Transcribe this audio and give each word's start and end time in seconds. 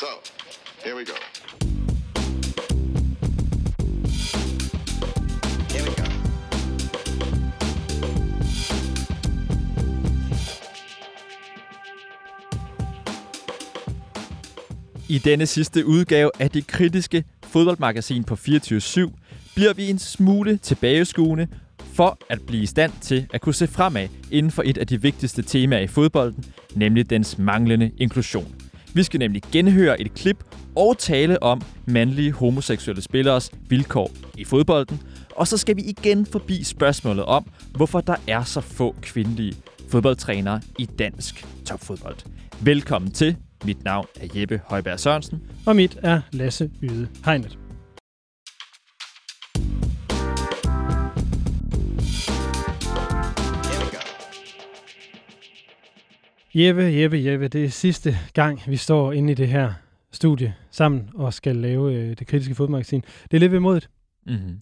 So, 0.00 0.06
here 0.84 0.96
we 0.96 1.04
go. 1.04 1.12
Here 5.70 5.84
we 5.84 5.94
go. 5.94 6.04
I 15.08 15.18
denne 15.18 15.46
sidste 15.46 15.86
udgave 15.86 16.30
af 16.38 16.50
det 16.50 16.66
kritiske 16.66 17.24
fodboldmagasin 17.42 18.24
på 18.24 18.34
24-7 18.34 19.10
bliver 19.54 19.72
vi 19.72 19.90
en 19.90 19.98
smule 19.98 20.56
tilbageskuende 20.56 21.48
for 21.94 22.18
at 22.28 22.38
blive 22.46 22.62
i 22.62 22.66
stand 22.66 22.92
til 23.00 23.26
at 23.34 23.40
kunne 23.40 23.54
se 23.54 23.66
fremad 23.66 24.08
inden 24.30 24.52
for 24.52 24.62
et 24.66 24.78
af 24.78 24.86
de 24.86 25.02
vigtigste 25.02 25.42
temaer 25.42 25.80
i 25.80 25.86
fodbolden, 25.86 26.44
nemlig 26.74 27.10
dens 27.10 27.38
manglende 27.38 27.90
inklusion. 27.98 28.63
Vi 28.94 29.02
skal 29.02 29.18
nemlig 29.18 29.42
genhøre 29.52 30.00
et 30.00 30.14
klip 30.14 30.44
og 30.76 30.98
tale 30.98 31.42
om 31.42 31.62
mandlige 31.86 32.32
homoseksuelle 32.32 33.02
spilleres 33.02 33.50
vilkår 33.68 34.10
i 34.38 34.44
fodbolden, 34.44 35.00
og 35.36 35.48
så 35.48 35.56
skal 35.56 35.76
vi 35.76 35.82
igen 35.82 36.26
forbi 36.26 36.64
spørgsmålet 36.64 37.24
om, 37.24 37.46
hvorfor 37.76 38.00
der 38.00 38.16
er 38.28 38.44
så 38.44 38.60
få 38.60 38.94
kvindelige 39.02 39.56
fodboldtrænere 39.88 40.60
i 40.78 40.84
dansk 40.84 41.46
topfodbold. 41.64 42.16
Velkommen 42.60 43.10
til. 43.10 43.36
Mit 43.64 43.84
navn 43.84 44.06
er 44.20 44.40
Jeppe 44.40 44.60
Højberg 44.66 45.00
Sørensen. 45.00 45.42
Og 45.66 45.76
mit 45.76 45.98
er 46.02 46.20
Lasse 46.32 46.70
Yde 46.82 47.08
Hegnet. 47.24 47.63
Jeppe, 56.56 56.82
Jeppe, 56.82 57.24
Jeppe, 57.24 57.48
det 57.48 57.64
er 57.64 57.68
sidste 57.68 58.16
gang, 58.34 58.60
vi 58.66 58.76
står 58.76 59.12
inde 59.12 59.32
i 59.32 59.34
det 59.34 59.48
her 59.48 59.72
studie 60.12 60.54
sammen 60.70 61.10
og 61.14 61.34
skal 61.34 61.56
lave 61.56 61.94
øh, 61.94 62.18
det 62.18 62.26
kritiske 62.26 62.54
fodmagasin. 62.54 63.00
Det 63.00 63.34
er 63.34 63.38
lidt 63.38 63.52
vemodigt, 63.52 63.90
Mm-hmm. 64.26 64.60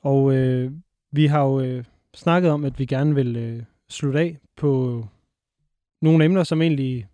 og 0.00 0.34
øh, 0.34 0.72
vi 1.12 1.26
har 1.26 1.44
jo 1.44 1.60
øh, 1.60 1.84
snakket 2.14 2.50
om, 2.50 2.64
at 2.64 2.78
vi 2.78 2.86
gerne 2.86 3.14
vil 3.14 3.36
øh, 3.36 3.62
slutte 3.88 4.20
af 4.20 4.38
på 4.56 5.06
nogle 6.02 6.24
emner, 6.24 6.44
som 6.44 6.62
egentlig 6.62 7.08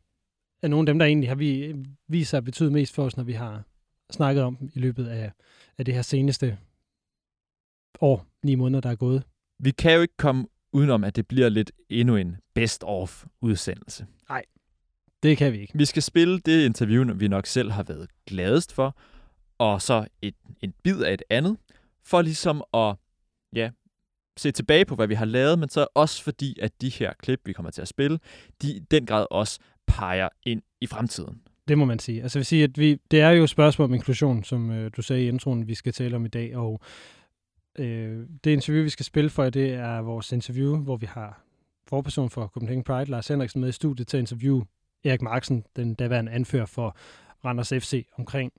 er 0.62 0.68
nogle 0.68 0.82
af 0.82 0.86
dem, 0.86 0.98
der 0.98 1.06
egentlig 1.06 1.28
har 1.30 1.34
vi, 1.34 1.74
vist 2.08 2.30
sig 2.30 2.38
at 2.38 2.44
betyde 2.44 2.70
mest 2.70 2.94
for 2.94 3.04
os, 3.04 3.16
når 3.16 3.24
vi 3.24 3.32
har 3.32 3.64
snakket 4.10 4.42
om 4.44 4.56
dem 4.56 4.70
i 4.74 4.78
løbet 4.78 5.06
af, 5.06 5.32
af 5.78 5.84
det 5.84 5.94
her 5.94 6.02
seneste 6.02 6.58
år, 8.00 8.26
ni 8.42 8.54
måneder, 8.54 8.80
der 8.80 8.90
er 8.90 8.96
gået. 8.96 9.22
Vi 9.58 9.70
kan 9.70 9.94
jo 9.94 10.00
ikke 10.00 10.16
komme 10.16 10.46
udenom, 10.76 11.04
at 11.04 11.16
det 11.16 11.26
bliver 11.26 11.48
lidt 11.48 11.72
endnu 11.88 12.16
en 12.16 12.36
best-of 12.54 13.24
udsendelse. 13.40 14.06
Det 15.22 15.36
kan 15.36 15.52
vi 15.52 15.60
ikke. 15.60 15.72
Vi 15.78 15.84
skal 15.84 16.02
spille 16.02 16.38
det 16.38 16.64
interview, 16.64 17.14
vi 17.14 17.28
nok 17.28 17.46
selv 17.46 17.70
har 17.70 17.82
været 17.82 18.08
gladest 18.26 18.72
for, 18.72 18.96
og 19.58 19.82
så 19.82 20.06
et, 20.22 20.34
en 20.60 20.74
bid 20.84 21.02
af 21.02 21.14
et 21.14 21.22
andet, 21.30 21.56
for 22.04 22.22
ligesom 22.22 22.64
at 22.74 22.94
ja, 23.52 23.70
se 24.36 24.50
tilbage 24.50 24.84
på, 24.84 24.94
hvad 24.94 25.06
vi 25.06 25.14
har 25.14 25.24
lavet, 25.24 25.58
men 25.58 25.68
så 25.68 25.86
også 25.94 26.22
fordi, 26.22 26.58
at 26.62 26.80
de 26.80 26.88
her 26.88 27.12
klip, 27.22 27.40
vi 27.44 27.52
kommer 27.52 27.70
til 27.70 27.82
at 27.82 27.88
spille, 27.88 28.18
de 28.62 28.72
i 28.72 28.78
den 28.78 29.06
grad 29.06 29.26
også 29.30 29.58
peger 29.86 30.28
ind 30.42 30.62
i 30.80 30.86
fremtiden. 30.86 31.40
Det 31.68 31.78
må 31.78 31.84
man 31.84 31.98
sige. 31.98 32.22
Altså 32.22 32.38
jeg 32.38 32.40
vil 32.40 32.46
sige, 32.46 32.64
at 32.64 32.78
vi, 32.78 32.98
det 33.10 33.20
er 33.20 33.30
jo 33.30 33.42
et 33.42 33.50
spørgsmål 33.50 33.84
om 33.84 33.94
inklusion, 33.94 34.44
som 34.44 34.70
øh, 34.70 34.90
du 34.96 35.02
sagde 35.02 35.24
i 35.24 35.28
introen, 35.28 35.68
vi 35.68 35.74
skal 35.74 35.92
tale 35.92 36.16
om 36.16 36.24
i 36.24 36.28
dag. 36.28 36.56
Og 36.56 36.80
øh, 37.78 38.26
det 38.44 38.50
interview, 38.50 38.82
vi 38.82 38.88
skal 38.88 39.04
spille 39.04 39.30
for 39.30 39.42
jer, 39.42 39.50
det 39.50 39.74
er 39.74 39.98
vores 39.98 40.32
interview, 40.32 40.76
hvor 40.76 40.96
vi 40.96 41.06
har 41.06 41.42
forperson 41.88 42.30
for 42.30 42.46
Copenhagen 42.46 42.84
Pride, 42.84 43.10
Lars 43.10 43.28
Henriksen, 43.28 43.60
med 43.60 43.68
i 43.68 43.72
studiet 43.72 44.08
til 44.08 44.16
at 44.16 44.20
interview 44.20 44.62
Erik 45.04 45.22
Marksen, 45.22 45.64
den 45.76 45.94
daværende 45.94 46.32
anfører 46.32 46.66
for 46.66 46.96
Randers 47.44 47.68
FC, 47.68 48.06
omkring 48.18 48.52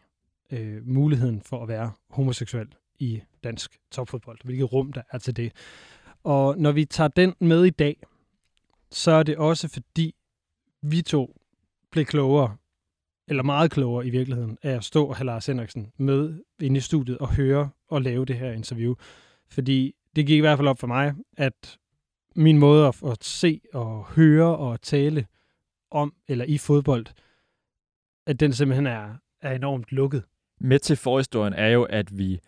øh, 0.51 0.87
muligheden 0.87 1.41
for 1.41 1.63
at 1.63 1.67
være 1.67 1.91
homoseksuel 2.09 2.67
i 2.99 3.21
dansk 3.43 3.77
topfodbold. 3.91 4.39
Hvilket 4.43 4.73
rum 4.73 4.93
der 4.93 5.01
er 5.11 5.17
til 5.17 5.37
det. 5.37 5.51
Og 6.23 6.57
når 6.57 6.71
vi 6.71 6.85
tager 6.85 7.07
den 7.07 7.33
med 7.39 7.65
i 7.65 7.69
dag, 7.69 8.03
så 8.91 9.11
er 9.11 9.23
det 9.23 9.37
også 9.37 9.67
fordi, 9.67 10.15
vi 10.81 11.01
to 11.01 11.35
blev 11.91 12.05
klogere 12.05 12.55
eller 13.27 13.43
meget 13.43 13.71
klogere 13.71 14.07
i 14.07 14.09
virkeligheden, 14.09 14.57
af 14.63 14.71
at 14.71 14.83
stå 14.83 15.05
og 15.05 15.15
have 15.15 15.25
Lars 15.25 15.45
Henriksen 15.45 15.91
med 15.97 16.43
inde 16.59 16.77
i 16.77 16.81
studiet 16.81 17.17
og 17.17 17.35
høre 17.35 17.69
og 17.87 18.01
lave 18.01 18.25
det 18.25 18.35
her 18.35 18.51
interview. 18.51 18.95
Fordi 19.49 19.95
det 20.15 20.27
gik 20.27 20.37
i 20.37 20.41
hvert 20.41 20.57
fald 20.57 20.67
op 20.67 20.79
for 20.79 20.87
mig, 20.87 21.13
at 21.37 21.77
min 22.35 22.57
måde 22.57 22.87
at, 22.87 23.03
at 23.11 23.23
se 23.23 23.61
og 23.73 24.05
høre 24.05 24.57
og 24.57 24.81
tale 24.81 25.25
om 25.91 26.13
eller 26.27 26.45
i 26.45 26.57
fodbold, 26.57 27.05
at 28.25 28.39
den 28.39 28.53
simpelthen 28.53 28.87
er, 28.87 29.15
er 29.41 29.55
enormt 29.55 29.91
lukket. 29.91 30.23
Med 30.59 30.79
til 30.79 30.95
forhistorien 30.95 31.53
er 31.53 31.67
jo, 31.67 31.83
at 31.83 32.17
vi 32.17 32.39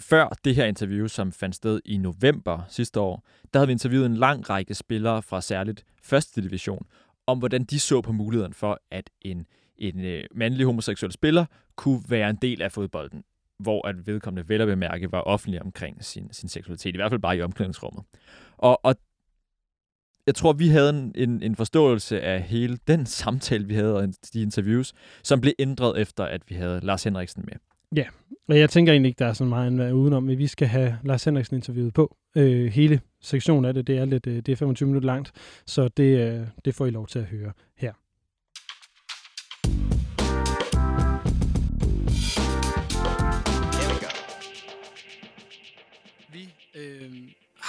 før 0.00 0.28
det 0.44 0.54
her 0.54 0.64
interview, 0.64 1.06
som 1.06 1.32
fandt 1.32 1.54
sted 1.54 1.80
i 1.84 1.98
november 1.98 2.62
sidste 2.68 3.00
år, 3.00 3.26
der 3.52 3.58
havde 3.58 3.66
vi 3.66 3.72
interviewet 3.72 4.06
en 4.06 4.16
lang 4.16 4.50
række 4.50 4.74
spillere 4.74 5.22
fra 5.22 5.40
særligt 5.40 5.84
første 6.02 6.42
division, 6.42 6.86
om 7.26 7.38
hvordan 7.38 7.64
de 7.64 7.80
så 7.80 8.00
på 8.00 8.12
muligheden 8.12 8.52
for, 8.52 8.80
at 8.90 9.10
en, 9.20 9.46
en 9.80 10.04
øh, 10.04 10.24
mandlig 10.34 10.66
homoseksuel 10.66 11.12
spiller 11.12 11.44
kunne 11.76 12.02
være 12.08 12.30
en 12.30 12.38
del 12.42 12.62
af 12.62 12.72
fodbolden, 12.72 13.24
hvor 13.58 13.88
at 13.88 14.06
vedkommende 14.06 14.48
vel 14.48 14.60
at 14.60 14.66
bemærke 14.66 15.12
var 15.12 15.20
offentlig 15.20 15.62
omkring 15.62 16.04
sin, 16.04 16.28
sin 16.32 16.48
seksualitet, 16.48 16.94
i 16.94 16.98
hvert 16.98 17.10
fald 17.10 17.20
bare 17.20 17.36
i 17.36 17.42
omklædningsrummet. 17.42 18.04
Og, 18.58 18.84
og 18.84 18.94
jeg 20.26 20.34
tror, 20.34 20.52
vi 20.52 20.68
havde 20.68 20.90
en, 20.90 21.12
en, 21.14 21.42
en 21.42 21.56
forståelse 21.56 22.20
af 22.20 22.42
hele 22.42 22.78
den 22.86 23.06
samtale, 23.20 23.66
vi 23.66 23.74
havde, 23.74 23.96
og 23.96 24.08
de 24.34 24.42
interviews, 24.42 24.92
som 25.22 25.40
blev 25.40 25.52
ændret 25.58 26.00
efter, 26.00 26.24
at 26.24 26.42
vi 26.48 26.54
havde 26.54 26.80
Lars 26.82 27.04
Henriksen 27.04 27.44
med. 27.44 27.54
Ja, 27.96 28.04
Og 28.48 28.58
jeg 28.58 28.70
tænker 28.70 28.92
egentlig 28.92 29.08
ikke, 29.08 29.18
der 29.18 29.26
er 29.26 29.32
så 29.32 29.44
meget 29.44 29.80
at 29.80 29.92
udenom, 29.92 30.28
at 30.28 30.38
vi 30.38 30.46
skal 30.46 30.68
have 30.68 30.98
Lars 31.04 31.24
Henriksen 31.24 31.56
interviewet 31.56 31.94
på. 31.94 32.16
Øh, 32.36 32.72
hele 32.72 33.00
sektionen 33.20 33.64
af 33.64 33.74
det, 33.74 33.86
det 33.86 33.98
er, 33.98 34.04
lidt, 34.04 34.26
øh, 34.26 34.36
det 34.36 34.48
er 34.48 34.56
25 34.56 34.86
minutter 34.86 35.06
langt, 35.06 35.32
så 35.66 35.88
det, 35.88 36.18
øh, 36.18 36.46
det 36.64 36.74
får 36.74 36.86
I 36.86 36.90
lov 36.90 37.06
til 37.06 37.18
at 37.18 37.24
høre 37.24 37.52
her. 37.76 37.92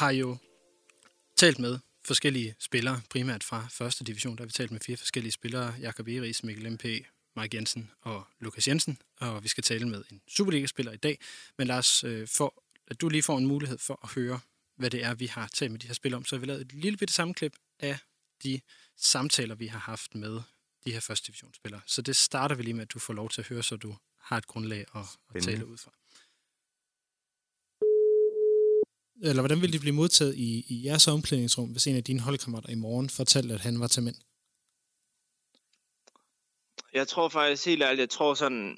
Har 0.02 0.12
jo 0.12 0.38
talt 1.36 1.60
med 1.60 1.80
forskellige 2.06 2.56
spillere, 2.60 3.02
primært 3.10 3.44
fra 3.44 3.68
første 3.70 4.04
division. 4.04 4.38
Der 4.38 4.44
har 4.44 4.46
vi 4.46 4.52
talt 4.52 4.72
med 4.72 4.80
fire 4.80 4.98
forskellige 4.98 5.32
spillere. 5.32 5.76
Jakob 5.80 6.08
Eris, 6.08 6.44
Mikkel 6.44 6.72
MP, 6.72 6.86
Mike 7.36 7.58
Jensen 7.58 7.92
og 8.02 8.28
Lukas 8.40 8.68
Jensen. 8.68 8.98
Og 9.20 9.44
vi 9.44 9.48
skal 9.48 9.64
tale 9.64 9.90
med 9.90 10.04
en 10.12 10.22
Superliga-spiller 10.28 10.92
i 10.92 10.98
dag. 10.98 11.20
Men 11.58 11.68
Lars, 11.68 12.04
øh, 12.04 12.28
for 12.28 12.64
at 12.88 13.02
du 13.02 13.10
lige 13.10 13.24
får 13.24 13.38
en 13.38 13.46
mulighed 13.46 13.78
for 13.78 14.00
at 14.04 14.10
høre, 14.10 14.40
hvad 14.78 14.90
det 14.90 15.04
er, 15.04 15.14
vi 15.14 15.26
har 15.26 15.48
talt 15.54 15.72
med 15.72 15.80
de 15.80 15.88
her 15.88 15.94
spillere 15.94 16.18
om, 16.18 16.26
så 16.26 16.36
har 16.36 16.40
vi 16.40 16.46
lavet 16.46 16.62
et 16.62 16.74
lille 16.74 16.98
bitte 16.98 17.14
sammenklip 17.14 17.54
af 17.80 17.98
de 18.44 18.62
samtaler, 18.98 19.56
vi 19.56 19.68
har 19.68 19.80
haft 19.80 20.16
med 20.16 20.42
de 20.86 20.92
her 20.92 21.00
første 21.00 21.28
divisionsspillere. 21.28 21.82
Så 21.86 22.02
det 22.02 22.16
starter 22.16 22.56
vi 22.56 22.64
lige 22.64 22.74
med, 22.74 22.82
at 22.82 22.94
du 22.94 23.00
får 23.00 23.14
lov 23.14 23.30
til 23.30 23.42
at 23.42 23.48
høre, 23.48 23.64
så 23.64 23.76
du 23.76 23.96
har 24.20 24.38
et 24.38 24.48
grundlag 24.48 24.86
at, 24.96 25.02
at 25.36 25.44
tale 25.44 25.66
ud 25.66 25.78
fra. 25.78 25.92
Eller 29.30 29.42
hvordan 29.42 29.62
ville 29.62 29.74
de 29.74 29.80
blive 29.80 29.96
modtaget 30.02 30.36
i, 30.36 30.66
i 30.74 30.86
jeres 30.86 31.08
omklædningsrum, 31.08 31.70
hvis 31.70 31.88
en 31.88 31.96
af 31.96 32.04
dine 32.04 32.20
holdkammerater 32.20 32.70
i 32.70 32.76
morgen 32.76 33.10
fortalte, 33.10 33.54
at 33.54 33.62
han 33.62 33.80
var 33.80 33.88
til 33.88 34.04
mænd? 34.04 34.16
Jeg 36.94 37.08
tror 37.08 37.30
faktisk 37.30 37.66
helt 37.66 37.84
ærligt, 37.84 38.00
jeg 38.00 38.10
tror 38.10 38.34
sådan, 38.34 38.78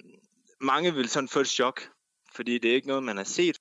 mange 0.61 0.93
vil 0.93 1.09
sådan 1.09 1.29
få 1.35 1.39
et 1.39 1.47
chok, 1.47 1.77
fordi 2.35 2.53
det 2.57 2.71
er 2.71 2.75
ikke 2.75 2.87
noget, 2.87 3.03
man 3.03 3.17
har 3.17 3.29
set. 3.39 3.57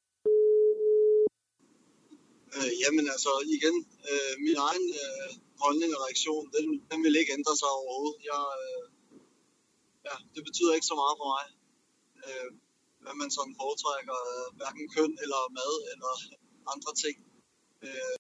Øh, 2.57 2.73
jamen 2.83 3.07
altså 3.15 3.33
igen, 3.57 3.77
øh, 4.11 4.33
min 4.47 4.59
egen 4.69 4.87
øh, 5.03 5.29
holdning 5.65 5.91
og 5.97 6.01
reaktion, 6.07 6.45
den, 6.57 6.67
den 6.91 6.99
vil 7.05 7.15
ikke 7.21 7.33
ændre 7.39 7.55
sig 7.61 7.69
overhovedet. 7.79 8.19
Jeg, 8.31 8.43
øh, 8.63 8.83
ja, 10.07 10.15
det 10.35 10.43
betyder 10.49 10.73
ikke 10.77 10.91
så 10.93 10.97
meget 11.03 11.17
for 11.21 11.29
mig, 11.35 11.45
øh, 12.25 12.49
hvad 13.03 13.15
man 13.23 13.31
sådan 13.37 13.55
foretrækker, 13.61 14.19
øh, 14.33 14.49
hverken 14.59 14.87
køn 14.95 15.13
eller 15.25 15.41
mad 15.59 15.75
eller 15.93 16.15
andre 16.75 16.93
ting. 17.05 17.17
Øh, 17.83 18.15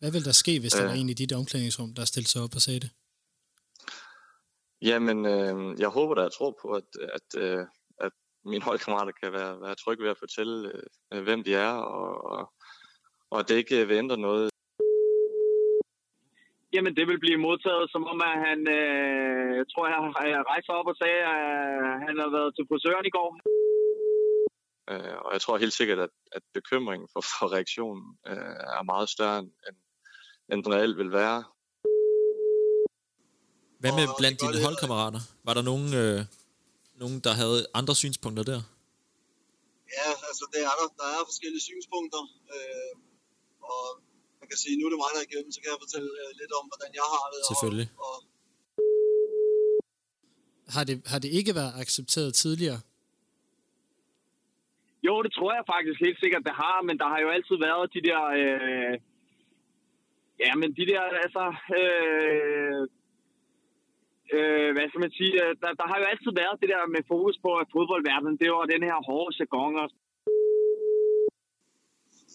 Hvad 0.00 0.12
vil 0.12 0.24
der 0.24 0.32
ske, 0.42 0.54
hvis 0.60 0.72
der 0.72 0.84
Øh. 0.84 0.88
var 0.90 0.96
en 1.00 1.08
i 1.08 1.14
dit 1.22 1.32
omklædningsrum, 1.40 1.90
der 1.98 2.04
stillede 2.04 2.30
sig 2.32 2.42
op 2.42 2.54
og 2.58 2.60
sagde 2.66 2.80
det? 2.84 2.90
Jamen, 4.82 5.18
øh, 5.34 5.80
jeg 5.82 5.88
håber 5.88 6.14
da, 6.14 6.22
jeg 6.22 6.32
tror 6.32 6.52
på, 6.62 6.68
at, 6.80 6.88
at, 7.18 7.28
øh, 7.44 7.66
at 8.06 8.12
mine 8.44 8.62
holdkammerater 8.68 9.12
kan 9.22 9.32
være, 9.32 9.60
være 9.60 9.74
trygge 9.74 10.02
ved 10.04 10.10
at 10.10 10.22
fortælle, 10.24 10.56
øh, 11.12 11.22
hvem 11.26 11.40
de 11.46 11.54
er, 11.54 11.72
og, 11.96 12.10
og, 12.32 12.52
og 13.30 13.36
at 13.40 13.48
det 13.48 13.56
ikke 13.62 13.88
vil 13.88 13.96
ændre 13.96 14.16
noget. 14.28 14.50
Jamen, 16.74 16.92
det 16.98 17.04
vil 17.10 17.20
blive 17.24 17.38
modtaget, 17.48 17.86
som 17.94 18.02
om 18.12 18.18
at 18.30 18.36
han, 18.46 18.58
øh, 18.78 19.48
jeg 19.60 19.66
tror, 19.72 19.84
jeg, 19.92 19.98
jeg 20.34 20.42
rejste 20.50 20.66
sig 20.68 20.74
op 20.80 20.88
og 20.92 20.96
sagde, 21.02 21.20
at 21.34 21.44
han 22.06 22.14
har 22.22 22.30
været 22.36 22.50
til 22.56 22.64
frisøren 22.68 23.06
i 23.10 23.14
går. 23.18 23.30
Øh, 24.90 25.16
og 25.24 25.32
jeg 25.32 25.40
tror 25.40 25.58
helt 25.58 25.72
sikkert, 25.72 25.98
at, 25.98 26.10
at 26.32 26.42
bekymringen 26.54 27.08
for, 27.12 27.20
for 27.38 27.52
reaktionen 27.56 28.04
øh, 28.30 28.54
er 28.78 28.82
meget 28.92 29.08
større, 29.08 29.38
end, 29.38 29.50
end 30.52 30.64
den 30.64 30.72
reelt 30.74 30.98
vil 30.98 31.12
være. 31.12 31.44
Hvad 33.82 33.92
med 33.98 34.06
blandt 34.20 34.40
dine 34.40 34.58
holdkammerater? 34.66 35.20
Var 35.46 35.54
der 35.58 35.64
nogen, 35.70 35.88
øh, 36.02 36.20
nogen, 37.02 37.18
der 37.26 37.32
havde 37.40 37.58
andre 37.80 37.94
synspunkter 38.02 38.44
der? 38.52 38.60
Ja, 39.98 40.10
altså 40.28 40.44
det 40.52 40.60
er 40.70 40.74
der. 40.80 40.88
Der 41.00 41.08
er 41.16 41.20
forskellige 41.30 41.64
synspunkter. 41.70 42.22
Øh, 42.54 42.92
og 43.72 43.84
man 44.40 44.46
kan 44.50 44.58
sige, 44.62 44.74
nu 44.78 44.82
er 44.86 44.90
det 44.92 44.98
mig, 45.02 45.10
der 45.14 45.20
er 45.22 45.26
igennem, 45.30 45.50
så 45.54 45.58
kan 45.60 45.68
jeg 45.72 45.78
fortælle 45.84 46.10
øh, 46.22 46.30
lidt 46.40 46.52
om, 46.58 46.64
hvordan 46.70 46.90
jeg 47.00 47.06
har 47.14 47.24
det. 47.32 47.40
Selvfølgelig. 47.50 47.88
Og, 48.08 48.16
og 48.16 48.22
Har 50.74 50.84
det, 50.88 50.96
har 51.12 51.18
det 51.24 51.30
ikke 51.38 51.52
været 51.54 51.72
accepteret 51.82 52.30
tidligere? 52.34 52.80
Jo, 55.06 55.14
det 55.24 55.32
tror 55.32 55.50
jeg 55.56 55.70
faktisk 55.74 55.98
helt 56.06 56.20
sikkert, 56.20 56.46
det 56.48 56.54
har, 56.62 56.78
men 56.88 56.96
der 57.00 57.08
har 57.12 57.20
jo 57.24 57.28
altid 57.36 57.56
været 57.68 57.92
de 57.94 58.00
der... 58.08 58.22
Øh, 58.40 58.94
ja, 60.44 60.50
men 60.60 60.68
de 60.78 60.84
der, 60.92 61.02
altså... 61.24 61.44
Øh, 61.78 62.80
øh, 64.36 64.70
hvad 64.74 64.86
skal 64.88 65.04
man 65.04 65.14
sige? 65.18 65.34
Øh, 65.42 65.52
der, 65.62 65.70
der 65.80 65.86
har 65.90 65.96
jo 66.00 66.06
altid 66.12 66.32
været 66.42 66.60
det 66.62 66.68
der 66.74 66.82
med 66.94 67.02
fokus 67.12 67.36
på, 67.44 67.50
at 67.62 67.72
fodboldverdenen, 67.74 68.36
det 68.40 68.48
var 68.50 68.72
den 68.74 68.82
her 68.88 68.98
hårde 69.08 69.32
sæson 69.40 69.72
og 69.82 69.88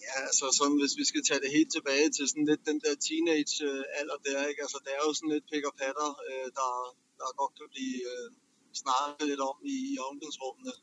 Ja, 0.06 0.16
altså 0.28 0.46
sådan, 0.58 0.78
hvis 0.82 0.98
vi 1.00 1.04
skal 1.10 1.22
tage 1.24 1.42
det 1.44 1.56
helt 1.58 1.72
tilbage 1.76 2.08
til 2.16 2.24
sådan 2.30 2.48
lidt 2.50 2.62
den 2.70 2.78
der 2.84 2.94
teenage-alder 3.06 4.18
øh, 4.20 4.24
der, 4.26 4.48
ikke? 4.50 4.62
Altså 4.66 4.78
det 4.84 4.90
er 4.96 5.02
jo 5.06 5.12
sådan 5.14 5.32
lidt 5.34 5.48
pick 5.50 5.64
og 5.70 5.74
patter, 5.82 6.10
øh, 6.26 6.48
der, 6.58 6.70
der 7.20 7.38
godt 7.40 7.54
kan 7.58 7.68
blive 7.74 7.98
øh, 8.12 8.28
snakket 8.82 9.24
lidt 9.30 9.42
om 9.50 9.56
i, 9.74 9.76
i 9.92 9.96
ungdomsrummene. 10.08 10.74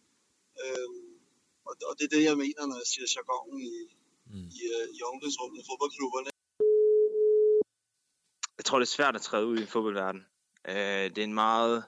Øh, 0.64 0.90
og, 1.68 1.74
og 1.90 1.94
det 1.98 2.04
er 2.06 2.14
det, 2.16 2.24
jeg 2.30 2.38
mener, 2.44 2.62
når 2.70 2.78
jeg 2.82 2.90
siger 2.92 3.08
jargon 3.16 3.60
i, 3.72 3.74
mm. 4.32 4.48
i, 4.58 4.60
øh, 4.74 4.86
i 4.98 5.00
omklædningsrummene 5.10 5.62
i 5.62 5.68
fodboldklubberne. 5.70 6.32
jeg 8.58 8.66
tror, 8.66 8.80
det 8.80 8.86
er 8.86 8.98
svært 8.98 9.16
at 9.16 9.22
træde 9.22 9.46
ud 9.46 9.60
i 9.60 9.66
fodboldverdenen. 9.66 10.26
Øh, 10.68 10.76
det 11.14 11.18
er 11.18 11.24
en 11.24 11.34
meget, 11.34 11.84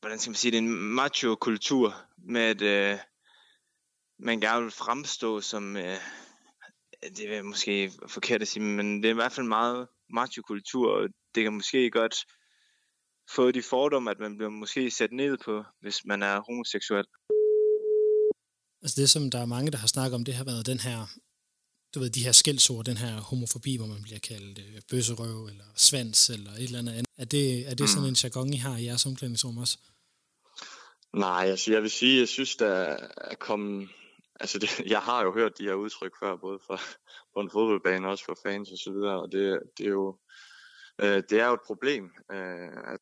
hvordan 0.00 0.18
skal 0.18 0.30
man 0.30 0.36
sige, 0.36 0.50
det 0.50 0.58
er 0.58 0.62
en 0.62 0.94
macho-kultur 0.94 1.94
med, 2.18 2.40
at 2.40 2.62
øh, 2.62 2.98
man 4.18 4.40
gerne 4.40 4.62
vil 4.62 4.72
fremstå 4.72 5.40
som, 5.40 5.76
øh, 5.76 5.96
det 7.02 7.36
er 7.36 7.42
måske 7.42 7.92
forkert 8.06 8.42
at 8.42 8.48
sige, 8.48 8.62
men 8.62 8.96
det 9.02 9.08
er 9.08 9.10
i 9.10 9.20
hvert 9.20 9.32
fald 9.32 9.44
en 9.44 9.48
meget 9.48 9.88
macho-kultur, 10.10 10.92
og 10.92 11.08
det 11.34 11.42
kan 11.42 11.52
måske 11.52 11.90
godt 11.90 12.24
få 13.30 13.50
de 13.50 13.62
fordomme, 13.62 14.10
at 14.10 14.18
man 14.18 14.36
bliver 14.36 14.50
måske 14.50 14.90
sat 14.90 15.12
ned 15.12 15.38
på, 15.44 15.64
hvis 15.80 16.04
man 16.04 16.22
er 16.22 16.40
homoseksuel. 16.40 17.06
Altså 18.82 19.00
det, 19.00 19.10
som 19.10 19.30
der 19.30 19.40
er 19.40 19.46
mange, 19.46 19.70
der 19.70 19.78
har 19.78 19.86
snakket 19.86 20.14
om, 20.14 20.24
det 20.24 20.34
har 20.34 20.44
været 20.44 20.66
den 20.66 20.80
her, 20.80 21.06
du 21.94 22.00
ved, 22.00 22.10
de 22.10 22.24
her 22.24 22.32
skældsord, 22.32 22.84
den 22.84 22.96
her 22.96 23.20
homofobi, 23.20 23.76
hvor 23.76 23.86
man 23.86 24.02
bliver 24.02 24.18
kaldt 24.18 24.58
øh, 24.58 24.80
bøsserøv, 24.90 25.44
eller 25.44 25.64
svans, 25.76 26.30
eller 26.30 26.52
et 26.52 26.62
eller 26.62 26.78
andet. 26.78 27.06
Er 27.18 27.24
det, 27.24 27.70
er 27.70 27.74
det 27.74 27.88
sådan 27.88 28.08
en 28.08 28.14
jargon, 28.14 28.52
I 28.52 28.56
har 28.56 28.76
i 28.76 28.84
jeres 28.84 29.06
omklædningsrum 29.06 29.58
også? 29.58 29.78
Nej, 31.16 31.44
altså 31.46 31.72
jeg 31.72 31.82
vil 31.82 31.90
sige, 31.90 32.18
jeg 32.18 32.28
synes, 32.28 32.56
der 32.56 32.96
er 33.16 33.34
kommet... 33.40 33.88
Altså 34.40 34.58
det, 34.58 34.68
jeg 34.94 35.00
har 35.00 35.22
jo 35.24 35.34
hørt 35.34 35.58
de 35.58 35.64
her 35.64 35.74
udtryk 35.74 36.12
før, 36.22 36.36
både 36.36 36.58
fra, 36.66 36.76
på 37.34 37.40
en 37.40 37.50
fodboldbane 37.50 38.06
og 38.06 38.10
også 38.10 38.24
for 38.24 38.38
fans 38.42 38.70
og 38.70 38.78
så 38.78 38.92
videre, 38.92 39.22
og 39.22 39.32
det, 39.32 39.60
det 39.78 39.86
er 39.86 39.90
jo 39.90 40.18
øh, 41.02 41.22
det 41.30 41.40
er 41.40 41.46
jo 41.46 41.54
et 41.54 41.66
problem. 41.66 42.04
Øh, 42.32 42.68
at, 42.92 43.00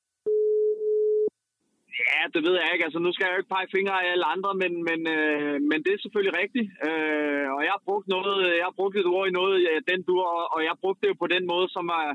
Ja, 2.04 2.20
det 2.34 2.40
ved 2.46 2.54
jeg 2.60 2.70
ikke. 2.72 2.86
Altså, 2.86 3.00
nu 3.02 3.10
skal 3.12 3.24
jeg 3.24 3.32
jo 3.32 3.40
ikke 3.40 3.54
pege 3.54 3.74
fingre 3.76 3.96
af 4.02 4.10
alle 4.12 4.26
andre, 4.34 4.50
men, 4.62 4.72
men, 4.88 5.00
øh, 5.16 5.56
men 5.70 5.78
det 5.84 5.92
er 5.92 6.02
selvfølgelig 6.02 6.38
rigtigt. 6.42 6.68
Øh, 6.88 7.46
og 7.56 7.60
jeg 7.66 7.72
har 7.76 7.86
brugt 7.88 8.06
noget, 8.16 8.36
jeg 8.60 8.66
har 8.68 8.78
brugt 8.80 8.96
et 8.96 9.12
ord 9.14 9.26
i 9.28 9.36
noget, 9.40 9.56
ja, 9.66 9.72
den 9.90 10.00
dur, 10.08 10.24
og, 10.36 10.42
og 10.54 10.60
jeg 10.68 10.80
brugte 10.82 11.00
det 11.02 11.10
jo 11.12 11.22
på 11.22 11.28
den 11.34 11.44
måde, 11.52 11.66
som 11.76 11.86
er, 12.00 12.08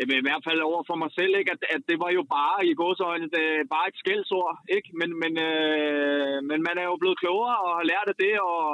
øh, 0.00 0.16
i 0.20 0.24
hvert 0.26 0.44
fald 0.48 0.60
over 0.70 0.82
for 0.88 0.96
mig 1.02 1.10
selv, 1.18 1.32
ikke? 1.40 1.52
At, 1.54 1.62
at 1.76 1.82
det 1.90 1.96
var 2.04 2.10
jo 2.18 2.22
bare 2.38 2.58
i 2.70 2.74
gåsøjne, 2.80 3.28
det, 3.34 3.44
bare 3.74 3.88
et 3.90 4.00
skældsord, 4.02 4.52
ikke? 4.76 4.88
Men, 5.00 5.10
men, 5.22 5.32
øh, 5.48 6.38
men 6.50 6.58
man 6.68 6.76
er 6.82 6.86
jo 6.90 6.96
blevet 7.02 7.20
klogere 7.22 7.56
og 7.66 7.70
har 7.78 7.86
lært 7.92 8.08
af 8.12 8.16
det, 8.24 8.34
og 8.52 8.64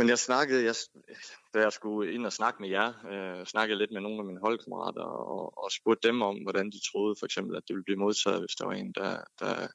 men 0.00 0.08
jeg 0.08 0.18
snakkede, 0.18 0.64
jeg, 0.64 0.74
da 1.54 1.58
jeg 1.60 1.72
skulle 1.72 2.12
ind 2.12 2.26
og 2.26 2.32
snakke 2.32 2.62
med 2.62 2.68
jer, 2.68 2.88
øh, 3.12 3.46
snakkede 3.46 3.78
lidt 3.78 3.92
med 3.92 4.00
nogle 4.00 4.18
af 4.18 4.24
mine 4.24 4.40
holdkammerater 4.40 5.02
og, 5.02 5.64
og 5.64 5.70
spurgte 5.72 6.08
dem 6.08 6.22
om, 6.22 6.36
hvordan 6.42 6.70
de 6.70 6.80
troede 6.90 7.14
for 7.18 7.26
eksempel, 7.26 7.56
at 7.56 7.62
det 7.68 7.74
ville 7.74 7.84
blive 7.84 7.98
modtaget, 7.98 8.40
hvis 8.40 8.54
der 8.58 8.66
var 8.66 8.72
en, 8.72 8.92
der, 8.92 9.24
der 9.40 9.68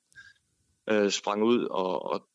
øh, 0.89 1.12
sprang 1.12 1.44
ud, 1.44 1.63
og, 1.66 2.06
og 2.12 2.27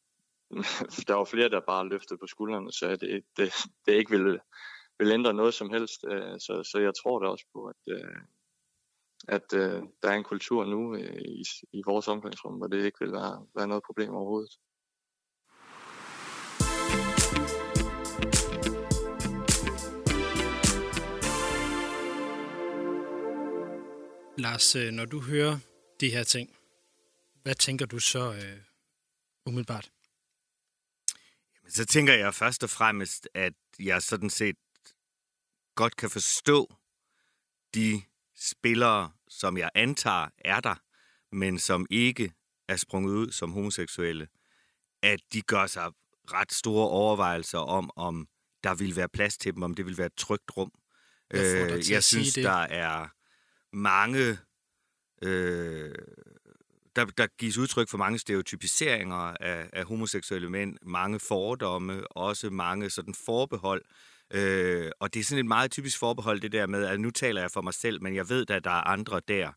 der 1.09 1.15
var 1.15 1.25
flere, 1.25 1.49
der 1.49 1.61
bare 1.61 1.89
løftede 1.89 2.19
på 2.19 2.27
skuldrene 2.27 2.67
og 2.69 2.73
sagde, 2.73 2.95
at 2.95 3.01
det, 3.01 3.25
det, 3.37 3.53
det 3.87 3.93
ikke 3.93 4.11
ville, 4.11 4.41
ville 4.99 5.15
ændre 5.15 5.35
noget 5.35 5.55
som 5.55 5.71
helst. 5.71 6.05
Øh, 6.11 6.41
så, 6.41 6.63
så 6.73 6.79
jeg 6.79 6.93
tror 7.03 7.19
da 7.19 7.27
også 7.27 7.47
på, 7.53 7.65
at, 7.65 7.83
øh, 7.95 8.21
at 9.29 9.49
øh, 9.55 9.83
der 10.03 10.09
er 10.11 10.17
en 10.17 10.31
kultur 10.33 10.65
nu 10.65 10.97
øh, 10.97 11.23
i, 11.23 11.45
i 11.73 11.83
vores 11.87 12.09
omgangsrum, 12.09 12.55
hvor 12.55 12.67
det 12.67 12.85
ikke 12.85 13.01
vil 13.01 13.13
være, 13.13 13.47
være 13.55 13.69
noget 13.69 13.83
problem 13.87 14.15
overhovedet. 14.15 14.53
Lars, 24.39 24.77
øh, 24.77 24.91
når 24.91 25.05
du 25.05 25.21
hører 25.21 25.59
de 26.01 26.11
her 26.11 26.23
ting, 26.23 26.57
hvad 27.43 27.55
tænker 27.55 27.87
du 27.87 27.99
så 27.99 28.33
øh, 28.33 28.59
umiddelbart? 29.47 29.91
Så 31.69 31.85
tænker 31.85 32.15
jeg 32.15 32.35
først 32.35 32.63
og 32.63 32.71
fremmest, 32.71 33.29
at 33.35 33.53
jeg 33.79 34.03
sådan 34.03 34.31
set 34.31 34.57
godt 35.75 35.97
kan 35.97 36.11
forstå 36.11 36.75
de 37.75 38.03
spillere, 38.37 39.13
som 39.29 39.59
jeg 39.59 39.71
antager 39.75 40.29
er 40.39 40.61
der, 40.61 40.75
men 41.33 41.59
som 41.59 41.87
ikke 41.91 42.33
er 42.69 42.77
sprunget 42.77 43.13
ud 43.13 43.33
som 43.33 43.53
homoseksuelle, 43.53 44.29
at 45.03 45.21
de 45.33 45.43
gør 45.43 45.67
sig 45.67 45.93
ret 46.33 46.53
store 46.53 46.89
overvejelser 46.89 47.59
om, 47.59 47.91
om 47.97 48.29
der 48.65 48.75
vil 48.75 48.97
være 48.97 49.09
plads 49.09 49.39
til 49.39 49.55
dem, 49.55 49.63
om 49.63 49.75
det 49.75 49.87
vil 49.87 49.99
være 49.99 50.07
et 50.07 50.17
trygt 50.17 50.57
rum. 50.57 50.73
Dig 51.33 51.41
Øh, 51.41 51.91
jeg 51.91 52.05
synes, 52.05 52.35
det? 52.35 52.45
der 52.45 52.61
er 52.61 53.09
mange... 53.73 54.39
Øh, 55.23 55.95
der, 56.97 57.05
der 57.05 57.27
gives 57.39 57.59
udtryk 57.59 57.89
for 57.89 57.99
mange 57.99 58.19
stereotypiseringer 58.19 59.35
af, 59.41 59.71
af 59.73 59.85
homoseksuelle 59.85 60.51
mænd, 60.51 60.77
mange 60.83 61.21
fordomme, 61.21 62.09
også 62.17 62.51
mange 62.51 62.91
sådan 62.91 63.15
forbehold. 63.15 63.83
Øh, 64.31 64.91
og 65.01 65.15
det 65.15 65.21
er 65.21 65.25
sådan 65.25 65.45
et 65.45 65.49
meget 65.49 65.71
typisk 65.71 65.99
forbehold, 65.99 66.41
det 66.41 66.53
der 66.53 66.67
med, 66.67 66.85
at 66.85 67.01
nu 67.01 67.11
taler 67.11 67.41
jeg 67.41 67.51
for 67.51 67.61
mig 67.61 67.75
selv, 67.75 68.03
men 68.03 68.15
jeg 68.15 68.29
ved, 68.29 68.51
at 68.51 68.65
der 68.65 68.71
er 68.71 68.89
andre 68.89 69.21
der, 69.29 69.53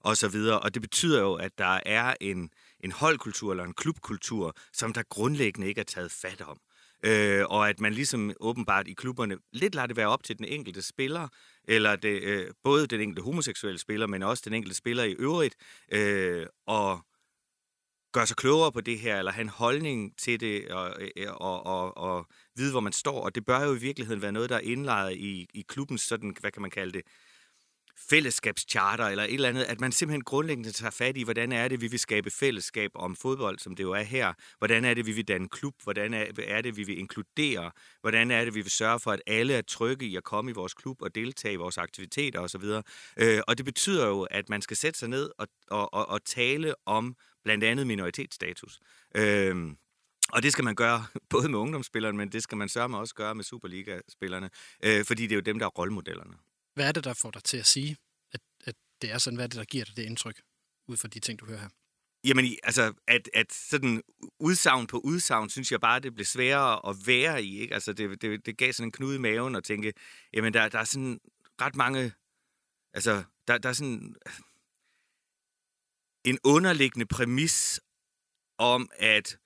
og 0.00 0.16
så 0.16 0.28
videre. 0.28 0.60
Og 0.60 0.74
det 0.74 0.82
betyder 0.82 1.20
jo, 1.20 1.34
at 1.34 1.58
der 1.58 1.80
er 1.86 2.14
en, 2.20 2.50
en 2.80 2.92
holdkultur 2.92 3.50
eller 3.50 3.64
en 3.64 3.74
klubkultur, 3.74 4.54
som 4.72 4.92
der 4.92 5.02
grundlæggende 5.02 5.68
ikke 5.68 5.80
er 5.80 5.84
taget 5.84 6.12
fat 6.12 6.40
om. 6.40 6.60
Øh, 7.02 7.44
og 7.48 7.68
at 7.68 7.80
man 7.80 7.94
ligesom 7.94 8.32
åbenbart 8.40 8.88
i 8.88 8.92
klubberne 8.92 9.36
lidt 9.52 9.74
lader 9.74 9.86
det 9.86 9.96
være 9.96 10.08
op 10.08 10.22
til 10.22 10.38
den 10.38 10.44
enkelte 10.44 10.82
spiller, 10.82 11.28
eller 11.68 11.96
det, 11.96 12.22
øh, 12.22 12.50
både 12.64 12.86
den 12.86 13.00
enkelte 13.00 13.22
homoseksuelle 13.22 13.78
spiller, 13.78 14.06
men 14.06 14.22
også 14.22 14.42
den 14.46 14.54
enkelte 14.54 14.76
spiller 14.76 15.04
i 15.04 15.12
øvrigt, 15.12 15.56
øh, 15.92 16.46
og 16.66 17.00
gøre 18.12 18.26
sig 18.26 18.36
klogere 18.36 18.72
på 18.72 18.80
det 18.80 18.98
her, 18.98 19.18
eller 19.18 19.32
have 19.32 19.42
en 19.42 19.48
holdning 19.48 20.18
til 20.18 20.40
det, 20.40 20.68
og, 20.68 21.02
øh, 21.02 21.10
øh, 21.16 21.34
og, 21.34 21.66
og, 21.66 21.96
og 21.96 22.26
vide, 22.56 22.70
hvor 22.70 22.80
man 22.80 22.92
står. 22.92 23.20
Og 23.20 23.34
det 23.34 23.44
bør 23.44 23.64
jo 23.64 23.74
i 23.74 23.78
virkeligheden 23.78 24.22
være 24.22 24.32
noget, 24.32 24.50
der 24.50 24.56
er 24.56 24.60
indlejret 24.60 25.16
i, 25.16 25.46
i 25.54 25.64
klubbens 25.68 26.02
sådan, 26.02 26.36
hvad 26.40 26.50
kan 26.50 26.62
man 26.62 26.70
kalde 26.70 26.92
det, 26.92 27.02
fællesskabscharter 28.10 29.04
eller 29.04 29.24
et 29.24 29.34
eller 29.34 29.48
andet, 29.48 29.64
at 29.64 29.80
man 29.80 29.92
simpelthen 29.92 30.24
grundlæggende 30.24 30.72
tager 30.72 30.90
fat 30.90 31.16
i, 31.16 31.22
hvordan 31.22 31.52
er 31.52 31.68
det, 31.68 31.80
vi 31.80 31.88
vil 31.88 31.98
skabe 31.98 32.30
fællesskab 32.30 32.90
om 32.94 33.16
fodbold, 33.16 33.58
som 33.58 33.76
det 33.76 33.82
jo 33.82 33.92
er 33.92 34.02
her. 34.02 34.32
Hvordan 34.58 34.84
er 34.84 34.94
det, 34.94 35.06
vi 35.06 35.12
vil 35.12 35.28
danne 35.28 35.48
klub? 35.48 35.74
Hvordan 35.82 36.14
er, 36.14 36.62
det, 36.62 36.76
vi 36.76 36.82
vil 36.82 36.98
inkludere? 36.98 37.70
Hvordan 38.00 38.30
er 38.30 38.44
det, 38.44 38.54
vi 38.54 38.60
vil 38.60 38.70
sørge 38.70 39.00
for, 39.00 39.12
at 39.12 39.22
alle 39.26 39.54
er 39.54 39.62
trygge 39.62 40.06
i 40.06 40.16
at 40.16 40.24
komme 40.24 40.50
i 40.50 40.54
vores 40.54 40.74
klub 40.74 41.02
og 41.02 41.14
deltage 41.14 41.54
i 41.54 41.56
vores 41.56 41.78
aktiviteter 41.78 42.40
osv.? 42.40 42.64
Øh, 43.16 43.40
og 43.48 43.58
det 43.58 43.64
betyder 43.64 44.06
jo, 44.06 44.22
at 44.22 44.48
man 44.48 44.62
skal 44.62 44.76
sætte 44.76 44.98
sig 44.98 45.08
ned 45.08 45.30
og, 45.38 45.48
og, 45.70 45.94
og, 45.94 46.08
og 46.08 46.24
tale 46.24 46.74
om 46.86 47.16
blandt 47.44 47.64
andet 47.64 47.86
minoritetsstatus. 47.86 48.80
Øh, 49.14 49.56
og 50.32 50.42
det 50.42 50.52
skal 50.52 50.64
man 50.64 50.74
gøre 50.74 51.06
både 51.30 51.48
med 51.48 51.58
ungdomsspillerne, 51.58 52.18
men 52.18 52.32
det 52.32 52.42
skal 52.42 52.58
man 52.58 52.68
sørge 52.68 52.88
med 52.88 52.98
også 52.98 53.14
gøre 53.14 53.34
med 53.34 53.44
Superliga-spillerne, 53.44 54.50
øh, 54.84 55.04
fordi 55.04 55.22
det 55.22 55.32
er 55.32 55.36
jo 55.36 55.40
dem, 55.40 55.58
der 55.58 55.66
er 55.66 55.70
rollemodellerne. 55.70 56.34
Hvad 56.78 56.88
er 56.88 56.92
det, 56.92 57.04
der 57.04 57.14
får 57.14 57.30
dig 57.30 57.44
til 57.44 57.56
at 57.56 57.66
sige, 57.66 57.96
at, 58.32 58.40
at 58.66 58.74
det 59.02 59.10
er 59.10 59.18
sådan? 59.18 59.36
Hvad 59.36 59.44
er 59.44 59.48
det, 59.48 59.58
der 59.58 59.64
giver 59.64 59.84
dig 59.84 59.96
det 59.96 60.02
indtryk, 60.02 60.40
ud 60.88 60.96
fra 60.96 61.08
de 61.08 61.20
ting, 61.20 61.40
du 61.40 61.46
hører 61.46 61.60
her? 61.60 61.68
Jamen, 62.24 62.56
altså, 62.62 62.94
at, 63.06 63.30
at 63.34 63.52
sådan 63.52 64.02
udsagn 64.40 64.86
på 64.86 64.98
udsagn, 64.98 65.50
synes 65.50 65.72
jeg 65.72 65.80
bare, 65.80 66.00
det 66.00 66.14
blev 66.14 66.24
sværere 66.24 66.88
at 66.90 66.96
være 67.06 67.44
i, 67.44 67.60
ikke? 67.60 67.74
Altså, 67.74 67.92
det, 67.92 68.22
det, 68.22 68.46
det 68.46 68.58
gav 68.58 68.72
sådan 68.72 68.88
en 68.88 68.92
knude 68.92 69.16
i 69.16 69.18
maven 69.18 69.54
at 69.54 69.64
tænke, 69.64 69.92
jamen, 70.32 70.54
der, 70.54 70.68
der 70.68 70.78
er 70.78 70.84
sådan 70.84 71.20
ret 71.60 71.76
mange, 71.76 72.12
altså, 72.92 73.24
der, 73.48 73.58
der 73.58 73.68
er 73.68 73.72
sådan 73.72 74.14
en 76.24 76.38
underliggende 76.44 77.06
præmis 77.06 77.80
om, 78.58 78.90
at 78.96 79.38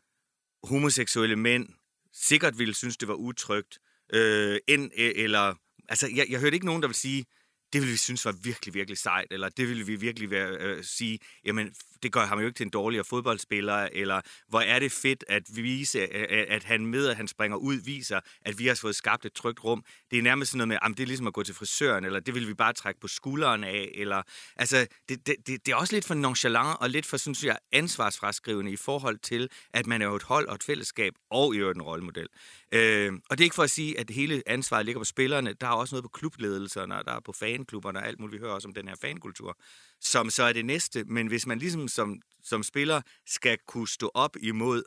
homoseksuelle 0.64 1.36
mænd 1.36 1.68
sikkert 2.12 2.58
ville 2.58 2.74
synes, 2.74 2.96
det 2.96 3.08
var 3.08 3.14
utrygt, 3.14 3.78
øh, 4.12 4.58
end, 4.68 4.92
e- 4.92 5.20
eller, 5.22 5.54
altså, 5.92 6.08
jeg, 6.14 6.26
jeg 6.30 6.40
hørte 6.40 6.54
ikke 6.54 6.66
nogen, 6.66 6.82
der 6.82 6.88
vil 6.88 6.94
sige, 6.94 7.24
det 7.72 7.80
ville 7.80 7.92
vi 7.92 7.96
synes 7.96 8.24
var 8.24 8.32
virkelig, 8.32 8.74
virkelig 8.74 8.98
sejt, 8.98 9.26
eller 9.30 9.48
det 9.48 9.68
ville 9.68 9.86
vi 9.86 9.96
virkelig 9.96 10.30
være, 10.30 10.56
øh, 10.60 10.84
sige, 10.84 11.18
jamen, 11.44 11.74
det 12.02 12.12
gør 12.12 12.26
ham 12.26 12.40
jo 12.40 12.46
ikke 12.46 12.56
til 12.56 12.64
en 12.64 12.70
dårligere 12.70 13.04
fodboldspiller, 13.04 13.88
eller 13.92 14.20
hvor 14.48 14.60
er 14.60 14.78
det 14.78 14.92
fedt 14.92 15.24
at 15.28 15.42
vise, 15.52 16.00
at, 16.02 16.48
at 16.48 16.64
han 16.64 16.86
med, 16.86 17.08
at 17.08 17.16
han 17.16 17.28
springer 17.28 17.56
ud, 17.56 17.74
viser, 17.84 18.20
at 18.42 18.58
vi 18.58 18.66
har 18.66 18.74
fået 18.74 18.96
skabt 18.96 19.24
et 19.24 19.32
trygt 19.32 19.64
rum. 19.64 19.84
Det 20.10 20.18
er 20.18 20.22
nærmest 20.22 20.50
sådan 20.50 20.58
noget 20.58 20.68
med, 20.68 20.78
jamen, 20.82 20.96
det 20.96 21.02
er 21.02 21.06
ligesom 21.06 21.26
at 21.26 21.32
gå 21.32 21.42
til 21.42 21.54
frisøren, 21.54 22.04
eller 22.04 22.20
det 22.20 22.34
vil 22.34 22.48
vi 22.48 22.54
bare 22.54 22.72
trække 22.72 23.00
på 23.00 23.08
skulderen 23.08 23.64
af, 23.64 23.90
eller, 23.94 24.22
altså, 24.56 24.86
det, 25.08 25.26
det, 25.26 25.36
det, 25.46 25.66
det 25.66 25.72
er 25.72 25.76
også 25.76 25.94
lidt 25.94 26.04
for 26.04 26.14
nonchalant, 26.14 26.76
og 26.80 26.90
lidt 26.90 27.06
for, 27.06 27.16
synes 27.16 27.44
jeg, 27.44 27.58
ansvarsfraskrivende 27.72 28.72
i 28.72 28.76
forhold 28.76 29.18
til, 29.18 29.48
at 29.72 29.86
man 29.86 30.02
er 30.02 30.06
jo 30.06 30.16
et 30.16 30.22
hold 30.22 30.48
og 30.48 30.54
et 30.54 30.62
fællesskab, 30.62 31.12
og 31.30 31.54
i 31.54 31.58
øvrigt 31.58 31.76
en 31.76 31.82
rollemodel. 31.82 32.28
Øh, 32.72 33.12
og 33.30 33.38
det 33.38 33.44
er 33.44 33.46
ikke 33.46 33.54
for 33.54 33.62
at 33.62 33.70
sige, 33.70 34.00
at 34.00 34.10
hele 34.10 34.42
ansvaret 34.46 34.86
ligger 34.86 35.00
på 35.00 35.04
spillerne. 35.04 35.52
Der 35.52 35.66
er 35.66 35.72
også 35.72 35.94
noget 35.94 36.04
på 36.04 36.08
klubledelserne, 36.08 36.98
og 36.98 37.04
der 37.04 37.12
er 37.12 37.20
på 37.20 37.32
fanklubberne 37.32 37.98
og 37.98 38.06
alt 38.06 38.20
muligt. 38.20 38.40
Vi 38.40 38.44
hører 38.44 38.54
også 38.54 38.68
om 38.68 38.74
den 38.74 38.88
her 38.88 38.96
fankultur, 39.00 39.58
som 40.00 40.30
så 40.30 40.42
er 40.42 40.52
det 40.52 40.64
næste. 40.64 41.04
Men 41.04 41.26
hvis 41.26 41.46
man 41.46 41.58
ligesom 41.58 41.88
som, 41.88 42.20
som 42.42 42.62
spiller 42.62 43.02
skal 43.26 43.58
kunne 43.66 43.88
stå 43.88 44.10
op 44.14 44.36
imod 44.40 44.82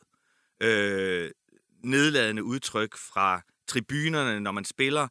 øh, 0.62 1.32
nedladende 1.84 2.44
udtryk 2.44 2.98
fra 2.98 3.42
tribunerne, 3.68 4.40
når 4.40 4.52
man 4.52 4.66
spiller, 4.66 5.08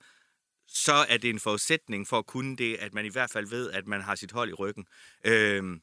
så 0.67 1.07
er 1.09 1.17
det 1.17 1.31
en 1.31 1.41
forudsætning 1.41 2.09
for 2.09 2.19
at 2.19 2.27
kunne 2.27 2.57
det, 2.57 2.77
at 2.77 2.95
man 2.95 3.07
i 3.07 3.09
hvert 3.09 3.31
fald 3.31 3.47
ved, 3.47 3.71
at 3.71 3.87
man 3.87 4.01
har 4.01 4.15
sit 4.15 4.33
hold 4.33 4.51
i 4.51 4.55
ryggen. 4.55 4.87
Øh, 5.27 5.79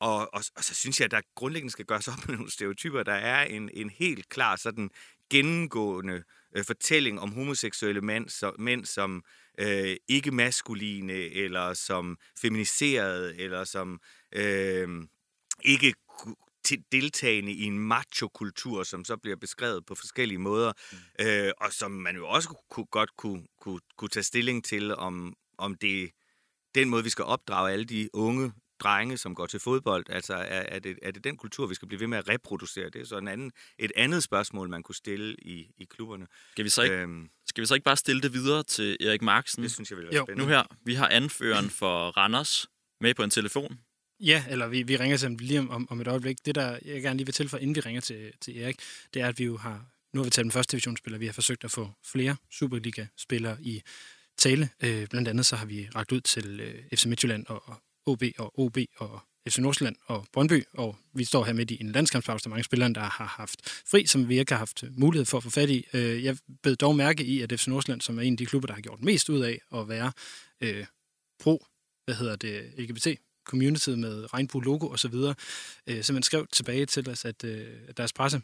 og, 0.00 0.34
og, 0.34 0.44
og 0.56 0.64
så 0.64 0.74
synes 0.74 1.00
jeg, 1.00 1.04
at 1.04 1.10
der 1.10 1.20
grundlæggende 1.34 1.72
skal 1.72 1.84
gøres 1.84 2.08
op 2.08 2.28
med 2.28 2.36
nogle 2.36 2.50
stereotyper. 2.50 3.02
Der 3.02 3.12
er 3.12 3.44
en, 3.44 3.70
en 3.74 3.90
helt 3.90 4.28
klar 4.28 4.56
sådan 4.56 4.90
gennemgående 5.30 6.22
øh, 6.56 6.64
fortælling 6.64 7.20
om 7.20 7.32
homoseksuelle 7.32 8.00
mænd, 8.00 8.28
så, 8.28 8.52
mænd 8.58 8.84
som 8.84 9.24
øh, 9.58 9.96
ikke 10.08 10.30
maskuline, 10.30 11.12
eller 11.12 11.74
som 11.74 12.18
feminiserede, 12.40 13.36
eller 13.36 13.64
som 13.64 14.00
øh, 14.34 14.88
ikke 15.64 15.94
deltagende 16.92 17.52
i 17.52 17.62
en 17.62 17.78
macho-kultur, 17.78 18.82
som 18.82 19.04
så 19.04 19.16
bliver 19.16 19.36
beskrevet 19.36 19.86
på 19.86 19.94
forskellige 19.94 20.38
måder, 20.38 20.72
mm. 20.92 21.26
øh, 21.26 21.52
og 21.58 21.72
som 21.72 21.90
man 21.90 22.16
jo 22.16 22.28
også 22.28 22.62
kunne, 22.70 22.86
godt 22.86 23.16
kunne, 23.16 23.46
kunne, 23.60 23.80
kunne 23.96 24.08
tage 24.08 24.24
stilling 24.24 24.64
til, 24.64 24.94
om, 24.94 25.34
om 25.58 25.74
det 25.74 26.10
den 26.74 26.88
måde, 26.88 27.04
vi 27.04 27.10
skal 27.10 27.24
opdrage 27.24 27.72
alle 27.72 27.84
de 27.84 28.08
unge 28.12 28.52
drenge, 28.80 29.16
som 29.16 29.34
går 29.34 29.46
til 29.46 29.60
fodbold? 29.60 30.04
Altså, 30.08 30.34
er, 30.34 30.62
er, 30.68 30.78
det, 30.78 30.98
er 31.02 31.10
det 31.10 31.24
den 31.24 31.36
kultur, 31.36 31.66
vi 31.66 31.74
skal 31.74 31.88
blive 31.88 32.00
ved 32.00 32.06
med 32.06 32.18
at 32.18 32.28
reproducere? 32.28 32.90
Det 32.90 33.00
er 33.00 33.04
så 33.04 33.18
en 33.18 33.28
anden, 33.28 33.52
et 33.78 33.92
andet 33.96 34.22
spørgsmål, 34.22 34.68
man 34.68 34.82
kunne 34.82 34.94
stille 34.94 35.36
i, 35.42 35.70
i 35.78 35.84
klubberne. 35.84 36.26
Skal 36.50 36.64
vi, 36.64 36.70
så 36.70 36.82
ikke, 36.82 36.96
øhm, 36.96 37.28
skal 37.46 37.62
vi 37.62 37.66
så 37.66 37.74
ikke 37.74 37.84
bare 37.84 37.96
stille 37.96 38.22
det 38.22 38.32
videre 38.32 38.62
til 38.62 38.96
Erik 39.00 39.22
Marksen? 39.22 39.62
Det 39.62 39.72
synes 39.72 39.90
jeg 39.90 39.98
vil 39.98 40.06
være 40.06 40.14
jo. 40.14 40.24
spændende. 40.24 40.44
Nu 40.44 40.48
her, 40.48 40.62
vi 40.84 40.94
har 40.94 41.08
anføreren 41.08 41.70
for 41.70 42.08
Randers 42.08 42.66
med 43.00 43.14
på 43.14 43.22
en 43.22 43.30
telefon. 43.30 43.78
Ja, 44.20 44.44
eller 44.48 44.66
vi, 44.68 44.82
vi 44.82 44.96
ringer 44.96 45.16
til 45.16 45.28
ham 45.28 45.36
lige 45.40 45.60
om, 45.60 45.70
om, 45.70 45.88
om 45.90 46.00
et 46.00 46.08
øjeblik. 46.08 46.46
Det, 46.46 46.54
der 46.54 46.78
jeg 46.84 47.02
gerne 47.02 47.16
lige 47.16 47.26
vil 47.26 47.34
tilføje, 47.34 47.62
inden 47.62 47.76
vi 47.76 47.80
ringer 47.80 48.00
til, 48.00 48.32
til 48.40 48.62
Erik, 48.62 48.76
det 49.14 49.22
er, 49.22 49.28
at 49.28 49.38
vi 49.38 49.44
jo 49.44 49.56
har, 49.56 49.84
nu 50.12 50.20
har 50.20 50.24
vi 50.24 50.30
taget 50.30 50.44
den 50.44 50.52
første 50.52 50.72
divisionsspiller, 50.72 51.18
vi 51.18 51.26
har 51.26 51.32
forsøgt 51.32 51.64
at 51.64 51.70
få 51.70 51.90
flere 52.04 52.36
Superliga-spillere 52.50 53.56
i 53.60 53.82
tale. 54.38 54.70
Øh, 54.82 55.06
blandt 55.08 55.28
andet 55.28 55.46
så 55.46 55.56
har 55.56 55.66
vi 55.66 55.88
ragt 55.94 56.12
ud 56.12 56.20
til 56.20 56.60
øh, 56.60 56.98
FC 56.98 57.06
Midtjylland 57.06 57.46
og, 57.46 57.68
og 57.68 57.82
OB 58.08 58.22
og 58.38 58.58
OB 58.58 58.78
og 58.96 59.20
FC 59.48 59.58
Nordsjælland 59.58 59.96
og 60.06 60.26
Brøndby, 60.32 60.64
og 60.72 60.96
vi 61.12 61.24
står 61.24 61.44
her 61.44 61.52
midt 61.52 61.70
i 61.70 61.80
en 61.80 61.92
landskampspause. 61.92 62.44
Der 62.44 62.50
mange 62.50 62.64
spillere, 62.64 62.92
der 62.92 63.00
har 63.00 63.26
haft 63.26 63.82
fri, 63.90 64.06
som 64.06 64.28
vi 64.28 64.38
ikke 64.38 64.52
har 64.52 64.58
haft 64.58 64.82
øh, 64.82 64.90
mulighed 64.98 65.24
for 65.24 65.36
at 65.36 65.44
få 65.44 65.50
fat 65.50 65.70
i. 65.70 65.86
Øh, 65.92 66.24
jeg 66.24 66.36
bed 66.62 66.76
dog 66.76 66.96
mærke 66.96 67.24
i, 67.24 67.40
at 67.40 67.52
FC 67.60 67.66
Nordsjælland, 67.66 68.00
som 68.00 68.18
er 68.18 68.22
en 68.22 68.32
af 68.32 68.36
de 68.36 68.46
klubber, 68.46 68.66
der 68.66 68.74
har 68.74 68.80
gjort 68.80 69.02
mest 69.02 69.28
ud 69.28 69.40
af 69.40 69.60
at 69.74 69.88
være 69.88 70.12
øh, 70.60 70.86
pro, 71.40 71.66
hvad 72.04 72.14
hedder 72.14 72.36
det, 72.36 72.72
LGBT, 72.78 73.06
community 73.46 73.90
med 73.90 74.34
regnbue-logo 74.34 74.88
osv., 74.88 75.14
øh, 75.14 75.34
simpelthen 75.86 76.22
skrev 76.22 76.46
tilbage 76.52 76.86
til 76.86 77.10
os, 77.10 77.24
at 77.24 77.44
øh, 77.44 77.66
deres 77.96 78.12
presse 78.12 78.40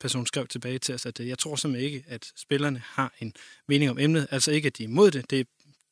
person 0.00 0.26
skrev 0.26 0.46
tilbage 0.46 0.78
til 0.78 0.94
os, 0.94 1.06
at 1.06 1.20
øh, 1.20 1.28
jeg 1.28 1.38
tror 1.38 1.56
simpelthen 1.56 1.86
ikke, 1.86 2.04
at 2.08 2.32
spillerne 2.36 2.82
har 2.86 3.14
en 3.20 3.34
mening 3.68 3.90
om 3.90 3.98
emnet. 3.98 4.26
Altså 4.30 4.50
ikke, 4.50 4.66
at 4.66 4.78
de 4.78 4.82
er 4.82 4.88
imod 4.88 5.10
det. 5.10 5.30
Det 5.30 5.48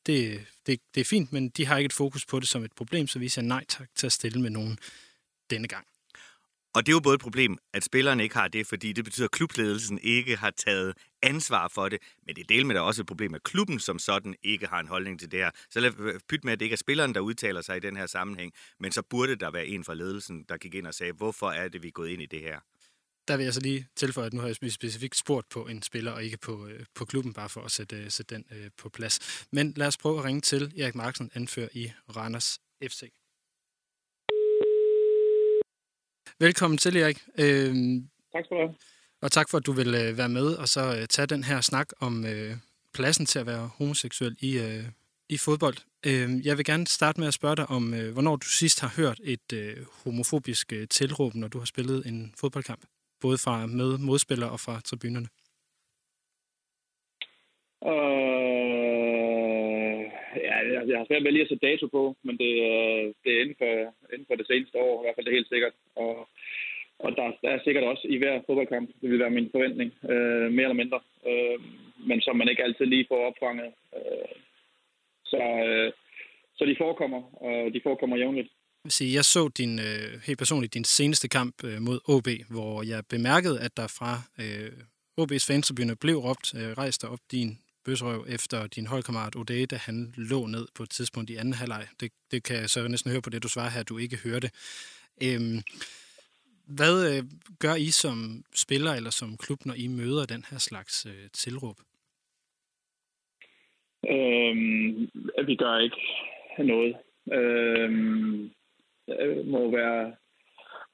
det, 0.07 0.47
det, 0.67 0.81
det 0.95 1.01
er 1.01 1.05
fint, 1.05 1.33
men 1.33 1.49
de 1.49 1.67
har 1.67 1.77
ikke 1.77 1.87
et 1.87 1.93
fokus 1.93 2.27
på 2.27 2.41
det 2.41 2.49
som 2.49 2.65
et 2.65 2.73
problem, 2.73 3.07
så 3.07 3.19
vi 3.19 3.29
siger 3.29 3.45
nej 3.45 3.65
tak 3.69 3.89
til 3.95 4.07
at 4.07 4.13
stille 4.13 4.41
med 4.41 4.51
nogen 4.51 4.79
denne 5.51 5.69
gang. 5.69 5.87
Og 6.75 6.87
det 6.87 6.93
er 6.93 6.97
jo 6.97 7.01
både 7.01 7.15
et 7.15 7.21
problem, 7.21 7.59
at 7.73 7.85
spillerne 7.85 8.23
ikke 8.23 8.35
har 8.35 8.49
det, 8.49 8.67
fordi 8.67 8.93
det 8.93 9.05
betyder, 9.05 9.25
at 9.25 9.31
klubledelsen 9.31 9.99
ikke 10.03 10.37
har 10.37 10.51
taget 10.51 10.95
ansvar 11.23 11.69
for 11.69 11.89
det. 11.89 11.99
Men 12.27 12.37
det 12.37 12.43
er 12.43 12.47
del 12.47 12.67
med, 12.67 12.75
der 12.75 12.81
også 12.81 13.03
et 13.03 13.07
problem, 13.07 13.35
at 13.35 13.43
klubben 13.43 13.81
som 13.81 13.99
sådan 13.99 14.35
ikke 14.43 14.67
har 14.67 14.81
en 14.81 14.89
holdning 14.89 15.21
til 15.21 15.33
det 15.33 15.41
her. 15.41 15.51
Så 15.71 15.81
lad 15.81 16.21
pyt 16.29 16.45
med, 16.45 16.53
at 16.53 16.61
det 16.61 16.67
ikke 16.67 16.75
er 16.75 16.79
spilleren, 16.79 17.15
der 17.15 17.21
udtaler 17.21 17.61
sig 17.61 17.77
i 17.77 17.81
den 17.81 17.97
her 17.97 18.07
sammenhæng. 18.07 18.53
Men 18.81 18.93
så 18.93 19.03
burde 19.03 19.37
der 19.37 19.51
være 19.51 19.67
en 19.67 19.85
fra 19.85 19.95
ledelsen, 19.95 20.45
der 20.49 20.57
gik 20.57 20.75
ind 20.75 20.87
og 20.87 20.95
sagde, 20.95 21.13
hvorfor 21.13 21.51
er 21.51 21.69
det, 21.69 21.83
vi 21.83 21.89
er 21.89 21.93
gået 21.93 22.09
ind 22.09 22.23
i 22.23 22.27
det 22.27 22.41
her? 22.41 22.61
Der 23.29 23.37
vil 23.37 23.45
jeg 23.45 23.55
så 23.55 23.61
lige 23.61 23.87
tilføje, 23.97 24.27
at 24.27 24.33
nu 24.33 24.41
har 24.41 24.47
jeg 24.47 24.57
specifikt 24.57 25.17
spurgt 25.17 25.49
på 25.49 25.67
en 25.67 25.83
spiller, 25.83 26.13
og 26.13 26.25
ikke 26.25 26.37
på, 26.37 26.67
øh, 26.67 26.85
på 26.95 27.05
klubben, 27.05 27.33
bare 27.33 27.49
for 27.49 27.61
at 27.61 27.71
sætte, 27.71 27.97
øh, 27.97 28.11
sætte 28.11 28.35
den 28.35 28.45
øh, 28.51 28.71
på 28.77 28.89
plads. 28.89 29.45
Men 29.53 29.73
lad 29.77 29.87
os 29.87 29.97
prøve 29.97 30.19
at 30.19 30.25
ringe 30.25 30.41
til 30.41 30.73
Erik 30.81 30.95
Marksen, 30.95 31.31
anfører 31.35 31.69
i 31.73 31.93
Randers 32.17 32.59
FC. 32.83 33.13
Velkommen 36.39 36.79
til, 36.79 36.97
Erik. 36.97 37.19
Øhm, 37.39 38.09
tak 38.33 38.45
skal 38.45 38.57
du 38.57 38.61
have. 38.63 38.75
Og 39.23 39.33
tak 39.33 39.51
for, 39.51 39.59
at 39.59 39.67
du 39.67 39.73
vil 39.73 39.95
øh, 39.95 40.19
være 40.19 40.29
med 40.29 40.55
og 40.55 40.69
så 40.69 40.97
øh, 40.97 41.07
tage 41.07 41.27
den 41.27 41.45
her 41.45 41.61
snak 41.61 41.89
om 42.01 42.27
øh, 42.27 42.57
pladsen 42.95 43.27
til 43.27 43.39
at 43.39 43.47
være 43.47 43.71
homoseksuel 43.75 44.37
i, 44.41 44.59
øh, 44.59 44.85
i 45.29 45.39
fodbold. 45.39 45.77
Øh, 46.07 46.47
jeg 46.47 46.57
vil 46.57 46.65
gerne 46.65 46.87
starte 46.87 47.21
med 47.21 47.29
at 47.29 47.35
spørge 47.35 47.57
dig 47.57 47.67
om, 47.67 47.95
øh, 47.95 48.13
hvornår 48.13 48.37
du 48.37 48.47
sidst 48.47 48.81
har 48.81 48.93
hørt 48.97 49.21
et 49.25 49.53
øh, 49.53 49.77
homofobisk 50.05 50.73
øh, 50.73 50.89
tilråb, 50.89 51.35
når 51.35 51.49
du 51.49 51.59
har 51.59 51.67
spillet 51.67 52.07
en 52.07 52.35
fodboldkamp 52.39 52.85
både 53.23 53.39
fra 53.45 53.67
med 53.67 53.91
modspillere 54.09 54.51
og 54.51 54.61
fra 54.67 54.75
tribunerne? 54.89 55.29
Øh, 57.91 59.23
ja, 60.47 60.57
jeg 60.91 60.99
har 60.99 61.07
svært 61.07 61.25
ved 61.25 61.33
lige 61.33 61.47
at 61.47 61.51
sætte 61.51 61.67
dato 61.67 61.87
på, 61.87 62.03
men 62.27 62.35
det, 62.43 62.53
øh, 62.71 63.05
det 63.23 63.31
er 63.33 63.41
inden 63.43 63.59
for, 63.63 63.73
inden 64.13 64.27
for 64.29 64.37
det 64.37 64.47
seneste 64.47 64.77
år, 64.87 64.95
i 64.97 65.03
hvert 65.03 65.15
fald 65.15 65.27
det 65.27 65.33
er 65.33 65.41
helt 65.41 65.53
sikkert. 65.55 65.75
Og, 65.97 66.29
og 67.05 67.11
der, 67.17 67.27
der 67.43 67.51
er 67.53 67.61
sikkert 67.65 67.85
også 67.85 68.05
i 68.09 68.17
hver 68.19 68.41
fodboldkamp, 68.47 68.89
det 69.01 69.11
vil 69.11 69.19
være 69.19 69.37
min 69.39 69.51
forventning, 69.55 69.91
øh, 70.13 70.47
mere 70.53 70.67
eller 70.69 70.83
mindre, 70.83 71.01
øh, 71.31 71.59
men 72.09 72.21
som 72.21 72.37
man 72.37 72.49
ikke 72.49 72.65
altid 72.65 72.87
lige 72.87 73.07
får 73.09 73.27
opfanget. 73.29 73.73
Øh, 73.97 74.35
så, 75.25 75.43
øh, 75.67 75.93
så 76.57 76.63
de 76.65 76.77
forekommer, 76.79 77.23
og 77.47 77.75
de 77.75 77.81
forekommer 77.87 78.17
jævnligt 78.17 78.51
sige, 78.89 79.15
jeg 79.15 79.25
så 79.25 79.49
din, 79.49 79.79
øh, 79.79 80.21
helt 80.27 80.39
personligt 80.39 80.75
din 80.75 80.85
seneste 80.85 81.29
kamp 81.29 81.65
øh, 81.65 81.81
mod 81.83 82.01
OB, 82.09 82.29
hvor 82.51 82.83
jeg 82.83 83.07
bemærkede, 83.07 83.61
at 83.61 83.77
der 83.77 83.87
fra 83.87 84.23
øh, 84.39 84.73
OB's 85.21 85.47
fantribune 85.53 85.97
blev 85.97 86.17
råbt, 86.17 86.55
øh, 86.55 87.13
op 87.13 87.21
din 87.31 87.59
bøsrøv 87.85 88.25
efter 88.29 88.67
din 88.67 88.87
holdkammerat 88.87 89.37
Ode, 89.37 89.67
da 89.67 89.77
han 89.77 90.15
lå 90.17 90.47
ned 90.47 90.67
på 90.75 90.83
et 90.83 90.91
tidspunkt 90.91 91.31
i 91.31 91.37
anden 91.37 91.55
halvleg. 91.55 91.87
Det, 92.01 92.13
det 92.31 92.43
kan 92.43 92.57
jeg 92.57 92.71
så 92.71 92.89
næsten 92.89 93.11
høre 93.11 93.23
på 93.23 93.31
det, 93.31 93.43
du 93.43 93.49
svarer 93.49 93.71
her, 93.71 93.81
at 93.81 93.89
du 93.89 93.99
ikke 93.99 94.17
hørte. 94.17 94.51
Øhm, 95.23 95.61
hvad 96.67 97.17
øh, 97.17 97.23
gør 97.59 97.75
I 97.75 97.91
som 97.91 98.45
spiller 98.55 98.93
eller 98.93 99.11
som 99.11 99.37
klub, 99.37 99.59
når 99.67 99.75
I 99.75 99.87
møder 99.87 100.27
den 100.27 100.45
her 100.51 100.59
slags 100.59 101.07
øh, 101.07 101.31
tilråb? 101.33 101.77
Øhm, 104.11 105.11
vi 105.47 105.57
gør 105.57 105.79
ikke 105.79 106.03
noget. 106.59 106.97
Øhm, 107.33 108.51
øh, 109.09 109.47
må 109.47 109.71
være 109.71 110.15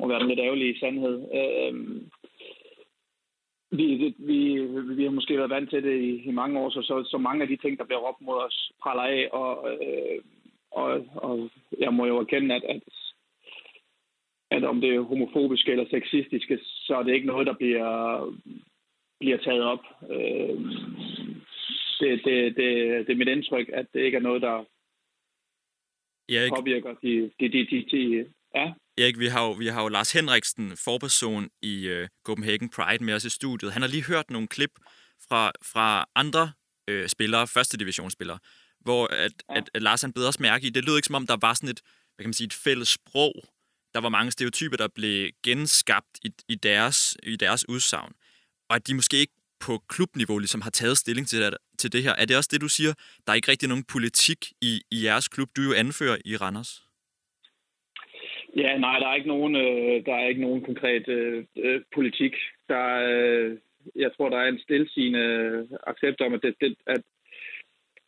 må 0.01 0.09
være 0.09 0.21
den 0.21 0.29
lidt 0.29 0.41
ærgerlige 0.41 0.79
sandhed. 0.79 1.17
Øh, 1.35 1.75
vi, 3.71 4.15
vi, 4.19 4.67
vi 4.95 5.05
har 5.05 5.11
måske 5.11 5.37
været 5.39 5.51
vant 5.51 5.71
til 5.71 5.83
det 5.83 6.01
i, 6.01 6.23
i 6.29 6.31
mange 6.31 6.61
år, 6.61 6.71
så, 6.71 6.83
så, 6.83 7.05
så 7.11 7.19
mange 7.19 7.43
af 7.43 7.49
de 7.49 7.57
ting, 7.57 7.79
der 7.79 7.85
bliver 7.85 7.99
råbt 7.99 8.21
mod 8.21 8.35
os, 8.47 8.73
praller 8.83 9.03
af, 9.03 9.29
og, 9.33 9.73
øh, 9.73 10.19
og, 10.71 11.07
og 11.15 11.51
jeg 11.79 11.95
må 11.95 12.07
jo 12.07 12.19
erkende, 12.19 12.55
at, 12.55 12.65
at, 12.65 12.83
at 14.51 14.65
om 14.65 14.81
det 14.81 14.95
er 14.95 15.01
homofobiske 15.01 15.71
eller 15.71 15.87
sexistiske, 15.91 16.59
så 16.63 16.95
er 16.97 17.03
det 17.03 17.15
ikke 17.15 17.27
noget, 17.27 17.47
der 17.47 17.53
bliver, 17.55 18.35
bliver 19.21 19.37
taget 19.37 19.63
op. 19.63 19.85
Øh, 20.11 20.59
det, 22.01 22.25
det, 22.25 22.57
det, 22.57 23.07
det 23.07 23.13
er 23.13 23.17
mit 23.17 23.29
indtryk, 23.29 23.71
at 23.73 23.87
det 23.95 24.01
ikke 24.01 24.17
er 24.17 24.23
noget, 24.29 24.43
der, 24.43 24.65
Erik, 26.29 26.51
påvirker 26.51 26.95
de, 27.03 27.31
de, 27.41 27.49
de, 27.53 27.67
de, 27.71 27.85
de 27.91 28.27
ja. 28.55 28.73
Erik, 28.99 29.19
vi 29.19 29.27
har, 29.27 29.45
jo, 29.47 29.53
vi 29.53 29.67
har 29.67 29.83
jo 29.83 29.89
Lars 29.89 30.13
Henriksen, 30.13 30.77
forperson 30.77 31.51
i 31.63 31.91
uh, 31.91 32.07
Copenhagen 32.25 32.69
Pride, 32.69 33.05
med 33.05 33.15
os 33.15 33.25
i 33.25 33.31
studiet. 33.31 33.73
Han 33.73 33.83
har 33.83 33.89
lige 33.89 34.05
hørt 34.05 34.31
nogle 34.31 34.49
klip 34.49 34.71
fra, 35.29 35.53
fra 35.63 36.05
andre 36.15 36.53
uh, 36.91 37.07
spillere, 37.07 37.47
første 37.47 37.77
divisionsspillere, 37.77 38.39
hvor 38.81 39.07
at, 39.07 39.33
ja. 39.49 39.57
at, 39.57 39.71
at 39.75 39.83
Lars 39.83 40.03
han 40.03 40.13
beder 40.13 40.29
os 40.29 40.41
mærke 40.41 40.67
i, 40.67 40.71
det 40.71 40.85
lød 40.85 40.97
ikke 40.97 41.07
som 41.07 41.15
om, 41.15 41.27
der 41.27 41.37
var 41.41 41.55
sådan 41.55 41.69
et, 41.69 41.81
hvad 42.15 42.25
kan 42.25 42.29
man 42.29 42.35
sige, 42.35 42.47
et 42.47 42.53
fælles 42.53 42.89
sprog. 42.89 43.33
Der 43.95 44.01
var 44.01 44.09
mange 44.09 44.31
stereotyper, 44.31 44.77
der 44.77 44.89
blev 44.89 45.31
genskabt 45.45 46.19
i, 46.25 46.31
i, 46.49 46.55
deres, 46.55 47.17
i 47.23 47.37
deres 47.37 47.69
udsagn. 47.69 48.13
Og 48.69 48.77
at 48.77 48.87
de 48.87 48.95
måske 48.95 49.17
ikke 49.17 49.33
på 49.67 49.73
klubniveau 49.89 50.39
ligesom 50.39 50.61
har 50.61 50.71
taget 50.71 50.97
stilling 50.99 51.27
til 51.29 51.39
det, 51.43 51.57
til 51.79 51.93
det 51.93 52.03
her. 52.03 52.15
Er 52.21 52.25
det 52.25 52.37
også 52.37 52.51
det, 52.53 52.61
du 52.61 52.69
siger? 52.69 52.93
Der 53.25 53.31
er 53.33 53.37
ikke 53.37 53.51
rigtig 53.51 53.69
nogen 53.69 53.85
politik 53.95 54.41
i, 54.63 54.73
i 54.91 55.05
jeres 55.05 55.29
klub. 55.29 55.49
Du 55.57 55.61
er 55.63 55.67
jo 55.67 55.75
anfører 55.85 56.17
i 56.25 56.37
Randers. 56.37 56.83
Ja, 58.57 58.79
nej, 58.79 58.99
der 58.99 59.09
er 59.09 59.15
ikke 59.15 59.29
nogen, 59.29 59.57
øh, 59.57 60.07
der 60.07 60.15
er 60.15 60.29
ikke 60.29 60.41
nogen 60.41 60.65
konkret 60.65 61.09
øh, 61.09 61.45
øh, 61.57 61.81
politik. 61.95 62.35
Der 62.69 62.85
øh, 63.09 63.59
jeg 63.97 64.11
tror, 64.13 64.29
der 64.29 64.39
er 64.39 64.49
en 64.49 64.59
stilsigende 64.59 65.69
accept 65.87 66.21
om, 66.21 66.35
at, 66.35 66.43
det, 66.43 66.55
det, 66.61 66.77
at, 66.87 67.03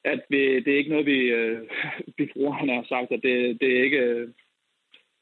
at 0.05 0.21
vi, 0.29 0.61
det 0.61 0.73
er 0.73 0.79
ikke 0.79 0.91
noget, 0.91 1.07
vi, 1.07 1.21
øh, 1.21 1.61
vi 2.19 2.31
brugerne 2.33 2.75
har 2.75 2.87
sagt, 2.89 3.13
at 3.13 3.23
det, 3.23 3.61
det 3.61 3.79
er 3.79 3.83
ikke, 3.83 3.99
øh, 3.99 4.29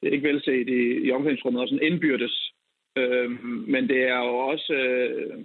det 0.00 0.08
er 0.08 0.12
ikke 0.12 0.28
velset 0.28 0.68
i, 0.68 1.06
i 1.06 1.12
omklædningsrummet, 1.12 1.62
og 1.62 1.68
sådan 1.68 1.86
indbyrdes. 1.86 2.52
Øh, 2.96 3.30
men 3.44 3.88
det 3.88 4.02
er 4.02 4.18
jo 4.18 4.38
også, 4.38 4.72
øh, 4.72 5.44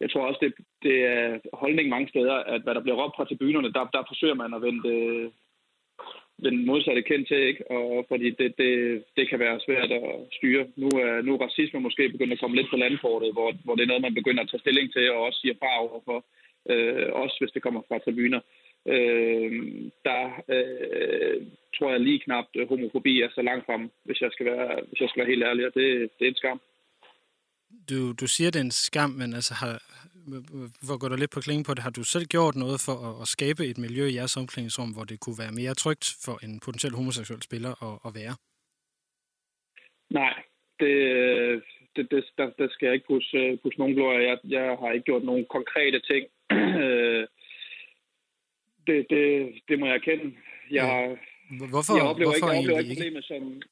jeg 0.00 0.10
tror 0.10 0.26
også, 0.26 0.40
det, 0.42 0.52
det 0.82 0.96
er 1.04 1.38
holdning 1.52 1.88
mange 1.88 2.08
steder, 2.08 2.34
at 2.34 2.62
hvad 2.62 2.74
der 2.74 2.80
bliver 2.80 2.96
råbt 3.02 3.16
fra 3.16 3.24
tribunerne, 3.24 3.72
der, 3.72 3.84
der 3.92 4.02
forsøger 4.08 4.34
man 4.34 4.54
at 4.54 4.62
vende 4.62 4.82
den 6.42 6.66
modsatte 6.66 7.02
kendt 7.02 7.28
til, 7.28 7.40
ikke? 7.50 7.70
Og 7.70 8.04
fordi 8.08 8.30
det, 8.30 8.58
det, 8.58 9.04
det 9.16 9.28
kan 9.28 9.38
være 9.38 9.60
svært 9.66 9.92
at 9.92 10.02
styre. 10.32 10.66
Nu 10.76 10.88
er, 10.88 11.22
nu 11.22 11.34
er 11.34 11.46
racisme 11.46 11.80
måske 11.80 12.08
begyndt 12.08 12.32
at 12.32 12.40
komme 12.40 12.56
lidt 12.56 12.70
på 12.70 12.76
landkortet, 12.76 13.32
hvor, 13.32 13.52
hvor 13.64 13.74
det 13.74 13.82
er 13.82 13.86
noget, 13.86 14.02
man 14.02 14.14
begynder 14.14 14.42
at 14.42 14.48
tage 14.50 14.60
stilling 14.60 14.92
til, 14.92 15.10
og 15.12 15.22
også 15.22 15.38
siger 15.40 15.54
fra 15.58 15.80
overfor, 15.80 16.24
øh, 16.70 17.12
også 17.12 17.36
hvis 17.40 17.52
det 17.52 17.62
kommer 17.62 17.82
fra 17.88 17.98
tribuner. 17.98 18.40
Øh, 18.86 19.50
der 20.04 20.22
øh, 20.54 21.36
tror 21.76 21.90
jeg 21.90 22.00
lige 22.00 22.18
knap, 22.18 22.44
at 22.54 22.68
homofobi 22.68 23.20
er 23.20 23.28
så 23.34 23.42
langt 23.42 23.66
frem, 23.66 23.90
hvis 24.04 24.20
jeg 24.20 24.30
skal 24.32 24.46
være, 24.46 24.80
hvis 24.88 25.00
jeg 25.00 25.08
skal 25.08 25.20
være 25.20 25.32
helt 25.32 25.44
ærlig, 25.44 25.66
og 25.66 25.74
det, 25.74 26.10
det 26.18 26.24
er 26.24 26.28
en 26.28 26.42
skam. 26.42 26.60
Du, 27.90 28.12
du 28.12 28.26
siger, 28.26 28.50
det 28.50 28.60
er 28.60 28.64
en 28.64 28.70
skam, 28.70 29.10
men 29.10 29.34
altså 29.34 29.54
har, 29.54 29.82
hvor 30.86 30.98
går 30.98 31.08
du 31.08 31.16
lidt 31.16 31.30
på 31.30 31.40
klingen 31.40 31.64
på 31.64 31.74
det, 31.74 31.82
har 31.82 31.90
du 31.90 32.04
selv 32.04 32.24
gjort 32.24 32.54
noget 32.54 32.80
for 32.86 32.96
at, 33.08 33.22
at 33.22 33.28
skabe 33.28 33.66
et 33.66 33.78
miljø 33.78 34.04
i 34.06 34.14
jeres 34.14 34.36
omklædningsrum, 34.36 34.90
hvor 34.94 35.04
det 35.04 35.20
kunne 35.20 35.38
være 35.38 35.58
mere 35.60 35.74
trygt 35.74 36.04
for 36.24 36.44
en 36.44 36.60
potentiel 36.60 36.94
homoseksuel 36.94 37.42
spiller 37.42 37.72
at, 37.88 37.98
at 38.06 38.14
være? 38.20 38.34
Nej, 40.10 40.34
det, 40.80 40.94
det, 41.96 42.10
det, 42.10 42.24
der, 42.38 42.50
der 42.58 42.68
skal 42.70 42.86
jeg 42.86 42.94
ikke 42.94 43.06
pusse, 43.06 43.58
pusse 43.62 43.78
nogen 43.78 43.94
glorie. 43.94 44.28
Jeg, 44.28 44.38
jeg 44.44 44.76
har 44.80 44.92
ikke 44.92 45.04
gjort 45.04 45.24
nogen 45.24 45.46
konkrete 45.56 46.00
ting. 46.10 46.24
det, 48.86 49.06
det, 49.10 49.26
det 49.68 49.78
må 49.78 49.86
jeg 49.86 49.94
erkende. 49.94 50.34
Jeg. 50.70 51.18
Hvorfor, 51.70 51.96
jeg 51.96 52.06
oplever 52.10 52.30
hvorfor 52.30 52.52
ikke, 52.52 52.52
jeg 52.52 52.58
oplever 52.58 52.78
ikke 52.78 52.94
problemet 52.94 53.24
som... 53.24 53.62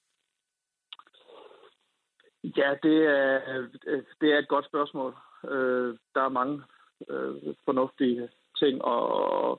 Ja, 2.44 2.74
det 2.82 2.96
er, 3.06 3.40
øh, 3.86 4.02
det 4.20 4.32
er 4.32 4.38
et 4.38 4.48
godt 4.48 4.66
spørgsmål. 4.66 5.14
Øh, 5.50 5.96
der 6.14 6.22
er 6.22 6.28
mange 6.28 6.62
øh, 7.10 7.54
fornuftige 7.64 8.28
ting 8.58 8.84
og, 8.84 9.50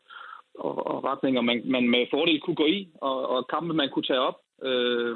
og, 0.56 0.88
og 0.88 1.04
retninger, 1.04 1.42
man, 1.42 1.62
man 1.66 1.90
med 1.90 2.08
fordel 2.12 2.42
kunne 2.42 2.56
gå 2.56 2.66
i, 2.66 2.90
og, 3.02 3.30
og 3.30 3.48
kampe, 3.48 3.74
man 3.74 3.90
kunne 3.90 4.04
tage 4.04 4.20
op. 4.20 4.40
Øh, 4.64 5.16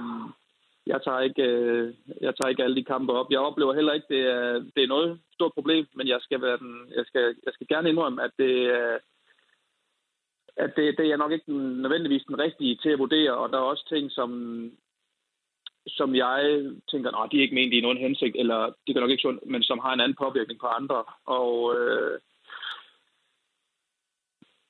jeg 0.87 0.99
tager, 1.03 1.19
ikke, 1.19 1.43
øh, 1.43 1.93
jeg 2.21 2.35
tager 2.35 2.49
ikke 2.49 2.63
alle 2.63 2.75
de 2.75 2.83
kampe 2.83 3.13
op. 3.13 3.31
Jeg 3.31 3.39
oplever 3.39 3.73
heller 3.73 3.93
ikke, 3.93 4.07
det 4.09 4.21
er, 4.21 4.53
det 4.75 4.83
er 4.83 4.87
noget 4.87 5.19
stort 5.33 5.53
problem, 5.53 5.85
men 5.95 6.07
jeg 6.07 6.19
skal, 6.21 6.41
være 6.41 6.57
den, 6.57 6.91
jeg 6.95 7.05
skal, 7.05 7.35
jeg 7.45 7.53
skal 7.53 7.67
gerne 7.67 7.89
indrømme, 7.89 8.23
at 8.23 8.31
det 8.37 8.65
er, 8.65 8.97
at 10.57 10.75
det, 10.75 10.97
det 10.97 11.11
er 11.11 11.17
nok 11.17 11.31
ikke 11.31 11.53
nødvendigvis 11.53 12.23
den 12.27 12.39
rigtige 12.39 12.75
til 12.75 12.89
at 12.89 12.99
vurdere, 12.99 13.37
og 13.37 13.49
der 13.49 13.57
er 13.57 13.61
også 13.61 13.85
ting, 13.89 14.11
som, 14.11 14.29
som 15.87 16.15
jeg 16.15 16.39
tænker, 16.91 17.09
at 17.21 17.31
de 17.31 17.37
er 17.37 17.41
ikke 17.41 17.55
ment 17.55 17.73
i 17.73 17.81
nogen 17.81 17.97
hensigt, 17.97 18.35
eller 18.41 18.59
de 18.87 18.93
kan 18.93 19.01
nok 19.01 19.09
ikke 19.09 19.21
sundt, 19.21 19.45
men 19.45 19.63
som 19.63 19.79
har 19.79 19.93
en 19.93 19.99
anden 19.99 20.17
påvirkning 20.23 20.59
på 20.59 20.67
andre. 20.67 21.03
Og 21.25 21.51
øh, 21.77 22.19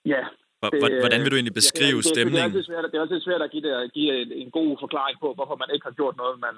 ja. 0.05 0.23
Det, 0.63 1.01
Hvordan 1.03 1.21
vil 1.21 1.31
du 1.31 1.35
egentlig 1.35 1.59
beskrive 1.61 1.99
ja, 1.99 2.05
det, 2.05 2.13
stemningen? 2.13 2.53
Det 2.53 2.59
er, 2.59 2.69
svært, 2.69 2.85
det 2.91 2.97
er 2.97 3.01
også 3.01 3.19
svært 3.27 3.41
at 3.41 3.51
give, 3.51 3.63
det, 3.67 3.93
give 3.93 4.21
en, 4.21 4.31
en 4.31 4.51
god 4.51 4.77
forklaring 4.79 5.17
på, 5.19 5.33
hvorfor 5.33 5.55
man 5.55 5.69
ikke 5.73 5.85
har 5.89 5.95
gjort 5.99 6.17
noget, 6.17 6.39
man, 6.39 6.55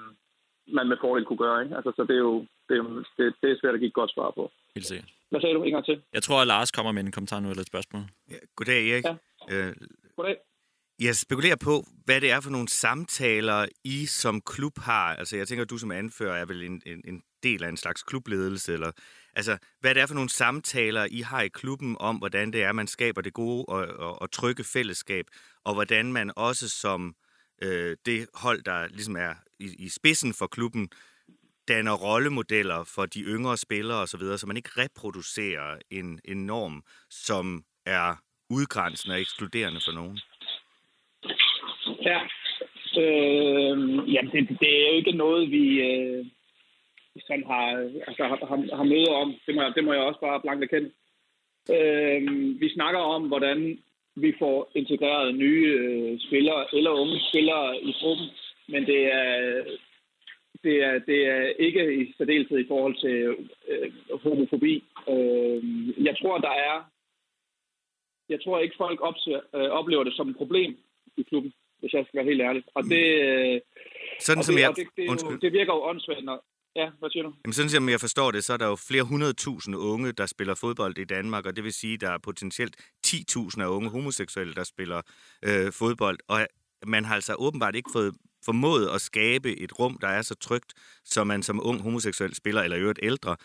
man 0.76 0.88
med 0.88 0.96
fordel 1.00 1.24
kunne 1.24 1.44
gøre. 1.46 1.62
Ikke? 1.64 1.76
Altså, 1.76 1.92
så 1.96 2.02
det 2.08 2.16
er 2.20 2.24
jo 2.30 2.46
det 2.68 2.74
er, 2.78 2.82
det, 3.16 3.24
det 3.42 3.48
er 3.50 3.56
svært 3.60 3.74
at 3.74 3.80
give 3.80 3.92
et 3.94 4.00
godt 4.00 4.12
svar 4.14 4.30
på. 4.38 4.50
Helt 4.74 4.86
sikkert. 4.86 5.08
Hvad 5.30 5.40
sagde 5.40 5.54
du 5.54 5.62
en 5.62 5.72
gang 5.72 5.84
til? 5.84 6.02
Jeg 6.12 6.22
tror, 6.22 6.40
at 6.40 6.46
Lars 6.46 6.70
kommer 6.70 6.92
med 6.92 7.02
en 7.04 7.12
kommentar 7.12 7.40
nu 7.40 7.48
eller 7.50 7.60
et 7.60 7.72
spørgsmål. 7.74 8.02
Ja, 8.30 8.36
goddag, 8.56 8.80
Erik. 8.90 9.04
Ja. 9.04 9.14
Øh, 9.52 9.72
Goddag. 10.16 10.36
Jeg 11.00 11.16
spekulerer 11.16 11.56
på, 11.56 11.86
hvad 12.04 12.20
det 12.20 12.30
er 12.30 12.40
for 12.40 12.50
nogle 12.50 12.68
samtaler, 12.68 13.66
I 13.84 14.06
som 14.06 14.40
klub 14.40 14.78
har. 14.78 15.16
Altså, 15.16 15.36
jeg 15.36 15.48
tænker, 15.48 15.64
at 15.64 15.70
du 15.70 15.78
som 15.78 15.90
anfører 15.90 16.40
er 16.40 16.44
vel 16.44 16.62
en, 16.62 16.82
en, 16.86 17.02
en 17.04 17.22
del 17.42 17.64
af 17.64 17.68
en 17.68 17.76
slags 17.76 18.02
klubledelse. 18.02 18.72
Eller, 18.72 18.92
altså, 19.36 19.58
hvad 19.80 19.94
det 19.94 20.02
er 20.02 20.06
for 20.06 20.14
nogle 20.14 20.30
samtaler, 20.30 21.06
I 21.10 21.20
har 21.20 21.42
i 21.42 21.48
klubben 21.48 21.96
om, 22.00 22.16
hvordan 22.16 22.52
det 22.52 22.62
er, 22.62 22.72
man 22.72 22.86
skaber 22.86 23.20
det 23.20 23.32
gode 23.32 23.64
og, 23.64 23.86
og, 23.86 24.22
og 24.22 24.30
trygge 24.30 24.64
fællesskab, 24.64 25.24
og 25.64 25.74
hvordan 25.74 26.12
man 26.12 26.32
også 26.36 26.68
som 26.68 27.14
øh, 27.62 27.96
det 28.06 28.26
hold, 28.34 28.62
der 28.62 28.88
ligesom 28.88 29.16
er 29.16 29.34
i, 29.60 29.74
i 29.78 29.88
spidsen 29.88 30.34
for 30.34 30.46
klubben, 30.46 30.88
danner 31.68 31.92
rollemodeller 31.92 32.84
for 32.84 33.06
de 33.06 33.20
yngre 33.20 33.56
spillere 33.56 33.98
osv., 33.98 34.20
så, 34.20 34.36
så 34.36 34.46
man 34.46 34.56
ikke 34.56 34.70
reproducerer 34.76 35.78
en, 35.90 36.20
en 36.24 36.46
norm, 36.46 36.84
som 37.10 37.64
er 37.86 38.16
udgrænsende 38.50 39.14
og 39.14 39.20
ekskluderende 39.20 39.80
for 39.84 39.92
nogen. 39.92 40.20
Ja. 42.04 42.20
Øh, 43.02 43.78
jamen, 44.14 44.30
det, 44.32 44.60
det 44.60 44.70
er 44.76 44.88
jo 44.90 44.96
ikke 44.96 45.12
noget, 45.12 45.50
vi 45.50 45.80
øh, 45.80 46.26
sådan 47.26 47.46
har, 47.46 47.66
altså, 48.08 48.22
har, 48.24 48.46
har, 48.46 48.76
har 48.76 48.84
møder 48.84 49.12
om. 49.12 49.34
Det 49.46 49.54
må, 49.54 49.62
jeg, 49.62 49.72
det 49.74 49.84
må 49.84 49.92
jeg 49.92 50.02
også 50.02 50.20
bare 50.20 50.40
blankt 50.40 50.64
erkende. 50.64 50.90
Øh, 51.76 52.20
vi 52.60 52.68
snakker 52.74 53.00
om, 53.00 53.28
hvordan 53.28 53.78
vi 54.14 54.34
får 54.38 54.70
integreret 54.74 55.34
nye 55.34 55.66
øh, 55.80 56.18
spillere 56.20 56.66
eller 56.72 56.90
unge 56.90 57.20
spillere 57.30 57.82
i 57.82 57.92
gruppen, 58.00 58.26
men 58.68 58.86
det 58.86 59.12
er, 59.12 59.64
det 60.64 60.84
er, 60.84 60.98
det 60.98 61.26
er 61.26 61.46
ikke 61.58 61.94
i 62.02 62.14
særdeleshed 62.18 62.58
i 62.58 62.68
forhold 62.68 62.96
til 63.00 63.36
øh, 63.68 63.92
homofobi. 64.22 64.84
Øh, 65.08 65.62
jeg 66.06 66.16
tror, 66.20 66.38
der 66.38 66.50
er 66.50 66.90
jeg 68.28 68.40
tror 68.44 68.58
ikke, 68.58 68.74
folk 68.76 69.00
opser, 69.00 69.40
øh, 69.54 69.70
oplever 69.78 70.04
det 70.04 70.14
som 70.16 70.28
et 70.28 70.36
problem 70.36 70.78
i 71.16 71.22
klubben, 71.22 71.52
hvis 71.80 71.92
jeg 71.92 72.04
skal 72.06 72.16
være 72.18 72.28
helt 72.30 72.42
ærlig. 72.48 72.62
Og 72.74 72.82
det, 72.84 73.04
øh, 73.26 73.60
Sådan 74.20 74.38
og 74.38 74.44
som 74.44 74.54
det, 74.54 74.60
jeg... 74.62 74.70
og 74.70 74.76
det, 74.76 74.86
det, 74.96 75.04
jo, 75.06 75.36
det 75.36 75.52
virker 75.52 75.72
jo 75.74 75.82
åndssvagt, 75.82 76.24
når... 76.24 76.44
Ja, 76.76 76.90
hvad 76.98 77.10
siger 77.10 77.22
du? 77.22 77.32
Jamen, 77.44 77.52
sådan 77.52 77.70
som 77.70 77.88
jeg 77.88 78.00
forstår 78.00 78.30
det, 78.30 78.44
så 78.44 78.52
er 78.52 78.56
der 78.56 78.66
jo 78.66 78.76
flere 78.76 79.02
hundredtusind 79.02 79.76
unge, 79.76 80.12
der 80.12 80.26
spiller 80.26 80.54
fodbold 80.54 80.98
i 80.98 81.04
Danmark, 81.04 81.46
og 81.46 81.56
det 81.56 81.64
vil 81.64 81.72
sige, 81.72 81.94
at 81.94 82.00
der 82.00 82.10
er 82.10 82.18
potentielt 82.18 82.76
10.000 83.06 83.62
af 83.62 83.66
unge 83.66 83.90
homoseksuelle, 83.90 84.54
der 84.54 84.64
spiller 84.64 85.02
øh, 85.44 85.72
fodbold. 85.72 86.18
Og 86.28 86.46
man 86.86 87.04
har 87.04 87.14
altså 87.14 87.34
åbenbart 87.34 87.76
ikke 87.76 87.90
fået 87.92 88.14
formået 88.44 88.88
at 88.94 89.00
skabe 89.00 89.60
et 89.60 89.78
rum, 89.78 89.98
der 90.00 90.08
er 90.08 90.22
så 90.22 90.34
trygt, 90.34 90.74
så 91.04 91.24
man 91.24 91.42
som 91.42 91.66
ung 91.66 91.80
homoseksuel 91.80 92.34
spiller, 92.34 92.62
eller 92.62 92.76
i 92.76 92.80
øvrigt 92.80 92.98
ældre, 93.02 93.36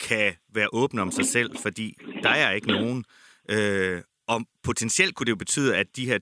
kan 0.00 0.34
være 0.54 0.68
åben 0.72 0.98
om 0.98 1.10
sig 1.10 1.24
selv, 1.24 1.58
fordi 1.58 1.96
der 2.22 2.30
er 2.30 2.52
ikke 2.52 2.68
nogen. 2.68 3.04
Øh, 3.50 4.02
og 4.28 4.38
potentielt 4.64 5.14
kunne 5.14 5.24
det 5.24 5.30
jo 5.30 5.44
betyde, 5.44 5.76
at 5.76 5.96
de 5.96 6.08
her 6.10 6.18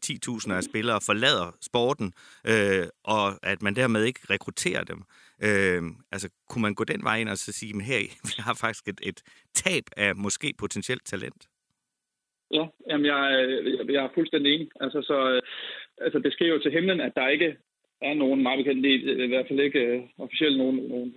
10.000 0.50 0.56
af 0.56 0.62
spillere 0.62 1.00
forlader 1.06 1.56
sporten, 1.60 2.12
øh, 2.50 2.86
og 3.04 3.26
at 3.42 3.62
man 3.62 3.76
dermed 3.76 4.04
ikke 4.04 4.20
rekrutterer 4.30 4.84
dem. 4.84 5.00
Øh, 5.46 5.82
altså, 6.12 6.28
kunne 6.48 6.62
man 6.62 6.74
gå 6.74 6.84
den 6.84 7.02
vej 7.02 7.16
ind 7.20 7.28
og 7.28 7.36
så 7.36 7.52
sige, 7.52 7.74
at 7.76 7.84
her, 7.84 7.98
vi 8.28 8.34
har 8.38 8.54
faktisk 8.60 8.88
et, 8.88 9.00
et 9.10 9.18
tab 9.54 9.84
af 9.96 10.16
måske 10.16 10.48
potentielt 10.58 11.04
talent? 11.06 11.42
Ja, 12.50 12.64
jamen 12.88 13.06
jeg, 13.06 13.20
jeg, 13.78 13.92
jeg 13.94 14.04
er 14.04 14.14
fuldstændig 14.14 14.54
enig. 14.54 14.68
Altså, 14.80 15.02
så, 15.02 15.16
øh, 15.30 15.42
altså, 16.00 16.18
det 16.18 16.32
sker 16.32 16.46
jo 16.46 16.58
til 16.58 16.72
himlen, 16.72 17.00
at 17.00 17.12
der 17.16 17.28
ikke 17.28 17.56
er 18.02 18.14
nogen, 18.14 18.42
meget 18.42 18.58
bekendt, 18.58 18.86
i 18.86 19.26
hvert 19.26 19.48
fald 19.48 19.60
ikke 19.60 19.82
uh, 19.96 20.24
officielt 20.24 20.58
nogen, 20.58 20.76
nogen 20.76 21.14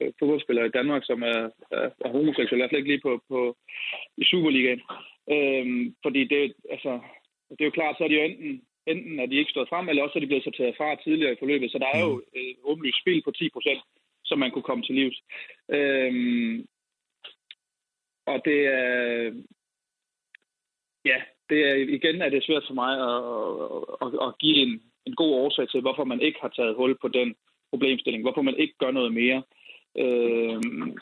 uh, 0.00 0.12
fodboldspillere 0.18 0.66
i 0.66 0.76
Danmark, 0.78 1.02
som 1.04 1.22
er, 1.22 1.40
er, 1.70 1.88
er 2.04 2.08
homoseksuelle, 2.08 2.58
i 2.58 2.62
hvert 2.62 2.70
fald 2.70 2.82
ikke 2.82 2.92
lige 2.92 3.06
på, 3.08 3.22
på 3.28 3.56
i 4.16 4.24
Superligaen. 4.24 4.80
Øhm, 5.30 5.94
fordi 6.02 6.24
det, 6.24 6.54
altså, 6.70 7.00
det 7.50 7.60
er 7.60 7.64
jo 7.64 7.78
klart, 7.78 7.96
så 7.98 8.04
er 8.04 8.08
de 8.08 8.14
jo 8.14 8.22
enten, 8.22 8.62
enten 8.86 9.20
er 9.20 9.26
de 9.26 9.36
ikke 9.36 9.50
stået 9.50 9.68
frem, 9.68 9.88
eller 9.88 10.02
også 10.02 10.18
er 10.18 10.20
de 10.20 10.26
blevet 10.26 10.44
sorteret 10.44 10.76
fra 10.76 10.94
tidligere 10.94 11.32
i 11.32 11.36
forløbet. 11.38 11.70
Så 11.70 11.78
der 11.78 11.86
er 11.94 12.00
jo 12.00 12.22
et 12.34 12.56
åbenlyst 12.62 13.00
spil 13.00 13.22
på 13.22 13.30
10 13.30 13.48
procent, 13.50 13.80
som 14.24 14.38
man 14.38 14.50
kunne 14.50 14.68
komme 14.68 14.84
til 14.84 14.94
livs. 14.94 15.18
Øhm, 15.68 16.66
og 18.26 18.42
det 18.44 18.66
er... 18.66 19.32
Ja, 21.04 21.18
det 21.50 21.58
er, 21.68 21.74
igen 21.74 22.22
er 22.22 22.28
det 22.28 22.44
svært 22.44 22.64
for 22.66 22.74
mig 22.74 22.92
at, 23.10 23.18
at, 24.04 24.28
at 24.28 24.38
give 24.38 24.56
en, 24.56 24.82
en 25.06 25.14
god 25.14 25.32
årsag 25.34 25.68
til, 25.68 25.80
hvorfor 25.80 26.04
man 26.04 26.20
ikke 26.20 26.38
har 26.40 26.48
taget 26.48 26.74
hul 26.74 26.98
på 27.00 27.08
den 27.08 27.34
problemstilling, 27.70 28.22
hvorfor 28.22 28.42
man 28.42 28.56
ikke 28.56 28.74
gør 28.78 28.90
noget 28.90 29.12
mere. 29.12 29.42
Øhm, 29.98 30.96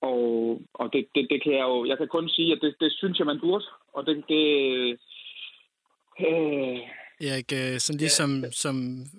og 0.00 0.60
og 0.74 0.92
det, 0.92 1.06
det, 1.14 1.26
det 1.30 1.42
kan 1.42 1.52
jeg 1.52 1.62
jo, 1.62 1.84
jeg 1.84 1.98
kan 1.98 2.08
kun 2.08 2.28
sige, 2.28 2.52
at 2.52 2.58
det, 2.62 2.74
det 2.80 2.92
synes 2.92 3.18
jeg, 3.18 3.26
man 3.26 3.40
burde. 3.40 3.64
Og 3.92 4.06
det, 4.06 4.24
det 4.28 4.42
øh, 6.20 6.80
Erik, 7.20 7.52
øh, 7.52 7.78
sådan 7.78 7.98
ligesom, 7.98 8.30
ja. 8.44 8.50
som, 8.50 8.74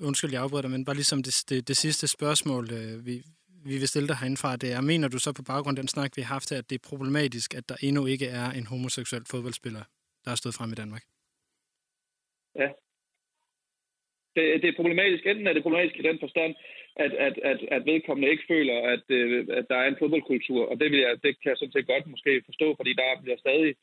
undskyld, 0.08 0.32
jeg 0.32 0.42
afbryder 0.42 0.70
men 0.70 0.86
bare 0.86 0.96
ligesom 0.96 1.24
det, 1.24 1.34
det, 1.50 1.68
det 1.68 1.78
sidste 1.78 2.08
spørgsmål, 2.08 2.66
øh, 2.80 3.06
vi, 3.06 3.16
vi 3.66 3.76
vil 3.82 3.88
stille 3.88 4.08
dig 4.08 4.18
herindefra, 4.18 4.56
det 4.56 4.70
er, 4.74 4.82
mener 4.82 5.08
du 5.08 5.20
så 5.20 5.34
på 5.34 5.44
baggrund 5.44 5.78
af 5.78 5.82
den 5.82 5.88
snak, 5.88 6.12
vi 6.18 6.22
har 6.22 6.34
haft 6.34 6.50
her, 6.50 6.58
at 6.58 6.70
det 6.70 6.76
er 6.76 6.90
problematisk, 6.90 7.56
at 7.56 7.70
der 7.70 7.76
endnu 7.88 8.06
ikke 8.06 8.28
er 8.28 8.48
en 8.52 8.66
homoseksuel 8.66 9.26
fodboldspiller, 9.32 9.84
der 10.26 10.32
er 10.32 10.36
stået 10.36 10.56
frem 10.56 10.72
i 10.72 10.80
Danmark? 10.82 11.04
Ja. 12.62 12.70
Det, 14.36 14.44
det 14.62 14.68
er 14.70 14.76
problematisk. 14.80 15.26
Enten 15.26 15.48
er 15.48 15.54
det 15.54 15.63
problematisk 15.63 15.96
i 16.00 16.08
den 16.10 16.20
forstand, 16.20 16.56
at, 17.06 17.14
at, 17.28 17.36
at, 17.52 17.60
at 17.76 17.86
vedkommende 17.86 18.32
ikke 18.32 18.50
føler, 18.54 18.78
at, 18.94 19.06
øh, 19.10 19.48
at 19.60 19.66
der 19.70 19.76
er 19.76 19.88
en 19.88 20.00
fodboldkultur, 20.00 20.62
og 20.70 20.80
det, 20.80 20.92
vil 20.92 21.00
jeg, 21.00 21.14
det 21.24 21.32
kan 21.42 21.50
jeg 21.50 21.58
sådan 21.58 21.76
set 21.76 21.88
godt 21.88 22.08
måske 22.08 22.42
forstå, 22.46 22.68
fordi 22.76 22.92
der 22.94 23.22
bliver 23.24 23.38
stadig, 23.46 23.76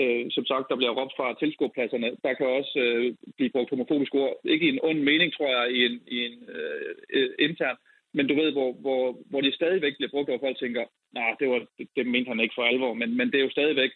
øh, 0.00 0.26
som 0.30 0.44
sagt, 0.46 0.68
der 0.70 0.76
bliver 0.76 0.96
råbt 0.98 1.14
fra 1.16 1.36
tilskuerpladserne. 1.40 2.08
Der 2.24 2.32
kan 2.34 2.46
også 2.46 2.74
øh, 2.84 3.14
blive 3.36 3.50
brugt 3.54 3.70
homofobiske 3.70 4.18
ord. 4.18 4.34
Ikke 4.44 4.66
i 4.66 4.74
en 4.74 4.84
ond 4.88 5.00
mening, 5.10 5.32
tror 5.32 5.50
jeg, 5.58 5.66
i 5.76 5.80
en, 5.86 5.96
i 6.06 6.18
en 6.26 6.36
øh, 6.56 6.94
øh, 7.16 7.30
intern, 7.38 7.76
men 8.16 8.26
du 8.26 8.34
ved, 8.34 8.52
hvor, 8.52 8.72
hvor, 8.72 9.02
hvor 9.30 9.40
de 9.40 9.52
stadigvæk 9.52 9.94
bliver 9.96 10.10
brugt, 10.10 10.28
hvor 10.28 10.38
folk 10.38 10.58
tænker, 10.58 10.84
nej, 11.12 11.34
det, 11.40 11.48
var, 11.48 11.60
det, 11.78 11.88
det 11.96 12.06
mente 12.06 12.28
han 12.28 12.40
ikke 12.40 12.54
for 12.58 12.62
alvor, 12.62 12.94
men, 12.94 13.16
men 13.16 13.26
det 13.30 13.38
er 13.38 13.44
jo 13.44 13.50
stadigvæk, 13.50 13.90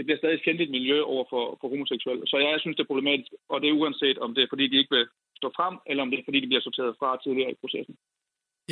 det 0.00 0.06
bliver 0.06 0.20
stadig 0.22 0.36
et 0.36 0.44
fjendtligt 0.46 0.74
miljø 0.76 0.98
over 1.12 1.24
for, 1.32 1.44
for 1.60 1.66
homoseksuelle. 1.72 2.22
Så 2.30 2.36
jeg 2.38 2.60
synes, 2.60 2.76
det 2.76 2.84
er 2.84 2.92
problematisk, 2.92 3.30
og 3.52 3.56
det 3.60 3.68
er 3.68 3.78
uanset, 3.80 4.18
om 4.24 4.30
det 4.34 4.42
er, 4.42 4.50
fordi 4.52 4.64
de 4.70 4.78
ikke 4.80 4.94
vil 4.96 5.06
stå 5.40 5.48
frem, 5.58 5.74
eller 5.90 6.02
om 6.04 6.10
det 6.10 6.18
er, 6.18 6.26
fordi 6.28 6.38
de 6.40 6.50
bliver 6.50 6.64
sorteret 6.66 6.92
fra 7.00 7.08
tidligere 7.24 7.50
i 7.50 7.60
processen. 7.62 7.94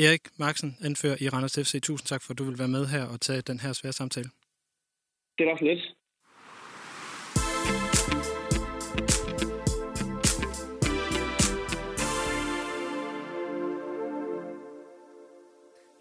Erik 0.04 0.24
Marksen, 0.44 0.70
anfører 0.88 1.16
i 1.24 1.28
Randers 1.28 1.58
FC. 1.64 1.72
Tusind 1.82 2.06
tak 2.12 2.22
for, 2.22 2.30
at 2.32 2.38
du 2.38 2.44
vil 2.48 2.58
være 2.62 2.74
med 2.76 2.84
her 2.94 3.04
og 3.12 3.20
tage 3.20 3.42
den 3.50 3.58
her 3.64 3.72
svære 3.72 3.96
samtale. 4.00 4.30
Det 5.38 5.46
var 5.46 5.56
så 5.56 5.64
lidt. 5.70 5.82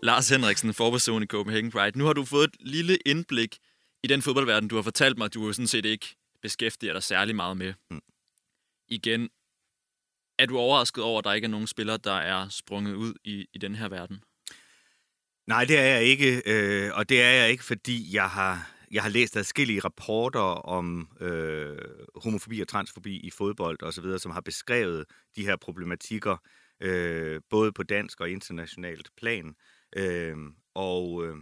Lars 0.03 0.29
Henriksen, 0.29 0.73
forperson 0.73 1.23
i 1.23 1.25
Copenhagen 1.25 1.71
Pride. 1.71 1.97
Nu 1.97 2.05
har 2.05 2.13
du 2.13 2.23
fået 2.25 2.43
et 2.43 2.55
lille 2.59 2.95
indblik 3.05 3.51
i 4.03 4.07
den 4.07 4.21
fodboldverden, 4.21 4.69
du 4.69 4.75
har 4.75 4.81
fortalt 4.81 5.17
mig, 5.17 5.25
at 5.25 5.33
du 5.33 5.45
jo 5.45 5.53
sådan 5.53 5.67
set 5.67 5.86
ikke 5.86 6.15
beskæftiger 6.41 6.93
dig 6.93 7.03
særlig 7.03 7.36
meget 7.36 7.57
med. 7.57 7.73
Mm. 7.91 8.01
Igen, 8.88 9.29
er 10.39 10.45
du 10.45 10.57
overrasket 10.57 11.03
over, 11.03 11.19
at 11.19 11.25
der 11.25 11.33
ikke 11.33 11.45
er 11.45 11.49
nogen 11.49 11.67
spillere, 11.67 11.97
der 11.97 12.13
er 12.13 12.49
sprunget 12.49 12.93
ud 12.93 13.13
i, 13.23 13.47
i 13.53 13.57
den 13.57 13.75
her 13.75 13.89
verden? 13.89 14.23
Nej, 15.47 15.65
det 15.65 15.77
er 15.77 15.83
jeg 15.83 16.03
ikke, 16.03 16.41
øh, 16.45 16.91
og 16.93 17.10
det 17.10 17.21
er 17.21 17.31
jeg 17.31 17.49
ikke, 17.49 17.63
fordi 17.63 18.15
jeg 18.15 18.29
har, 18.29 18.71
jeg 18.91 19.03
har 19.03 19.10
læst 19.10 19.38
adskillige 19.38 19.79
rapporter 19.79 20.39
om 20.65 21.10
øh, 21.19 21.77
homofobi 22.15 22.62
og 22.62 22.67
transfobi 22.67 23.17
i 23.19 23.29
fodbold 23.29 23.83
og 23.83 23.93
så 23.93 24.01
videre, 24.01 24.19
som 24.19 24.31
har 24.31 24.41
beskrevet 24.41 25.05
de 25.36 25.45
her 25.45 25.55
problematikker, 25.55 26.38
øh, 26.79 27.41
både 27.49 27.71
på 27.71 27.83
dansk 27.83 28.21
og 28.21 28.29
internationalt 28.29 29.10
plan. 29.17 29.55
Øh, 29.95 30.38
og, 30.75 31.25
øh, 31.25 31.36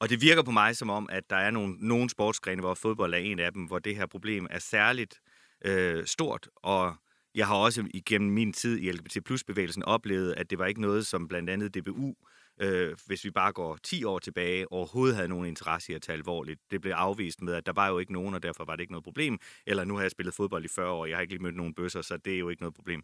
og 0.00 0.10
det 0.10 0.20
virker 0.20 0.42
på 0.42 0.50
mig 0.50 0.76
som 0.76 0.90
om, 0.90 1.08
at 1.12 1.30
der 1.30 1.36
er 1.36 1.50
nogle, 1.50 1.76
nogle 1.78 2.10
sportsgrene, 2.10 2.60
hvor 2.60 2.74
fodbold 2.74 3.14
er 3.14 3.18
en 3.18 3.38
af 3.38 3.52
dem, 3.52 3.62
hvor 3.62 3.78
det 3.78 3.96
her 3.96 4.06
problem 4.06 4.46
er 4.50 4.58
særligt 4.58 5.20
øh, 5.64 6.06
stort, 6.06 6.48
og 6.56 6.96
jeg 7.34 7.46
har 7.46 7.54
også 7.54 7.88
igennem 7.94 8.30
min 8.30 8.52
tid 8.52 8.78
i 8.78 8.90
LGBT 8.90 9.24
plus-bevægelsen 9.24 9.82
oplevet, 9.82 10.34
at 10.36 10.50
det 10.50 10.58
var 10.58 10.66
ikke 10.66 10.80
noget, 10.80 11.06
som 11.06 11.28
blandt 11.28 11.50
andet 11.50 11.74
DBU, 11.74 12.14
øh, 12.60 12.96
hvis 13.06 13.24
vi 13.24 13.30
bare 13.30 13.52
går 13.52 13.78
10 13.82 14.04
år 14.04 14.18
tilbage, 14.18 14.72
overhovedet 14.72 15.16
havde 15.16 15.28
nogen 15.28 15.46
interesse 15.46 15.92
i 15.92 15.94
at 15.94 16.02
tage 16.02 16.16
alvorligt. 16.16 16.60
Det 16.70 16.80
blev 16.80 16.92
afvist 16.92 17.42
med, 17.42 17.54
at 17.54 17.66
der 17.66 17.72
var 17.72 17.88
jo 17.88 17.98
ikke 17.98 18.12
nogen, 18.12 18.34
og 18.34 18.42
derfor 18.42 18.64
var 18.64 18.76
det 18.76 18.80
ikke 18.80 18.92
noget 18.92 19.04
problem. 19.04 19.38
Eller 19.66 19.84
nu 19.84 19.94
har 19.94 20.02
jeg 20.02 20.10
spillet 20.10 20.34
fodbold 20.34 20.64
i 20.64 20.68
40 20.68 20.90
år, 20.90 21.06
jeg 21.06 21.16
har 21.16 21.20
ikke 21.22 21.32
lige 21.32 21.42
mødt 21.42 21.56
nogen 21.56 21.74
bøsser, 21.74 22.02
så 22.02 22.16
det 22.16 22.34
er 22.34 22.38
jo 22.38 22.48
ikke 22.48 22.62
noget 22.62 22.74
problem 22.74 23.02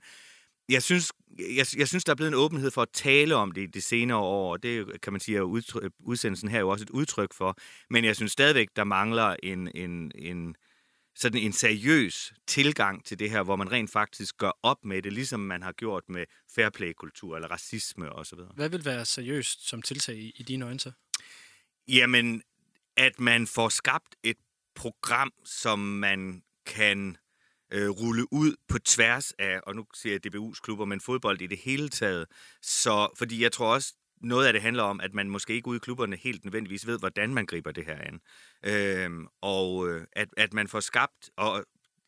jeg 0.68 0.83
synes, 0.83 1.12
jeg, 1.38 1.66
jeg 1.77 1.88
synes, 1.88 2.05
der 2.05 2.12
er 2.12 2.16
blevet 2.16 2.31
en 2.31 2.38
åbenhed 2.38 2.70
for 2.70 2.83
at 2.83 2.88
tale 2.92 3.35
om 3.35 3.53
det 3.53 3.75
de 3.75 3.81
senere 3.81 4.18
år, 4.18 4.53
og 4.53 4.62
det 4.62 5.01
kan 5.01 5.12
man 5.12 5.20
sige, 5.20 5.38
at 5.38 5.42
udsendelsen 5.98 6.48
her 6.48 6.57
er 6.57 6.61
jo 6.61 6.68
også 6.68 6.83
et 6.83 6.90
udtryk 6.90 7.35
for. 7.35 7.57
Men 7.90 8.05
jeg 8.05 8.16
synes 8.16 8.33
stadigvæk, 8.33 8.68
der 8.77 8.85
mangler 8.85 9.37
en, 9.42 9.70
en, 9.75 10.12
en, 10.14 10.55
sådan 11.14 11.42
en 11.42 11.53
seriøs 11.53 12.33
tilgang 12.46 13.05
til 13.05 13.18
det 13.18 13.31
her, 13.31 13.42
hvor 13.42 13.57
man 13.57 13.72
rent 13.72 13.90
faktisk 13.90 14.37
gør 14.37 14.51
op 14.62 14.85
med 14.85 15.03
det, 15.03 15.12
ligesom 15.12 15.40
man 15.40 15.62
har 15.62 15.72
gjort 15.72 16.05
med 16.09 16.25
fairplay-kultur 16.55 17.37
eller 17.37 17.48
racisme 17.48 18.12
osv. 18.12 18.38
Hvad 18.55 18.68
vil 18.68 18.85
være 18.85 19.05
seriøst 19.05 19.68
som 19.68 19.83
tiltag 19.83 20.16
i, 20.16 20.33
i 20.37 20.42
dine 20.42 20.64
øjne 20.64 20.81
så? 20.81 20.92
Jamen, 21.88 22.42
at 22.96 23.20
man 23.20 23.46
får 23.46 23.68
skabt 23.68 24.16
et 24.22 24.37
program, 24.75 25.33
som 25.44 25.79
man 25.79 26.42
kan 26.66 27.16
øh, 27.72 27.88
rulle 27.88 28.32
ud 28.32 28.56
på 28.68 28.78
tværs 28.78 29.32
af, 29.38 29.61
og 29.66 29.76
nu 29.76 29.85
siger 29.94 30.12
jeg 30.12 30.26
DBU's 30.26 30.61
klubber, 30.62 30.85
men 30.85 31.00
fodbold 31.00 31.42
i 31.42 31.46
det 31.46 31.58
hele 31.58 31.88
taget. 31.88 32.26
Så, 32.62 33.08
fordi 33.18 33.42
jeg 33.42 33.52
tror 33.52 33.74
også, 33.74 33.94
noget 34.20 34.46
af 34.46 34.52
det 34.52 34.62
handler 34.62 34.82
om, 34.82 35.00
at 35.00 35.14
man 35.14 35.28
måske 35.28 35.54
ikke 35.54 35.68
ude 35.68 35.76
i 35.76 35.80
klubberne 35.80 36.16
helt 36.16 36.44
nødvendigvis 36.44 36.87
ved, 36.87 36.98
hvordan 36.98 37.35
man 37.35 37.46
griber 37.46 37.72
det 37.72 37.85
her 37.85 37.98
an. 37.98 38.20
Øhm, 38.64 39.26
og 39.40 39.88
øh, 39.88 40.06
at, 40.12 40.28
at 40.37 40.52
man 40.52 40.68
får 40.68 40.80
skabt 40.80 41.30
og 41.37 41.64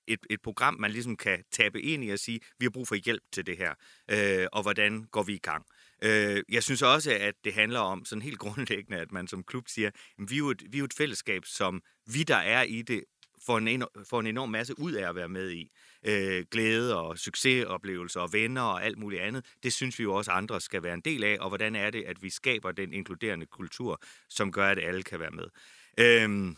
et, 0.07 0.21
et 0.31 0.43
program, 0.43 0.75
man 0.75 0.91
ligesom 0.91 1.17
kan 1.17 1.45
tabe 1.53 1.83
ind 1.83 2.05
i 2.05 2.11
og 2.11 2.19
sige, 2.19 2.41
vi 2.59 2.65
har 2.65 2.71
brug 2.71 2.89
for 2.89 2.95
hjælp 2.95 3.23
til 3.33 3.47
det 3.47 3.57
her, 3.57 3.75
øh, 4.11 4.47
og 4.53 4.63
hvordan 4.63 5.05
går 5.05 5.23
vi 5.23 5.35
i 5.35 5.39
gang. 5.39 5.65
Øh, 6.03 6.43
jeg 6.49 6.63
synes 6.63 6.83
også, 6.83 7.11
at 7.21 7.35
det 7.45 7.55
handler 7.55 7.81
om 7.81 8.05
sådan 8.05 8.23
helt 8.23 8.39
grundlæggende, 8.45 9.01
at 9.01 9.13
man 9.13 9.27
som 9.27 9.45
klub 9.45 9.69
siger, 9.69 9.89
at 9.89 10.31
vi 10.31 10.35
er 10.35 10.39
jo 10.39 10.51
et, 10.51 10.63
vi 10.71 10.77
er 10.77 10.79
jo 10.79 10.85
et 10.85 10.95
fællesskab, 10.95 11.45
som 11.45 11.83
vi, 12.07 12.23
der 12.23 12.37
er 12.37 12.63
i 12.63 12.83
det, 12.83 13.05
får 13.47 13.59
en, 13.59 13.85
får 14.11 14.21
en 14.21 14.27
enorm 14.27 14.49
masse 14.49 14.79
ud 14.79 14.93
af 14.93 15.09
at 15.09 15.15
være 15.15 15.29
med 15.29 15.51
i. 15.51 15.71
Øh, 16.07 16.45
glæde 16.51 16.99
og 16.99 17.19
succesoplevelser 17.19 18.21
og 18.21 18.33
venner 18.33 18.63
og 18.63 18.85
alt 18.85 18.99
muligt 18.99 19.23
andet. 19.23 19.45
Det 19.63 19.73
synes 19.73 19.99
vi 19.99 20.03
jo 20.03 20.15
også 20.15 20.31
andre 20.31 20.61
skal 20.61 20.83
være 20.83 20.95
en 20.95 21.01
del 21.01 21.25
af, 21.25 21.37
og 21.41 21.49
hvordan 21.49 21.77
er 21.77 21.91
det, 21.91 22.03
at 22.03 22.23
vi 22.23 22.31
skaber 22.31 22.73
den 22.73 22.93
inkluderende 22.93 23.47
kultur, 23.47 24.03
som 24.29 24.53
gør, 24.53 24.69
at 24.69 24.79
alle 24.79 25.03
kan 25.03 25.21
være 25.21 25.31
med. 25.31 25.47
Øh, 25.99 26.55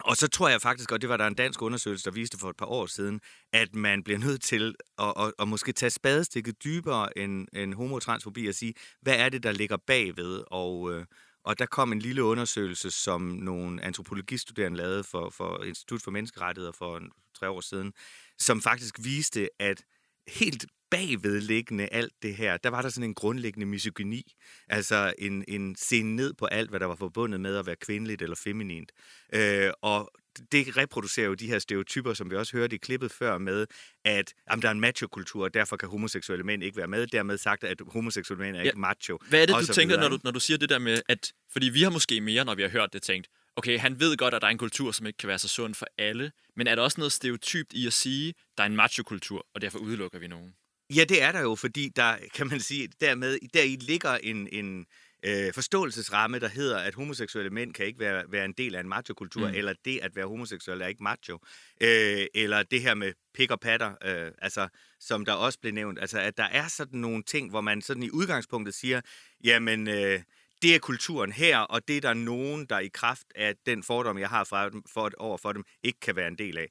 og 0.00 0.16
så 0.16 0.28
tror 0.28 0.48
jeg 0.48 0.60
faktisk, 0.60 0.92
og 0.92 1.00
det 1.00 1.08
var 1.08 1.16
der 1.16 1.26
en 1.26 1.34
dansk 1.34 1.62
undersøgelse, 1.62 2.04
der 2.04 2.10
viste 2.10 2.38
for 2.38 2.50
et 2.50 2.56
par 2.56 2.66
år 2.66 2.86
siden, 2.86 3.20
at 3.52 3.74
man 3.74 4.02
bliver 4.02 4.18
nødt 4.18 4.42
til 4.42 4.74
at, 4.98 5.12
at, 5.20 5.32
at 5.38 5.48
måske 5.48 5.72
tage 5.72 5.90
spadestikket 5.90 6.64
dybere 6.64 7.18
end, 7.18 7.48
end 7.52 7.74
homotransfobi 7.74 8.46
og 8.46 8.54
sige, 8.54 8.74
hvad 9.02 9.14
er 9.18 9.28
det, 9.28 9.42
der 9.42 9.52
ligger 9.52 9.76
bagved? 9.76 10.44
Og, 10.46 10.92
øh, 10.92 11.06
og 11.44 11.58
der 11.58 11.66
kom 11.66 11.92
en 11.92 11.98
lille 11.98 12.24
undersøgelse, 12.24 12.90
som 12.90 13.20
nogle 13.20 13.84
antropologistuderende 13.84 14.78
lavede 14.78 15.04
for, 15.04 15.30
for 15.30 15.64
Institut 15.64 16.02
for 16.02 16.10
Menneskerettigheder 16.10 16.72
for 16.72 16.96
en, 16.96 17.10
tre 17.38 17.50
år 17.50 17.60
siden, 17.60 17.92
som 18.38 18.62
faktisk 18.62 18.98
viste, 19.04 19.48
at 19.58 19.84
helt 20.28 20.66
bagvedliggende 20.90 21.86
alt 21.86 22.12
det 22.22 22.36
her, 22.36 22.56
der 22.56 22.70
var 22.70 22.82
der 22.82 22.88
sådan 22.88 23.08
en 23.08 23.14
grundlæggende 23.14 23.66
misogyni. 23.66 24.32
Altså 24.68 25.14
en, 25.18 25.44
en 25.48 25.76
scene 25.76 26.16
ned 26.16 26.34
på 26.34 26.46
alt, 26.46 26.70
hvad 26.70 26.80
der 26.80 26.86
var 26.86 26.94
forbundet 26.94 27.40
med 27.40 27.56
at 27.56 27.66
være 27.66 27.76
kvindeligt 27.76 28.22
eller 28.22 28.36
feminint. 28.36 28.92
Øh, 29.34 29.70
og 29.82 30.10
det 30.52 30.76
reproducerer 30.76 31.26
jo 31.26 31.34
de 31.34 31.46
her 31.46 31.58
stereotyper, 31.58 32.14
som 32.14 32.30
vi 32.30 32.36
også 32.36 32.56
hørte 32.56 32.74
i 32.74 32.78
klippet 32.78 33.12
før 33.12 33.38
med, 33.38 33.66
at 34.04 34.34
jamen, 34.50 34.62
der 34.62 34.68
er 34.68 34.72
en 34.72 34.80
macho-kultur, 34.80 35.44
og 35.44 35.54
derfor 35.54 35.76
kan 35.76 35.88
homoseksuelle 35.88 36.44
mænd 36.44 36.62
ikke 36.62 36.76
være 36.76 36.88
med. 36.88 37.06
Dermed 37.06 37.38
sagt, 37.38 37.64
at 37.64 37.82
homoseksuelle 37.88 38.44
mænd 38.44 38.56
er 38.56 38.60
ja. 38.60 38.66
ikke 38.66 38.80
macho. 38.80 39.18
Hvad 39.28 39.42
er 39.42 39.46
det, 39.46 39.68
du 39.68 39.72
tænker, 39.72 40.00
når 40.00 40.08
du, 40.08 40.18
når 40.24 40.30
du 40.30 40.40
siger 40.40 40.58
det 40.58 40.68
der 40.68 40.78
med, 40.78 41.02
at... 41.08 41.32
Fordi 41.52 41.68
vi 41.68 41.82
har 41.82 41.90
måske 41.90 42.20
mere, 42.20 42.44
når 42.44 42.54
vi 42.54 42.62
har 42.62 42.68
hørt 42.68 42.92
det, 42.92 43.02
tænkt, 43.02 43.28
okay, 43.56 43.78
han 43.78 44.00
ved 44.00 44.16
godt, 44.16 44.34
at 44.34 44.42
der 44.42 44.46
er 44.46 44.52
en 44.52 44.58
kultur, 44.58 44.92
som 44.92 45.06
ikke 45.06 45.16
kan 45.16 45.28
være 45.28 45.38
så 45.38 45.48
sund 45.48 45.74
for 45.74 45.86
alle, 45.98 46.32
men 46.56 46.66
er 46.66 46.74
der 46.74 46.82
også 46.82 47.00
noget 47.00 47.12
stereotypt 47.12 47.72
i 47.72 47.86
at 47.86 47.92
sige, 47.92 48.34
der 48.56 48.62
er 48.62 48.66
en 48.66 48.76
macho-kultur, 48.76 49.46
og 49.54 49.60
derfor 49.60 49.78
udelukker 49.78 50.18
vi 50.18 50.28
nogen? 50.28 50.54
Ja, 50.96 51.04
det 51.04 51.22
er 51.22 51.32
der 51.32 51.40
jo, 51.40 51.54
fordi 51.54 51.88
der, 51.96 52.16
kan 52.34 52.46
man 52.46 52.60
sige, 52.60 52.88
dermed, 53.00 53.38
deri 53.54 53.76
ligger 53.80 54.16
en, 54.16 54.48
en, 54.52 54.86
øh, 55.24 55.52
forståelsesramme, 55.52 56.38
der 56.38 56.48
hedder, 56.48 56.78
at 56.78 56.94
homoseksuelle 56.94 57.50
mænd 57.50 57.74
kan 57.74 57.86
ikke 57.86 57.98
være, 57.98 58.24
være 58.28 58.44
en 58.44 58.52
del 58.52 58.74
af 58.74 58.80
en 58.80 58.88
machokultur, 58.88 59.48
mm. 59.48 59.54
eller 59.54 59.74
det 59.84 59.98
at 60.02 60.16
være 60.16 60.26
homoseksuel 60.26 60.80
er 60.80 60.86
ikke 60.86 61.02
macho, 61.02 61.38
øh, 61.80 62.26
eller 62.34 62.62
det 62.62 62.82
her 62.82 62.94
med 62.94 63.12
pik 63.34 63.50
og 63.50 63.60
patter, 63.60 63.94
øh, 64.04 64.32
altså, 64.38 64.68
som 65.00 65.24
der 65.24 65.32
også 65.32 65.60
blev 65.60 65.74
nævnt, 65.74 65.98
altså 66.00 66.18
at 66.18 66.36
der 66.36 66.44
er 66.44 66.68
sådan 66.68 67.00
nogle 67.00 67.22
ting, 67.22 67.50
hvor 67.50 67.60
man 67.60 67.82
sådan 67.82 68.02
i 68.02 68.10
udgangspunktet 68.10 68.74
siger, 68.74 69.00
jamen, 69.44 69.88
øh, 69.88 70.20
det 70.62 70.74
er 70.74 70.78
kulturen 70.78 71.32
her, 71.32 71.58
og 71.58 71.88
det 71.88 71.96
er 71.96 72.00
der 72.00 72.14
nogen, 72.14 72.66
der 72.66 72.78
i 72.78 72.88
kraft 72.88 73.26
af 73.34 73.54
den 73.66 73.82
fordom, 73.82 74.18
jeg 74.18 74.28
har 74.28 74.44
fra 74.44 74.70
dem, 74.70 74.82
for, 74.92 75.10
over 75.18 75.38
for 75.38 75.52
dem, 75.52 75.64
ikke 75.82 76.00
kan 76.00 76.16
være 76.16 76.28
en 76.28 76.38
del 76.38 76.58
af. 76.58 76.68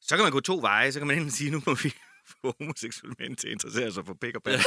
Så 0.00 0.16
kan 0.16 0.22
man 0.22 0.32
gå 0.32 0.40
to 0.40 0.58
veje, 0.58 0.92
så 0.92 1.00
kan 1.00 1.06
man 1.06 1.16
enten 1.16 1.30
sige, 1.30 1.50
nu 1.50 1.62
må 1.66 1.74
vi 1.74 1.94
få 2.42 2.54
homoseksuelle 2.58 3.14
mænd 3.18 3.36
til 3.36 3.46
at 3.46 3.52
interessere 3.52 3.92
sig 3.92 4.06
for 4.06 4.14
pik 4.20 4.36
og 4.36 4.42
det, 4.44 4.60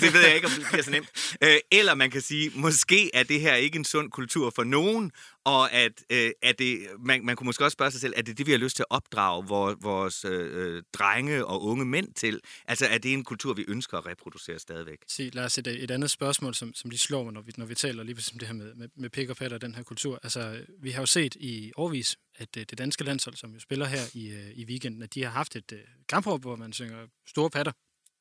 det 0.00 0.14
ved 0.14 0.20
jeg 0.20 0.34
ikke, 0.34 0.46
om 0.46 0.52
det 0.52 0.66
bliver 0.70 0.82
så 0.82 0.90
nemt. 0.90 1.36
Øh, 1.44 1.56
eller 1.72 1.94
man 1.94 2.10
kan 2.10 2.20
sige, 2.20 2.50
måske 2.54 3.10
er 3.14 3.22
det 3.22 3.40
her 3.40 3.54
ikke 3.54 3.76
en 3.76 3.84
sund 3.84 4.10
kultur 4.10 4.52
for 4.54 4.64
nogen, 4.64 5.12
og 5.44 5.72
at, 5.72 6.04
øh, 6.10 6.30
at 6.42 6.58
det, 6.58 6.86
man, 6.98 7.24
man 7.24 7.36
kunne 7.36 7.44
måske 7.44 7.64
også 7.64 7.74
spørge 7.74 7.90
sig 7.90 8.00
selv, 8.00 8.12
er 8.16 8.22
det 8.22 8.38
det, 8.38 8.46
vi 8.46 8.50
har 8.50 8.58
lyst 8.58 8.76
til 8.76 8.82
at 8.82 8.94
opdrage 8.96 9.46
vores, 9.48 9.76
vores 9.80 10.24
øh, 10.24 10.82
drenge 10.92 11.46
og 11.46 11.62
unge 11.62 11.84
mænd 11.84 12.14
til? 12.14 12.40
Altså, 12.66 12.86
er 12.86 12.98
det 12.98 13.12
en 13.12 13.24
kultur, 13.24 13.54
vi 13.54 13.64
ønsker 13.68 13.98
at 13.98 14.06
reproducere 14.06 14.58
stadigvæk? 14.58 14.98
Se, 15.08 15.30
lad 15.32 15.44
os 15.44 15.58
et, 15.58 15.66
et 15.66 15.90
andet 15.90 16.10
spørgsmål, 16.10 16.54
som, 16.54 16.74
som 16.74 16.90
de 16.90 16.98
slår 16.98 17.24
mig, 17.24 17.32
når 17.32 17.40
vi, 17.40 17.52
når 17.56 17.66
vi 17.66 17.74
taler 17.74 18.02
lige 18.02 18.16
om 18.32 18.38
det 18.38 18.48
her 18.48 18.54
med, 18.54 18.74
med, 18.74 18.88
med 18.96 19.10
pik 19.10 19.30
og 19.30 19.36
patter 19.36 19.56
og 19.56 19.62
den 19.62 19.74
her 19.74 19.82
kultur. 19.82 20.18
Altså, 20.22 20.64
vi 20.78 20.90
har 20.90 21.02
jo 21.02 21.06
set 21.06 21.34
i 21.34 21.72
årvis, 21.76 22.16
at 22.34 22.56
øh, 22.56 22.64
det 22.70 22.78
danske 22.78 23.04
landshold, 23.04 23.36
som 23.36 23.52
jo 23.52 23.60
spiller 23.60 23.86
her 23.86 24.02
i, 24.14 24.30
øh, 24.30 24.50
i 24.54 24.64
weekenden, 24.64 25.02
at 25.02 25.14
de 25.14 25.22
har 25.22 25.30
haft 25.30 25.56
et 25.56 25.72
øh, 25.72 25.80
kampråb, 26.08 26.40
hvor 26.40 26.56
man 26.56 26.72
synger 26.72 27.06
store 27.26 27.50
patter 27.50 27.72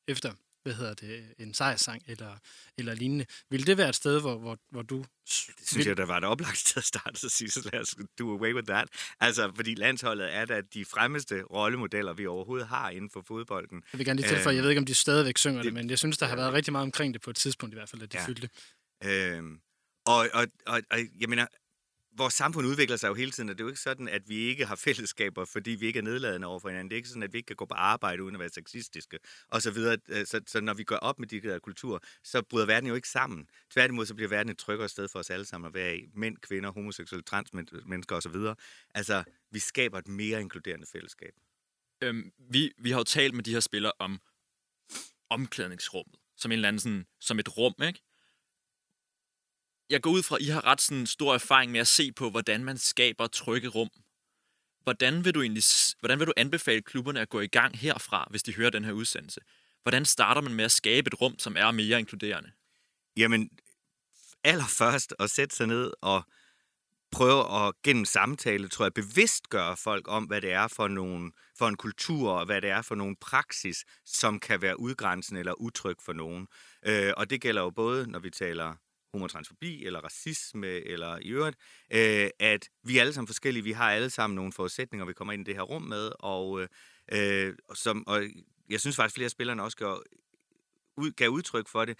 efter 0.08 0.34
hvad 0.64 0.74
hedder 0.74 0.94
det, 0.94 1.34
en 1.40 1.54
sejrssang 1.54 2.02
eller, 2.08 2.38
eller 2.78 2.94
lignende. 2.94 3.26
Vil 3.50 3.68
det 3.68 3.78
være 3.78 3.90
et 3.90 3.96
sted, 3.96 4.22
hvor, 4.22 4.38
hvor, 4.38 4.58
hvor 4.70 4.82
du... 4.82 4.98
Det 4.98 5.68
synes 5.68 5.88
jeg, 5.88 5.98
der 5.98 6.06
var 6.06 6.18
et 6.18 6.24
oplagt 6.24 6.58
sted 6.58 6.78
at 6.78 6.84
starte, 6.84 7.20
så 7.20 7.30
sige, 7.30 7.52
så 7.52 7.70
lad 7.74 7.82
os 7.82 7.96
do 8.20 8.32
away 8.32 8.54
with 8.54 8.68
that. 8.68 8.88
Altså, 9.20 9.52
fordi 9.56 9.76
landsholdet 9.76 10.34
er 10.34 10.46
da 10.46 10.62
de 10.74 10.86
fremmeste 10.86 11.42
rollemodeller, 11.42 12.14
vi 12.14 12.28
overhovedet 12.28 12.68
har 12.68 12.90
inden 12.90 13.10
for 13.14 13.24
fodbolden. 13.28 13.84
Jeg 13.94 13.98
vil 13.98 14.06
gerne 14.06 14.22
lige 14.22 14.30
tilføje, 14.30 14.56
jeg 14.56 14.64
ved 14.64 14.70
ikke, 14.70 14.80
om 14.80 14.86
de 14.86 14.96
stadigvæk 14.96 15.38
synger 15.38 15.58
det, 15.58 15.66
det 15.66 15.74
men 15.74 15.90
jeg 15.90 16.00
synes, 16.00 16.18
der 16.18 16.26
har 16.26 16.36
været 16.36 16.54
rigtig 16.54 16.72
meget 16.72 16.84
omkring 16.84 17.14
det 17.14 17.22
på 17.22 17.30
et 17.30 17.36
tidspunkt 17.36 17.74
i 17.74 17.78
hvert 17.78 17.90
fald, 17.90 18.02
at 18.02 18.14
de 18.14 18.18
ja. 18.18 18.26
fyldte. 18.26 18.50
Øhm, 19.04 19.60
og, 20.06 20.30
og, 20.34 20.48
og, 20.68 20.82
og 20.92 21.00
jeg 21.20 21.30
mener, 21.30 21.48
vores 22.18 22.34
samfund 22.34 22.68
udvikler 22.68 22.98
sig 22.98 23.08
jo 23.08 23.14
hele 23.14 23.32
tiden, 23.32 23.50
og 23.50 23.58
det 23.58 23.64
er 23.64 23.66
jo 23.66 23.70
ikke 23.70 23.82
sådan, 23.82 24.08
at 24.08 24.30
vi 24.30 24.36
ikke 24.36 24.66
har 24.66 24.76
fællesskaber, 24.76 25.46
fordi 25.46 25.72
vi 25.72 25.86
ikke 25.86 26.00
er 26.00 26.04
nedladende 26.04 26.48
over 26.48 26.60
for 26.60 26.70
hinanden. 26.70 26.90
Det 26.90 26.96
er 26.96 26.98
ikke 26.98 27.10
sådan, 27.10 27.24
at 27.24 27.34
vi 27.34 27.38
ikke 27.38 27.48
kan 27.48 27.56
gå 27.56 27.66
på 27.66 27.74
arbejde 27.74 28.24
uden 28.24 28.36
at 28.36 28.40
være 28.40 28.50
sexistiske, 28.50 29.20
og 29.48 29.62
så 29.62 29.72
videre. 29.72 29.98
Øh, 30.10 30.26
så, 30.26 30.42
så 30.48 30.62
når 30.62 30.74
vi 30.74 30.84
går 30.84 30.96
op 30.96 31.20
med 31.20 31.28
de 31.28 31.42
der 31.42 31.60
kulturer, 31.60 32.00
så 32.24 32.42
bryder 32.42 32.66
verden 32.66 32.90
jo 32.90 32.96
ikke 32.96 33.10
sammen. 33.10 33.48
Tværtimod, 33.72 34.06
så 34.06 34.16
bliver 34.16 34.30
verden 34.30 34.52
et 34.52 34.58
tryggere 34.58 34.90
sted 34.90 35.08
for 35.08 35.20
os 35.20 35.30
alle 35.30 35.46
sammen 35.46 35.68
at 35.68 35.74
være 35.74 35.98
i. 35.98 36.02
Mænd, 36.14 36.38
kvinder, 36.38 36.72
homoseksuelle, 36.72 37.24
transmennesker 37.24 38.16
osv. 38.16 38.36
Altså, 38.96 39.24
vi 39.52 39.60
skaber 39.60 39.98
et 39.98 40.08
mere 40.08 40.42
inkluderende 40.42 40.88
fællesskab. 40.92 41.34
Øhm, 42.02 42.32
vi, 42.50 42.72
vi 42.78 42.92
har 42.92 42.98
jo 42.98 43.04
talt 43.04 43.34
med 43.34 43.44
de 43.44 43.52
her 43.52 43.60
spillere 43.60 43.92
om 44.00 44.20
omklædningsrummet, 45.30 46.16
som 46.38 46.52
en 46.52 46.54
eller 46.54 46.68
anden 46.68 46.80
sådan, 46.80 47.06
som 47.20 47.40
et 47.40 47.58
rum, 47.58 47.74
ikke? 47.84 48.02
Jeg 49.92 50.02
går 50.02 50.12
ud 50.12 50.24
fra, 50.24 50.36
at 50.36 50.42
I 50.42 50.46
har 50.46 50.66
ret 50.66 50.82
sådan 50.82 51.08
stor 51.08 51.34
erfaring 51.34 51.72
med 51.72 51.80
at 51.80 51.88
se 51.88 52.12
på, 52.12 52.30
hvordan 52.30 52.64
man 52.64 52.78
skaber 52.78 53.28
trygge 53.28 53.68
rum. 53.68 53.90
Hvordan 54.84 55.26
vil 55.26 55.34
du 55.34 55.42
egentlig, 55.42 55.64
hvordan 56.00 56.20
vil 56.20 56.28
du 56.28 56.34
anbefale 56.38 56.82
klubberne 56.82 57.20
at 57.20 57.30
gå 57.30 57.40
i 57.40 57.48
gang 57.48 57.80
herfra, 57.80 58.28
hvis 58.30 58.44
de 58.44 58.56
hører 58.56 58.70
den 58.70 58.86
her 58.86 58.92
udsendelse? 58.92 59.40
Hvordan 59.84 60.06
starter 60.06 60.42
man 60.42 60.54
med 60.54 60.66
at 60.66 60.72
skabe 60.72 61.08
et 61.08 61.22
rum, 61.22 61.40
som 61.40 61.58
er 61.58 61.72
mere 61.72 62.00
inkluderende? 62.00 62.52
Jamen, 63.18 63.50
allerførst 64.44 65.14
at 65.20 65.30
sætte 65.30 65.56
sig 65.56 65.68
ned 65.68 65.92
og 66.02 66.24
prøve 67.12 67.68
at 67.68 67.74
gennem 67.84 68.06
samtale, 68.06 68.68
tror 68.68 68.86
jeg, 68.86 68.94
bevidst 68.94 69.50
gøre 69.50 69.78
folk 69.78 70.08
om, 70.08 70.24
hvad 70.24 70.42
det 70.42 70.52
er 70.52 70.68
for, 70.68 70.88
nogle, 70.88 71.32
for 71.58 71.68
en 71.68 71.78
kultur, 71.78 72.32
og 72.32 72.46
hvad 72.46 72.62
det 72.62 72.70
er 72.70 72.82
for 72.82 72.96
nogle 72.96 73.16
praksis, 73.22 73.86
som 74.06 74.40
kan 74.40 74.62
være 74.62 74.80
udgrænsende 74.80 75.40
eller 75.40 75.62
utryg 75.62 75.96
for 76.06 76.14
nogen. 76.14 76.48
Øh, 76.86 77.14
og 77.18 77.30
det 77.30 77.42
gælder 77.42 77.62
jo 77.62 77.70
både, 77.70 78.12
når 78.12 78.20
vi 78.20 78.30
taler 78.30 78.76
homotransfobi 79.14 79.86
eller 79.86 80.00
racisme 80.00 80.68
eller 80.68 81.18
i 81.22 81.30
øvrigt, 81.30 81.58
øh, 81.94 82.30
at 82.40 82.70
vi 82.84 82.98
er 82.98 83.02
alle 83.02 83.14
sammen 83.14 83.28
forskellige. 83.28 83.64
Vi 83.64 83.72
har 83.72 83.92
alle 83.92 84.10
sammen 84.10 84.36
nogle 84.36 84.54
forudsætninger, 84.54 85.06
vi 85.06 85.14
kommer 85.14 85.34
ind 85.34 85.48
i 85.48 85.50
det 85.52 85.56
her 85.56 85.62
rum 85.62 85.82
med, 85.82 86.12
og, 86.20 86.68
øh, 87.12 87.56
som, 87.74 88.08
og 88.08 88.24
jeg 88.70 88.80
synes 88.80 88.96
faktisk, 88.96 89.16
flere 89.16 89.26
af 89.26 89.32
spillerne 89.32 89.64
også 89.64 89.78
gav, 89.78 90.04
ud, 90.98 91.12
gav 91.12 91.30
udtryk 91.30 91.68
for 91.68 91.86
det, 91.86 91.98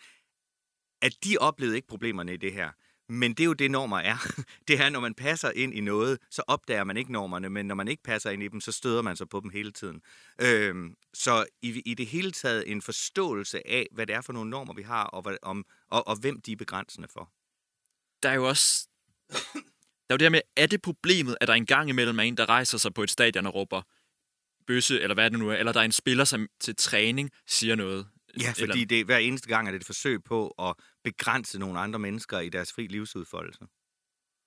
at 1.02 1.14
de 1.24 1.38
oplevede 1.38 1.76
ikke 1.76 1.88
problemerne 1.88 2.34
i 2.34 2.38
det 2.38 2.54
her. 2.54 2.72
Men 3.12 3.34
det 3.34 3.40
er 3.40 3.46
jo 3.46 3.54
det, 3.54 3.72
normer 3.72 3.98
er. 3.98 4.18
Det 4.68 4.80
er, 4.80 4.90
når 4.90 5.00
man 5.00 5.14
passer 5.14 5.52
ind 5.52 5.74
i 5.74 5.82
noget, 5.82 6.20
så 6.30 6.44
opdager 6.48 6.84
man 6.84 6.98
ikke 6.98 7.12
normerne, 7.12 7.50
men 7.50 7.66
når 7.66 7.76
man 7.76 7.88
ikke 7.88 8.04
passer 8.04 8.30
ind 8.30 8.44
i 8.44 8.48
dem, 8.48 8.62
så 8.62 8.72
støder 8.72 9.02
man 9.02 9.16
sig 9.16 9.30
på 9.30 9.40
dem 9.40 9.50
hele 9.50 9.72
tiden. 9.72 10.02
Øhm, 10.42 10.96
så 11.14 11.46
i, 11.62 11.82
i 11.86 11.94
det 11.94 12.08
hele 12.08 12.32
taget 12.32 12.72
en 12.72 12.82
forståelse 12.82 13.68
af, 13.68 13.88
hvad 13.92 14.08
det 14.08 14.16
er 14.16 14.22
for 14.22 14.34
nogle 14.34 14.50
normer, 14.50 14.74
vi 14.74 14.82
har, 14.82 15.04
og, 15.04 15.22
hvad, 15.22 15.38
om, 15.42 15.66
og, 15.90 16.08
og 16.08 16.16
hvem 16.16 16.42
de 16.42 16.52
er 16.52 16.56
begrænsende 16.56 17.08
for. 17.14 17.32
Der 18.24 18.30
er 18.30 18.34
jo 18.34 18.48
også... 18.48 18.88
Der 20.10 20.14
er 20.14 20.18
jo 20.18 20.18
det 20.18 20.26
her 20.26 20.30
med, 20.30 20.42
er 20.58 20.68
det 20.68 20.82
problemet, 20.82 21.38
at 21.42 21.48
der 21.48 21.54
en 21.54 21.66
gang 21.66 21.90
imellem 21.90 22.20
er 22.20 22.24
en, 22.24 22.38
der 22.38 22.50
rejser 22.50 22.78
sig 22.78 22.94
på 22.94 23.04
et 23.04 23.12
stadion 23.12 23.46
og 23.46 23.56
råber 23.56 23.82
bøsse, 24.68 25.02
eller 25.02 25.14
hvad 25.14 25.32
det 25.32 25.40
nu 25.40 25.50
er, 25.50 25.56
eller 25.56 25.72
der 25.72 25.80
er 25.80 25.86
en 25.86 25.92
spiller, 25.92 26.24
som 26.24 26.48
til 26.60 26.76
træning 26.76 27.30
siger 27.48 27.76
noget? 27.76 28.08
Ja, 28.40 28.52
fordi 28.52 28.64
eller... 28.64 28.86
det, 28.86 29.06
hver 29.06 29.18
eneste 29.18 29.48
gang 29.48 29.68
er 29.68 29.72
det 29.72 29.80
et 29.80 29.86
forsøg 29.86 30.24
på 30.24 30.48
at 30.48 30.74
begrænse 31.04 31.60
nogle 31.60 31.80
andre 31.80 32.00
mennesker 32.00 32.40
i 32.40 32.50
deres 32.50 32.74
fri 32.74 32.88
livsudfoldelse. 32.88 33.66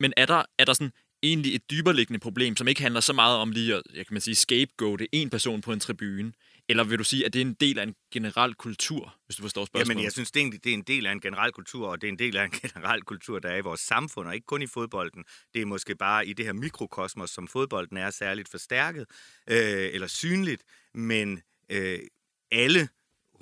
Men 0.01 0.13
er 0.17 0.27
der, 0.27 0.43
er 0.59 0.65
der 0.65 0.73
sådan 0.73 0.93
egentlig 1.23 1.55
et 1.55 1.71
dyberliggende 1.71 2.21
problem, 2.21 2.57
som 2.57 2.69
ikke 2.69 2.83
handler 2.83 3.01
så 3.01 3.13
meget 3.13 3.39
om 3.39 3.51
lige 3.51 3.75
at, 3.75 3.83
jeg 3.95 4.07
kan 4.07 4.15
man 4.15 4.21
sige, 4.21 4.35
scapegoate 4.35 5.09
en 5.13 5.31
person 5.31 5.61
på 5.61 5.73
en 5.73 5.81
tribune? 5.81 6.33
Eller 6.69 6.85
vil 6.85 6.99
du 6.99 7.05
sige, 7.05 7.27
at 7.27 7.33
det 7.33 7.41
er 7.41 7.45
en 7.45 7.55
del 7.55 7.79
af 7.79 7.83
en 7.83 7.95
generel 8.13 8.55
kultur, 8.55 9.17
hvis 9.27 9.37
du 9.37 9.43
forstår 9.43 9.65
spørgsmålet? 9.65 9.95
Jamen, 9.95 10.05
jeg 10.05 10.13
synes, 10.13 10.31
det 10.31 10.41
er, 10.41 10.45
en, 10.45 10.53
det 10.53 10.67
er 10.67 10.75
en 10.75 10.83
del 10.83 11.07
af 11.07 11.13
en 11.13 11.21
generel 11.21 11.53
kultur, 11.53 11.89
og 11.89 12.01
det 12.01 12.09
er 12.09 12.13
en 12.13 12.19
del 12.19 12.37
af 12.37 12.45
en 12.45 12.51
generel 12.75 13.03
kultur, 13.03 13.39
der 13.39 13.49
er 13.49 13.57
i 13.57 13.61
vores 13.61 13.81
samfund, 13.81 14.29
og 14.29 14.35
ikke 14.35 14.47
kun 14.47 14.63
i 14.63 14.67
fodbolden. 14.67 15.25
Det 15.55 15.63
er 15.63 15.67
måske 15.67 15.95
bare 15.97 16.27
i 16.27 16.33
det 16.33 16.45
her 16.45 16.53
mikrokosmos, 16.53 17.31
som 17.31 17.49
fodbolden 17.49 17.97
er 17.97 18.11
særligt 18.11 18.49
forstærket 18.49 19.07
øh, 19.51 19.89
eller 19.93 20.07
synligt, 20.07 20.63
men 20.95 21.43
øh, 21.71 21.99
alle 22.53 22.89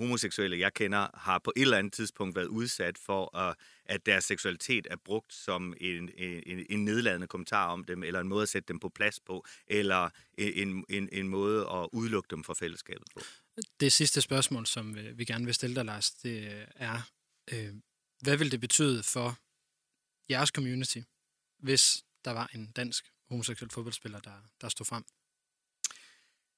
homoseksuelle, 0.02 0.58
jeg 0.58 0.74
kender, 0.74 1.08
har 1.14 1.38
på 1.38 1.52
et 1.56 1.62
eller 1.62 1.78
andet 1.78 1.92
tidspunkt 1.92 2.36
været 2.36 2.46
udsat 2.46 2.98
for, 2.98 3.36
at, 3.36 3.56
at 3.84 4.06
deres 4.06 4.24
seksualitet 4.24 4.86
er 4.90 4.96
brugt 4.96 5.34
som 5.34 5.74
en, 5.80 6.10
en, 6.18 6.66
en 6.70 6.84
nedladende 6.84 7.26
kommentar 7.26 7.66
om 7.66 7.84
dem, 7.84 8.02
eller 8.02 8.20
en 8.20 8.28
måde 8.28 8.42
at 8.42 8.48
sætte 8.48 8.68
dem 8.68 8.80
på 8.80 8.88
plads 8.88 9.20
på, 9.20 9.46
eller 9.66 10.10
en, 10.38 10.84
en, 10.88 11.08
en 11.12 11.28
måde 11.28 11.60
at 11.70 11.88
udelukke 11.92 12.28
dem 12.30 12.44
fra 12.44 12.54
fællesskabet 12.54 13.08
på. 13.14 13.20
Det 13.80 13.92
sidste 13.92 14.20
spørgsmål, 14.20 14.66
som 14.66 14.96
øh, 14.96 15.18
vi 15.18 15.24
gerne 15.24 15.44
vil 15.44 15.54
stille 15.54 15.76
dig, 15.76 15.84
Lars, 15.84 16.10
det 16.10 16.52
øh, 16.52 16.66
er, 16.76 17.10
øh, 17.52 17.74
hvad 18.20 18.36
vil 18.36 18.52
det 18.52 18.60
betyde 18.60 19.02
for 19.02 19.38
jeres 20.30 20.48
community, 20.48 20.98
hvis 21.58 22.04
der 22.24 22.30
var 22.30 22.50
en 22.54 22.72
dansk 22.72 23.04
homoseksuel 23.28 23.70
fodboldspiller, 23.70 24.20
der, 24.20 24.36
der 24.60 24.68
stod 24.68 24.86
frem? 24.86 25.04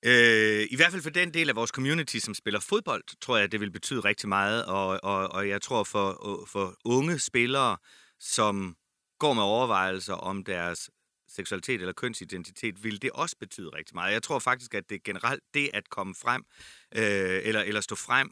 Øh, 0.07 0.67
I 0.71 0.77
hvert 0.77 0.91
fald 0.91 1.03
for 1.03 1.11
den 1.11 1.35
del 1.35 1.49
af 1.49 1.57
vores 1.57 1.71
community, 1.71 2.17
som 2.17 2.35
spiller 2.35 2.61
fodbold, 2.61 3.05
tror 3.21 3.37
jeg, 3.37 3.53
det 3.53 3.61
vil 3.61 3.71
betyde 3.71 4.01
rigtig 4.01 4.29
meget. 4.29 4.65
Og, 4.65 5.01
og, 5.03 5.29
og 5.29 5.49
jeg 5.49 5.63
tror 5.63 5.85
for, 5.85 6.45
for 6.49 6.77
unge 6.85 7.19
spillere, 7.19 7.77
som 8.21 8.77
går 9.19 9.33
med 9.33 9.43
overvejelser 9.43 10.15
om 10.15 10.45
deres 10.45 10.91
seksualitet 11.29 11.81
eller 11.81 11.93
kønsidentitet, 11.93 12.85
vil 12.85 13.03
det 13.03 13.11
også 13.11 13.37
betyde 13.41 13.69
rigtig 13.69 13.95
meget. 13.95 14.13
Jeg 14.13 14.23
tror 14.23 14.39
faktisk, 14.39 14.75
at 14.75 14.91
det 14.91 15.03
generelt, 15.03 15.43
det 15.55 15.71
at 15.75 15.91
komme 15.91 16.15
frem, 16.15 16.45
øh, 16.97 17.41
eller, 17.45 17.61
eller 17.61 17.81
stå 17.81 17.95
frem, 17.95 18.31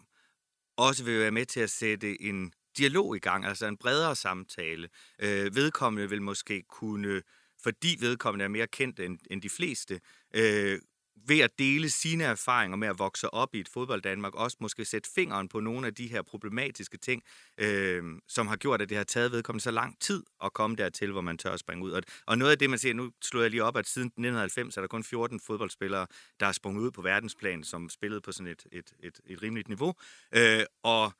også 0.77 1.05
vil 1.05 1.19
være 1.19 1.31
med 1.31 1.47
til 1.47 1.61
at 1.61 1.71
sætte 1.71 2.23
en 2.23 2.53
dialog 2.79 3.17
i 3.17 3.19
gang, 3.19 3.47
altså 3.47 3.67
en 3.67 3.77
bredere 3.77 4.17
samtale. 4.17 4.89
Øh, 5.23 5.55
vedkommende 5.55 6.09
vil 6.09 6.23
måske 6.23 6.63
kunne, 6.69 7.23
fordi 7.63 7.97
vedkommende 8.01 8.45
er 8.45 8.49
mere 8.49 8.67
kendt 8.67 9.01
end, 9.01 9.19
end 9.31 9.43
de 9.43 9.51
fleste, 9.51 10.01
øh, 10.35 10.79
ved 11.17 11.41
at 11.41 11.59
dele 11.59 11.91
sine 11.91 12.25
erfaringer 12.25 12.77
med 12.77 12.89
at 12.89 12.99
vokse 12.99 13.35
op 13.35 13.55
i 13.55 13.61
et 13.61 13.69
fodbold 13.69 14.03
Danmark, 14.03 14.35
også 14.35 14.57
måske 14.61 14.85
sætte 14.85 15.11
fingeren 15.15 15.49
på 15.49 15.61
nogle 15.61 15.87
af 15.87 15.95
de 15.95 16.07
her 16.07 16.23
problematiske 16.23 16.99
ting, 16.99 17.23
øh, 17.59 18.05
som 18.29 18.47
har 18.47 18.57
gjort, 18.57 18.83
at 18.83 18.89
det 18.89 18.97
har 18.97 19.05
taget 19.05 19.33
vedkommende 19.33 19.63
så 19.63 19.71
lang 19.71 20.01
tid 20.01 20.23
at 20.45 20.53
komme 20.53 20.77
dertil, 20.77 21.13
hvor 21.13 21.21
man 21.21 21.39
tør 21.39 21.51
at 21.51 21.61
springe 21.61 21.85
ud. 21.85 21.91
Og, 21.91 22.03
og 22.27 22.39
noget 22.39 22.53
af 22.53 22.59
det, 22.59 22.71
man 22.71 22.79
ser, 22.79 22.93
nu 22.93 23.11
slår 23.23 23.41
jeg 23.41 23.51
lige 23.51 23.65
op, 23.65 23.77
at 23.77 23.89
siden 23.89 24.07
1990 24.07 24.77
er 24.77 24.81
der 24.81 24.89
kun 24.89 25.05
14 25.05 25.41
fodboldspillere, 25.41 26.07
der 26.41 26.47
er 26.47 26.53
sprunget 26.53 26.83
ud 26.83 26.91
på 26.91 27.03
verdensplan, 27.03 27.65
som 27.65 27.89
spillede 27.89 28.21
på 28.21 28.33
sådan 28.33 28.53
et, 28.53 28.67
et, 28.73 28.93
et, 29.01 29.21
et 29.27 29.43
rimeligt 29.43 29.69
niveau. 29.69 29.95
Øh, 30.35 30.65
og 30.83 31.13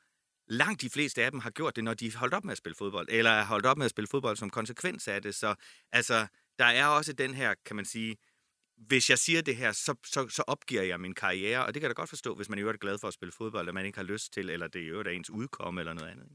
langt 0.47 0.81
de 0.81 0.89
fleste 0.89 1.23
af 1.23 1.31
dem 1.31 1.39
har 1.39 1.49
gjort 1.49 1.75
det, 1.75 1.83
når 1.83 1.93
de 1.93 2.15
holdt 2.15 2.33
op 2.33 2.43
med 2.43 2.51
at 2.51 2.57
spille 2.57 2.75
fodbold, 2.75 3.07
eller 3.09 3.31
er 3.31 3.45
holdt 3.45 3.65
op 3.65 3.77
med 3.77 3.85
at 3.85 3.91
spille 3.91 4.07
fodbold 4.07 4.37
som 4.37 4.49
konsekvens 4.49 5.07
af 5.07 5.21
det. 5.21 5.35
Så 5.35 5.55
altså, 5.91 6.27
der 6.59 6.65
er 6.65 6.85
også 6.85 7.13
den 7.13 7.33
her, 7.33 7.53
kan 7.65 7.75
man 7.75 7.85
sige, 7.85 8.17
hvis 8.77 9.09
jeg 9.09 9.19
siger 9.19 9.41
det 9.41 9.55
her, 9.55 9.71
så, 9.71 9.95
så, 10.05 10.29
så 10.29 10.43
opgiver 10.47 10.81
jeg 10.81 10.99
min 10.99 11.13
karriere, 11.13 11.65
og 11.65 11.73
det 11.73 11.81
kan 11.81 11.89
jeg 11.89 11.95
da 11.95 12.01
godt 12.01 12.09
forstå, 12.09 12.35
hvis 12.35 12.49
man 12.49 12.59
i 12.59 12.61
øvrigt 12.61 12.75
er 12.75 12.85
glad 12.87 12.97
for 12.97 13.07
at 13.07 13.13
spille 13.13 13.31
fodbold, 13.31 13.61
eller 13.61 13.73
man 13.73 13.85
ikke 13.85 13.97
har 13.97 14.03
lyst 14.03 14.33
til, 14.33 14.49
eller 14.49 14.67
det 14.67 14.79
i 14.79 14.85
øvrigt 14.85 15.07
er 15.07 15.11
ens 15.11 15.29
udkomme, 15.29 15.81
eller 15.81 15.93
noget 15.93 16.11
andet. 16.11 16.27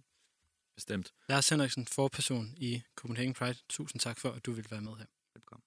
Bestemt. 0.77 1.13
Lars 1.29 1.49
Henriksen, 1.49 1.87
forperson 1.87 2.55
i 2.57 2.83
Copenhagen 2.97 3.35
Pride. 3.35 3.59
Tusind 3.69 4.01
tak 4.01 4.19
for, 4.19 4.31
at 4.31 4.47
du 4.47 4.53
ville 4.53 4.71
være 4.71 4.81
med 4.81 4.93
her. 4.97 5.07
Velkommen. 5.35 5.63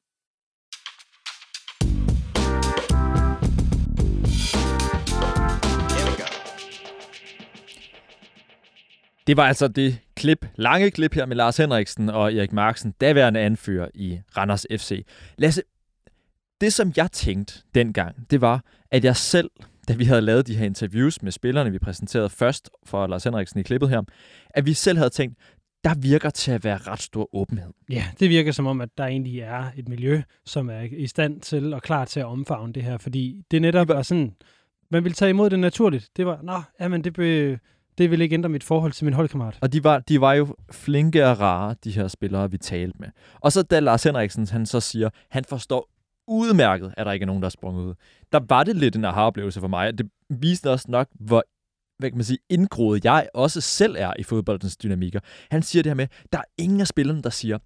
Det 9.28 9.38
var 9.38 9.48
altså 9.48 9.68
det 9.68 10.00
klip, 10.16 10.46
lange 10.56 10.92
klip 10.92 11.14
her 11.14 11.26
med 11.26 11.36
Lars 11.36 11.58
Henriksen 11.58 12.10
og 12.10 12.34
Erik 12.34 12.52
Marksen, 12.52 12.92
daværende 12.92 13.40
anfører 13.40 13.90
i 13.94 14.20
Randers 14.38 14.66
FC. 14.72 15.06
Lasse, 15.38 15.64
det, 16.62 16.74
som 16.74 16.94
jeg 16.98 17.12
tænkte 17.12 17.54
dengang, 17.76 18.32
det 18.32 18.42
var, 18.42 18.64
at 18.92 19.04
jeg 19.04 19.16
selv, 19.16 19.50
da 19.88 19.94
vi 19.94 20.04
havde 20.04 20.22
lavet 20.22 20.48
de 20.48 20.56
her 20.56 20.66
interviews 20.66 21.22
med 21.22 21.32
spillerne, 21.32 21.72
vi 21.72 21.80
præsenterede 21.80 22.30
først 22.30 22.70
for 22.86 23.08
Lars 23.08 23.24
Henriksen 23.24 23.60
i 23.60 23.64
klippet 23.64 23.90
her, 23.90 24.02
at 24.50 24.66
vi 24.66 24.74
selv 24.74 24.98
havde 24.98 25.10
tænkt, 25.10 25.38
der 25.84 25.96
virker 25.96 26.30
til 26.30 26.52
at 26.52 26.64
være 26.64 26.78
ret 26.78 27.02
stor 27.02 27.36
åbenhed. 27.36 27.72
Ja, 27.90 28.06
det 28.20 28.30
virker 28.30 28.52
som 28.52 28.68
om, 28.68 28.82
at 28.82 28.90
der 28.98 29.06
egentlig 29.06 29.40
er 29.40 29.66
et 29.78 29.90
miljø, 29.90 30.22
som 30.46 30.70
er 30.70 30.82
i 30.92 31.08
stand 31.08 31.42
til 31.42 31.74
og 31.74 31.82
klar 31.82 32.06
til 32.06 32.20
at 32.20 32.26
omfavne 32.26 32.74
det 32.74 32.84
her, 32.84 32.98
fordi 32.98 33.44
det 33.52 33.62
netop 33.62 33.88
var 33.88 34.02
sådan, 34.02 34.34
man 34.92 35.04
ville 35.04 35.16
tage 35.16 35.30
imod 35.30 35.50
det 35.50 35.60
naturligt. 35.60 36.10
Det 36.18 36.26
var, 36.26 36.40
nå, 36.44 36.62
jamen 36.80 37.04
det, 37.04 37.14
be, 37.14 37.60
det 37.98 38.12
vil 38.12 38.22
ikke 38.22 38.34
ændre 38.34 38.50
mit 38.50 38.64
forhold 38.64 38.92
til 38.92 39.06
min 39.06 39.14
holdkammerat. 39.14 39.58
Og 39.62 39.74
de 39.74 39.84
var, 39.84 40.00
de 40.00 40.22
var 40.22 40.34
jo 40.34 40.56
flinke 40.72 41.28
og 41.28 41.40
rare, 41.40 41.76
de 41.84 41.92
her 41.92 42.08
spillere, 42.08 42.52
vi 42.52 42.58
talte 42.58 42.98
med. 43.00 43.08
Og 43.40 43.52
så 43.52 43.62
da 43.64 43.80
Lars 43.80 44.04
Henriksen, 44.04 44.48
han 44.48 44.66
så 44.66 44.80
siger, 44.80 45.10
han 45.30 45.46
forstår 45.46 45.91
udmærket, 46.28 46.94
at 46.98 47.06
der 47.06 47.12
ikke 47.12 47.24
er 47.24 47.28
nogen, 47.28 47.42
der 47.42 47.46
er 47.46 47.50
sprunget 47.50 47.84
ud. 47.84 47.94
Der 48.32 48.40
var 48.50 48.64
det 48.64 48.76
lidt 48.76 48.96
en 48.96 49.06
aha-oplevelse 49.06 49.60
for 49.60 49.68
mig. 49.68 49.98
Det 49.98 50.10
viste 50.30 50.72
også 50.72 50.86
nok, 50.90 51.08
hvor 51.20 51.44
hvad 52.02 52.10
kan 52.10 52.18
man 52.18 52.26
sige, 52.26 52.38
indgroet 52.50 53.06
jeg 53.06 53.30
også 53.34 53.62
selv 53.62 53.96
er 54.00 54.14
i 54.20 54.24
fodboldens 54.24 54.78
dynamikker. 54.78 55.20
Han 55.52 55.62
siger 55.62 55.84
det 55.84 55.90
her 55.90 55.96
med, 55.96 56.08
der 56.32 56.38
er 56.38 56.44
ingen 56.58 56.82
af 56.82 56.88
spillerne, 56.88 57.22
der 57.22 57.30
siger, 57.30 57.58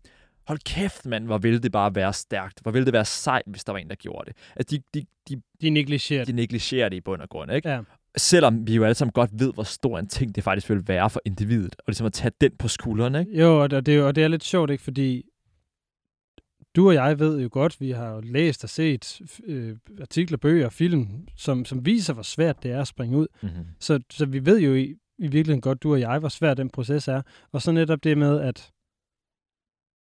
hold 0.47 0.59
kæft 0.65 1.05
mand, 1.05 1.25
hvor 1.25 1.37
ville 1.37 1.59
det 1.59 1.71
bare 1.71 1.95
være 1.95 2.13
stærkt. 2.13 2.59
Hvor 2.61 2.71
ville 2.71 2.85
det 2.85 2.93
være 2.93 3.05
sejt, 3.05 3.43
hvis 3.47 3.63
der 3.63 3.71
var 3.71 3.79
en, 3.79 3.89
der 3.89 3.95
gjorde 3.95 4.25
det. 4.25 4.37
Altså, 4.55 4.77
de, 4.77 4.99
de, 4.99 5.05
de, 5.29 5.41
de 5.61 5.69
negligerer 5.69 6.25
de 6.25 6.31
negligerer 6.31 6.89
det 6.89 6.97
i 6.97 7.01
bund 7.01 7.21
og 7.21 7.29
grund, 7.29 7.51
ikke? 7.51 7.69
Ja. 7.69 7.79
Selvom 8.17 8.67
vi 8.67 8.75
jo 8.75 8.83
alle 8.83 8.95
sammen 8.95 9.11
godt 9.11 9.29
ved, 9.33 9.53
hvor 9.53 9.63
stor 9.63 9.99
en 9.99 10.07
ting 10.07 10.35
det 10.35 10.43
faktisk 10.43 10.69
vil 10.69 10.87
være 10.87 11.09
for 11.09 11.21
individet, 11.25 11.75
og 11.77 11.83
ligesom 11.87 12.05
at 12.05 12.13
tage 12.13 12.31
den 12.41 12.51
på 12.59 12.67
skuldrene, 12.67 13.19
ikke? 13.19 13.39
Jo, 13.39 13.61
og 13.61 13.85
det, 13.85 14.03
og 14.03 14.15
det 14.15 14.23
er 14.23 14.27
lidt 14.27 14.43
sjovt, 14.43 14.71
ikke? 14.71 14.83
Fordi 14.83 15.23
du 16.75 16.87
og 16.87 16.93
jeg 16.93 17.19
ved 17.19 17.41
jo 17.41 17.49
godt, 17.51 17.81
vi 17.81 17.91
har 17.91 18.09
jo 18.09 18.21
læst 18.23 18.63
og 18.63 18.69
set 18.69 19.21
øh, 19.45 19.77
artikler, 20.01 20.37
bøger 20.37 20.65
og 20.65 20.73
film, 20.73 21.27
som, 21.35 21.65
som 21.65 21.85
viser, 21.85 22.13
hvor 22.13 22.23
svært 22.23 22.63
det 22.63 22.71
er 22.71 22.81
at 22.81 22.87
springe 22.87 23.17
ud. 23.17 23.27
Mhm. 23.43 23.51
Så, 23.79 23.99
så 24.09 24.25
vi 24.25 24.45
ved 24.45 24.59
jo 24.59 24.73
i, 24.73 24.95
i 25.17 25.27
virkeligheden 25.27 25.61
godt, 25.61 25.83
du 25.83 25.93
og 25.93 25.99
jeg, 25.99 26.19
hvor 26.19 26.29
svært 26.29 26.57
den 26.57 26.69
proces 26.69 27.07
er. 27.07 27.21
Og 27.51 27.61
så 27.61 27.71
netop 27.71 28.03
det 28.03 28.17
med, 28.17 28.39
at 28.41 28.71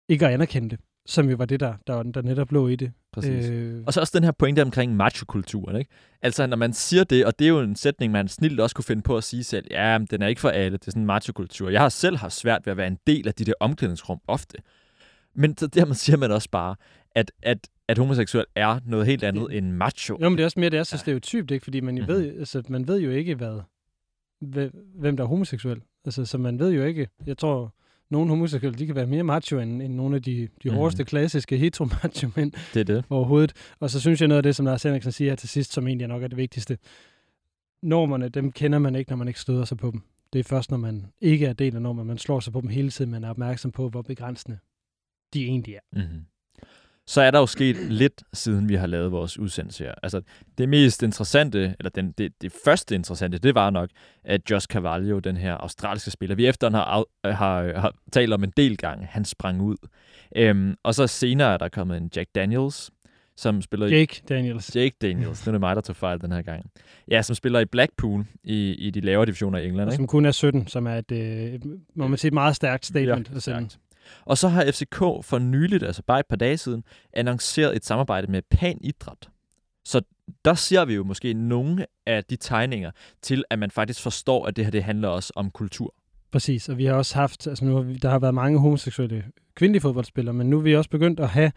ikke 0.09 0.27
at 0.27 0.33
anerkende 0.33 0.71
det, 0.71 0.81
som 1.07 1.31
jo 1.31 1.37
var 1.37 1.45
det, 1.45 1.61
der, 1.61 1.75
der, 1.87 2.03
der 2.03 2.23
netop 2.23 2.53
lå 2.53 2.69
i 2.69 2.77
det. 2.77 2.93
Præcis. 3.13 3.51
Øh, 3.51 3.83
Og 3.87 3.93
så 3.93 4.01
også 4.01 4.13
den 4.19 4.25
her 4.25 4.33
pointe 4.33 4.63
omkring 4.63 4.97
machokulturen, 4.97 5.77
ikke? 5.77 5.91
Altså, 6.23 6.47
når 6.47 6.57
man 6.57 6.73
siger 6.73 7.05
det, 7.05 7.27
og 7.27 7.39
det 7.39 7.45
er 7.45 7.49
jo 7.49 7.61
en 7.61 7.77
sætning, 7.77 8.13
man 8.13 8.29
snilt 8.29 8.61
også 8.61 8.77
kunne 8.77 8.85
finde 8.85 9.03
på 9.03 9.17
at 9.17 9.25
sige 9.25 9.45
selv, 9.45 9.67
ja, 9.71 9.99
den 10.11 10.23
er 10.23 10.27
ikke 10.27 10.41
for 10.41 10.49
alle, 10.49 10.79
det 10.79 10.87
er 10.87 10.91
sådan 10.91 11.03
en 11.03 11.07
machokultur. 11.07 11.71
Jeg 11.71 11.81
har 11.81 11.89
selv 11.89 12.17
haft 12.17 12.35
svært 12.35 12.67
ved 12.67 12.71
at 12.71 12.77
være 12.77 12.87
en 12.87 12.99
del 13.07 13.29
af 13.29 13.35
de 13.35 13.45
der 13.45 13.53
omklædningsrum 13.61 14.21
ofte. 14.27 14.57
Men 15.35 15.57
så 15.57 15.67
dermed 15.67 15.95
siger 15.95 16.17
man 16.17 16.31
også 16.31 16.49
bare, 16.51 16.77
at, 17.15 17.33
at, 17.43 17.69
at 17.89 17.99
homoseksuel 17.99 18.45
er 18.55 18.81
noget 18.87 19.07
helt 19.07 19.25
andet 19.25 19.57
end 19.57 19.71
macho. 19.73 20.19
Jo, 20.23 20.29
men 20.29 20.39
det 20.39 20.43
er 20.43 20.47
også 20.47 20.61
mere, 20.61 20.71
det 20.71 20.79
er 20.79 20.83
så 20.83 20.99
stereotypt, 20.99 21.51
ikke? 21.51 21.65
Fordi 21.65 21.81
man 21.81 21.97
jo 21.97 22.03
Mhm. 22.03 22.13
ved, 22.13 22.39
altså, 22.39 22.63
man 22.69 22.89
ved 22.89 23.01
jo 23.01 23.11
ikke, 23.11 23.35
hvad, 23.35 23.61
hve- 24.45 24.71
hvem 24.95 25.17
der 25.17 25.25
er 25.25 25.29
homoseksuel. 25.29 25.81
Altså, 26.05 26.25
så 26.25 26.39
man 26.39 26.59
ved 26.59 26.71
jo 26.73 26.85
ikke, 26.85 27.09
jeg 27.27 27.39
tror, 27.39 27.75
nogle 28.11 28.29
homoseksuelle, 28.29 28.79
de 28.79 28.87
kan 28.87 28.95
være 28.95 29.07
mere 29.07 29.23
macho 29.23 29.59
end, 29.59 29.83
end 29.83 29.95
nogle 29.95 30.17
af 30.17 30.23
de, 30.23 30.49
de 30.63 30.69
Mhm. 30.69 30.75
hårdeste 30.75 31.05
klassiske 31.05 31.57
hetero-macho 31.59 32.29
mænd 32.37 32.53
Det 32.75 32.81
er 32.81 32.85
det. 32.95 33.05
overhovedet. 33.11 33.53
Og 33.81 33.91
så 33.91 34.01
synes 34.01 34.21
jeg 34.21 34.29
noget 34.29 34.37
af 34.39 34.43
det, 34.43 34.57
som 34.57 34.67
Lars 34.67 34.83
Henriksen 34.83 35.13
siger 35.13 35.31
her 35.31 35.37
til 35.37 35.49
sidst, 35.49 35.73
som 35.73 35.87
egentlig 35.89 36.09
nok 36.09 36.23
er 36.23 36.29
det 36.29 36.37
vigtigste. 36.37 36.79
Normerne, 37.83 38.29
dem 38.29 38.53
kender 38.53 38.79
man 38.79 38.95
ikke, 38.95 39.11
når 39.11 39.17
man 39.17 39.29
ikke 39.29 39.41
støder 39.41 39.65
sig 39.65 39.77
på 39.79 39.91
dem. 39.91 40.01
Det 40.33 40.39
er 40.39 40.45
først, 40.45 40.71
når 40.71 40.79
man 40.79 41.07
ikke 41.21 41.47
er 41.47 41.53
del 41.53 41.77
af 41.77 41.83
normer, 41.83 42.05
man 42.05 42.19
slår 42.19 42.41
sig 42.41 42.53
på 42.53 42.61
dem 42.61 42.69
hele 42.69 42.91
tiden, 42.91 43.11
man 43.11 43.25
er 43.25 43.31
opmærksom 43.31 43.71
på, 43.71 43.89
hvor 43.89 44.03
begrænsende 44.03 44.59
de 45.35 45.45
egentlig 45.45 45.75
er. 45.75 45.81
Mm-hmm. 45.93 46.25
Så 47.07 47.21
er 47.21 47.31
der 47.31 47.39
jo 47.39 47.47
sket 47.47 47.77
lidt, 47.77 48.23
siden 48.33 48.69
vi 48.69 48.75
har 48.75 48.87
lavet 48.87 49.13
vores 49.13 49.39
udsendelse 49.39 49.85
her. 49.85 49.95
Altså, 50.03 50.21
det 50.59 50.69
mest 50.69 51.03
interessante, 51.03 51.75
eller 51.79 51.91
den, 51.91 52.13
det, 52.19 52.33
det 52.43 52.53
første 52.65 52.95
interessante, 52.95 53.39
det 53.39 53.55
var 53.55 53.71
nok, 53.71 53.91
at 54.25 54.51
Josh 54.51 54.67
Carvalho, 54.67 55.19
den 55.19 55.37
her 55.37 55.55
australske 55.55 56.11
spiller, 56.11 56.37
vi 56.37 56.47
efter 56.47 56.71
har, 56.71 57.05
af, 57.25 57.37
har, 57.37 57.81
har 57.81 57.95
talt 58.13 58.33
om 58.33 58.45
en 58.45 58.53
del 58.57 58.77
gange, 58.77 59.07
han 59.07 59.25
sprang 59.25 59.63
ud. 59.63 59.77
Øhm, 60.37 60.75
og 60.83 60.95
så 60.95 61.07
senere 61.07 61.53
er 61.53 61.57
der 61.57 61.69
kommet 61.69 61.97
en 61.97 62.11
Jack 62.17 62.29
Daniels, 62.35 62.91
som 63.37 63.63
spiller 63.63 63.87
i... 63.87 63.91
Jake 63.91 64.23
Daniels. 64.29 64.77
Jake 64.77 64.97
Daniels, 65.03 65.47
nu 65.47 65.51
er 65.51 65.53
det 65.53 65.61
mig, 65.61 65.77
der 65.77 65.83
tog 65.83 65.97
fejl 65.97 66.21
den 66.21 66.33
her 66.33 66.43
gang. 66.43 66.71
Ja, 67.11 67.23
som 67.23 67.35
spiller 67.35 67.61
i 67.61 67.65
Blackpool 67.65 68.25
i, 68.45 68.75
i 68.75 68.91
de 68.91 69.01
lavere 69.01 69.27
divisioner 69.27 69.59
i 69.59 69.67
England. 69.67 69.89
Og 69.89 69.93
Ikke? 69.93 69.97
som 69.97 70.07
kun 70.07 70.27
er 70.27 70.31
17, 70.31 70.67
som 70.67 70.87
er 70.87 70.95
et, 70.95 71.13
øh, 71.13 71.61
må 71.95 72.07
man 72.07 72.19
sige, 72.19 72.29
et 72.29 72.35
meget 72.35 72.57
stærkt 72.57 72.87
statement. 72.87 73.31
Ja, 73.31 73.37
at 73.37 73.43
sende. 73.43 73.69
stærkt. 73.69 73.79
Og 74.25 74.39
så 74.39 74.49
har 74.49 74.65
FCK 74.65 74.99
for 75.23 75.39
nyligt, 75.39 75.83
altså 75.83 76.03
bare 76.07 76.21
et 76.21 76.27
par 76.27 76.37
dage 76.37 76.57
siden, 76.59 76.85
annonceret 77.13 77.77
et 77.77 77.85
samarbejde 77.85 78.33
med 78.33 78.43
Pan 78.51 78.79
Idræt. 78.81 79.29
Så 79.85 80.01
der 80.45 80.55
ser 80.55 80.85
vi 80.85 80.95
jo 80.95 81.05
måske 81.05 81.35
nogle 81.35 81.87
af 82.07 82.25
de 82.25 82.37
tegninger 82.37 82.91
til, 83.23 83.45
at 83.51 83.59
man 83.59 83.71
faktisk 83.71 84.03
forstår, 84.03 84.47
at 84.47 84.57
det 84.57 84.65
her 84.65 84.71
det 84.71 84.85
handler 84.85 85.09
også 85.09 85.33
om 85.37 85.51
kultur. 85.51 85.95
Præcis, 86.33 86.69
og 86.69 86.79
vi 86.79 86.85
har 86.85 86.95
også 86.95 87.15
haft, 87.15 87.47
altså 87.47 87.65
nu 87.65 87.75
har 87.75 87.83
vi, 87.83 87.95
der 87.95 88.11
har 88.11 88.19
været 88.19 88.35
mange 88.35 88.59
homoseksuelle 88.59 89.25
kvindelige 89.55 89.81
fodboldspillere, 89.81 90.35
men 90.35 90.51
nu 90.51 90.59
er 90.59 90.63
vi 90.63 90.77
også 90.77 90.91
begyndt 90.91 91.21
at 91.21 91.29
have 91.29 91.53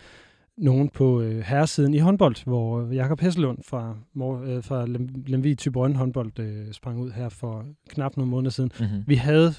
nogen 0.58 0.90
på 0.90 1.22
øh, 1.22 1.40
herresiden 1.40 1.94
i 1.94 1.98
håndbold, 1.98 2.36
hvor 2.46 2.92
Jakob 2.92 3.20
Hesselund 3.20 3.58
fra, 3.68 3.98
øh, 4.46 4.64
fra 4.64 4.86
Lem- 4.86 5.24
Lemvig 5.28 5.58
Tyborøn 5.58 5.96
håndbold 5.96 6.40
øh, 6.40 6.72
sprang 6.74 7.00
ud 7.00 7.12
her 7.12 7.30
for 7.30 7.66
knap 7.90 8.18
nogle 8.18 8.32
måneder 8.32 8.52
siden. 8.52 8.72
Mhm. 8.80 9.04
Vi 9.08 9.16
havde 9.16 9.54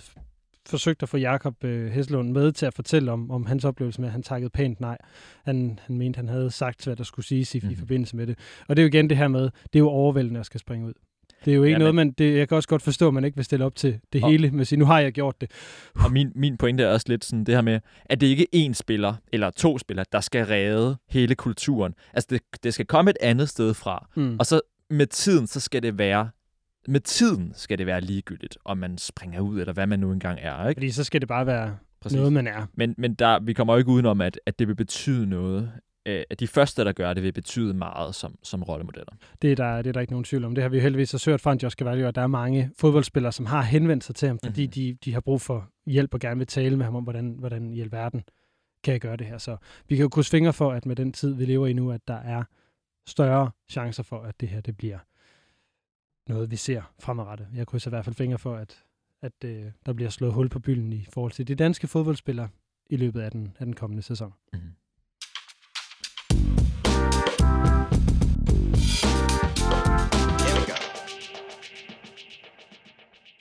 forsøgt 0.68 1.02
at 1.02 1.08
få 1.08 1.16
Jakob 1.16 1.64
øh, 1.64 1.90
Hesselund 1.92 2.30
med 2.32 2.52
til 2.52 2.66
at 2.66 2.74
fortælle 2.74 3.12
om, 3.12 3.30
om 3.30 3.46
hans 3.46 3.64
oplevelse 3.64 4.00
med, 4.00 4.08
at 4.08 4.12
han 4.12 4.22
takkede 4.22 4.50
pænt 4.50 4.80
nej. 4.80 4.98
Han, 5.44 5.78
han 5.82 5.98
mente, 5.98 6.16
han 6.16 6.28
havde 6.28 6.50
sagt, 6.50 6.84
hvad 6.84 6.96
der 6.96 7.04
skulle 7.04 7.26
siges 7.26 7.54
i, 7.54 7.60
mm. 7.62 7.70
i 7.70 7.74
forbindelse 7.74 8.16
med 8.16 8.26
det. 8.26 8.38
Og 8.68 8.76
det 8.76 8.82
er 8.82 8.84
jo 8.84 8.88
igen 8.88 9.08
det 9.10 9.16
her 9.18 9.28
med, 9.28 9.42
det 9.42 9.50
er 9.74 9.78
jo 9.78 9.88
overvældende 9.88 10.40
at 10.40 10.46
skal 10.46 10.60
springe 10.60 10.86
ud. 10.86 10.92
Det 11.44 11.50
er 11.50 11.54
jo 11.54 11.62
ikke 11.62 11.72
Ja, 11.72 11.78
noget, 11.78 11.94
men- 11.94 12.06
man... 12.06 12.14
Det, 12.18 12.36
jeg 12.36 12.48
kan 12.48 12.56
også 12.56 12.68
godt 12.68 12.82
forstå, 12.82 13.08
at 13.08 13.14
man 13.14 13.24
ikke 13.24 13.36
vil 13.36 13.44
stille 13.44 13.64
op 13.64 13.74
til 13.76 13.98
det 14.12 14.22
Og- 14.24 14.30
hele, 14.30 14.50
med 14.50 14.60
at 14.60 14.66
sige, 14.66 14.78
nu 14.78 14.84
har 14.84 15.00
jeg 15.00 15.12
gjort 15.12 15.40
det. 15.40 15.50
Og 16.04 16.12
min, 16.12 16.32
min 16.34 16.56
pointe 16.56 16.82
er 16.84 16.88
også 16.88 17.06
lidt 17.08 17.24
sådan 17.24 17.44
det 17.44 17.54
her 17.54 17.62
med, 17.62 17.80
at 18.04 18.20
det 18.20 18.26
ikke 18.26 18.46
er 18.52 18.68
én 18.68 18.72
spiller 18.72 19.14
eller 19.32 19.50
to 19.50 19.78
spillere, 19.78 20.06
der 20.12 20.20
skal 20.20 20.46
redde 20.46 20.96
hele 21.08 21.34
kulturen. 21.34 21.94
Altså 22.14 22.28
det, 22.30 22.40
det 22.62 22.74
skal 22.74 22.86
komme 22.86 23.10
et 23.10 23.16
andet 23.20 23.48
sted 23.48 23.74
fra. 23.74 24.08
Mm. 24.16 24.36
Og 24.38 24.46
så 24.46 24.60
med 24.90 25.06
tiden, 25.06 25.46
så 25.46 25.60
skal 25.60 25.82
det 25.82 25.98
være 25.98 26.28
med 26.88 27.00
tiden 27.00 27.52
skal 27.56 27.78
det 27.78 27.86
være 27.86 28.00
ligegyldigt, 28.00 28.58
om 28.64 28.78
man 28.78 28.98
springer 28.98 29.40
ud, 29.40 29.60
eller 29.60 29.72
hvad 29.72 29.86
man 29.86 30.00
nu 30.00 30.12
engang 30.12 30.38
er. 30.42 30.68
Ikke? 30.68 30.78
Fordi 30.78 30.90
så 30.90 31.04
skal 31.04 31.20
det 31.20 31.28
bare 31.28 31.46
være 31.46 31.76
Præcis. 32.00 32.16
noget, 32.16 32.32
man 32.32 32.46
er. 32.46 32.66
Men, 32.74 32.94
men 32.98 33.14
der, 33.14 33.40
vi 33.40 33.52
kommer 33.52 33.74
jo 33.74 33.78
ikke 33.78 33.90
udenom, 33.90 34.20
at, 34.20 34.40
at 34.46 34.58
det 34.58 34.68
vil 34.68 34.74
betyde 34.76 35.26
noget. 35.26 35.72
Øh, 36.06 36.22
At 36.30 36.40
de 36.40 36.46
første, 36.46 36.84
der 36.84 36.92
gør 36.92 37.12
det, 37.14 37.22
vil 37.22 37.32
betyde 37.32 37.74
meget 37.74 38.14
som, 38.14 38.38
som 38.42 38.62
rollemodeller. 38.62 39.12
Det 39.42 39.52
er, 39.52 39.56
der, 39.56 39.76
det 39.76 39.86
er 39.86 39.92
der 39.92 40.00
ikke 40.00 40.12
nogen 40.12 40.24
tvivl 40.24 40.44
om. 40.44 40.54
Det 40.54 40.62
har 40.62 40.68
vi 40.68 40.76
jo 40.76 40.82
heldigvis 40.82 41.14
også 41.14 41.30
hørt 41.30 41.40
fra 41.40 41.52
en 41.52 41.58
Josh 41.58 41.76
Cavallo, 41.76 42.08
at 42.08 42.14
der 42.14 42.22
er 42.22 42.26
mange 42.26 42.70
fodboldspillere, 42.78 43.32
som 43.32 43.46
har 43.46 43.62
henvendt 43.62 44.04
sig 44.04 44.14
til 44.14 44.28
ham, 44.28 44.38
fordi 44.44 44.62
Mhm. 44.62 44.72
mm-hmm. 44.76 44.96
de, 45.00 45.10
de 45.10 45.12
har 45.12 45.20
brug 45.20 45.40
for 45.40 45.70
hjælp 45.86 46.14
og 46.14 46.20
gerne 46.20 46.38
vil 46.38 46.46
tale 46.46 46.76
med 46.76 46.84
ham 46.84 46.96
om, 46.96 47.02
hvordan, 47.02 47.36
hvordan 47.38 47.72
i 47.74 47.80
alverden 47.80 48.22
kan 48.84 48.92
jeg 48.92 49.00
gøre 49.00 49.16
det 49.16 49.26
her. 49.26 49.38
Så 49.38 49.56
vi 49.88 49.96
kan 49.96 50.02
jo 50.02 50.08
krydse 50.08 50.30
fingre 50.30 50.52
for, 50.52 50.72
at 50.72 50.86
med 50.86 50.96
den 50.96 51.12
tid, 51.12 51.34
vi 51.34 51.44
lever 51.44 51.66
i 51.66 51.72
nu, 51.72 51.90
at 51.92 52.00
der 52.08 52.18
er 52.18 52.42
større 53.08 53.50
chancer 53.70 54.02
for, 54.02 54.22
at 54.22 54.40
det 54.40 54.48
her 54.48 54.60
det 54.60 54.76
bliver 54.76 54.98
noget, 56.28 56.50
vi 56.50 56.56
ser 56.56 56.82
fremadrettet. 56.98 57.48
Jeg 57.54 57.66
krydser 57.66 57.90
i 57.90 57.92
hvert 57.92 58.04
fald 58.04 58.16
fingre 58.16 58.38
for, 58.38 58.56
at, 58.56 58.84
at 59.22 59.44
øh, 59.44 59.64
der 59.86 59.92
bliver 59.92 60.10
slået 60.10 60.32
hul 60.32 60.48
på 60.48 60.58
bylden 60.58 60.92
i 60.92 61.06
forhold 61.10 61.32
til 61.32 61.48
de 61.48 61.54
danske 61.54 61.86
fodboldspillere 61.86 62.48
i 62.90 62.96
løbet 62.96 63.20
af 63.20 63.30
den, 63.30 63.56
af 63.58 63.66
den 63.66 63.74
kommende 63.74 64.02
sæson. 64.02 64.32
Mm-hmm. 64.52 64.70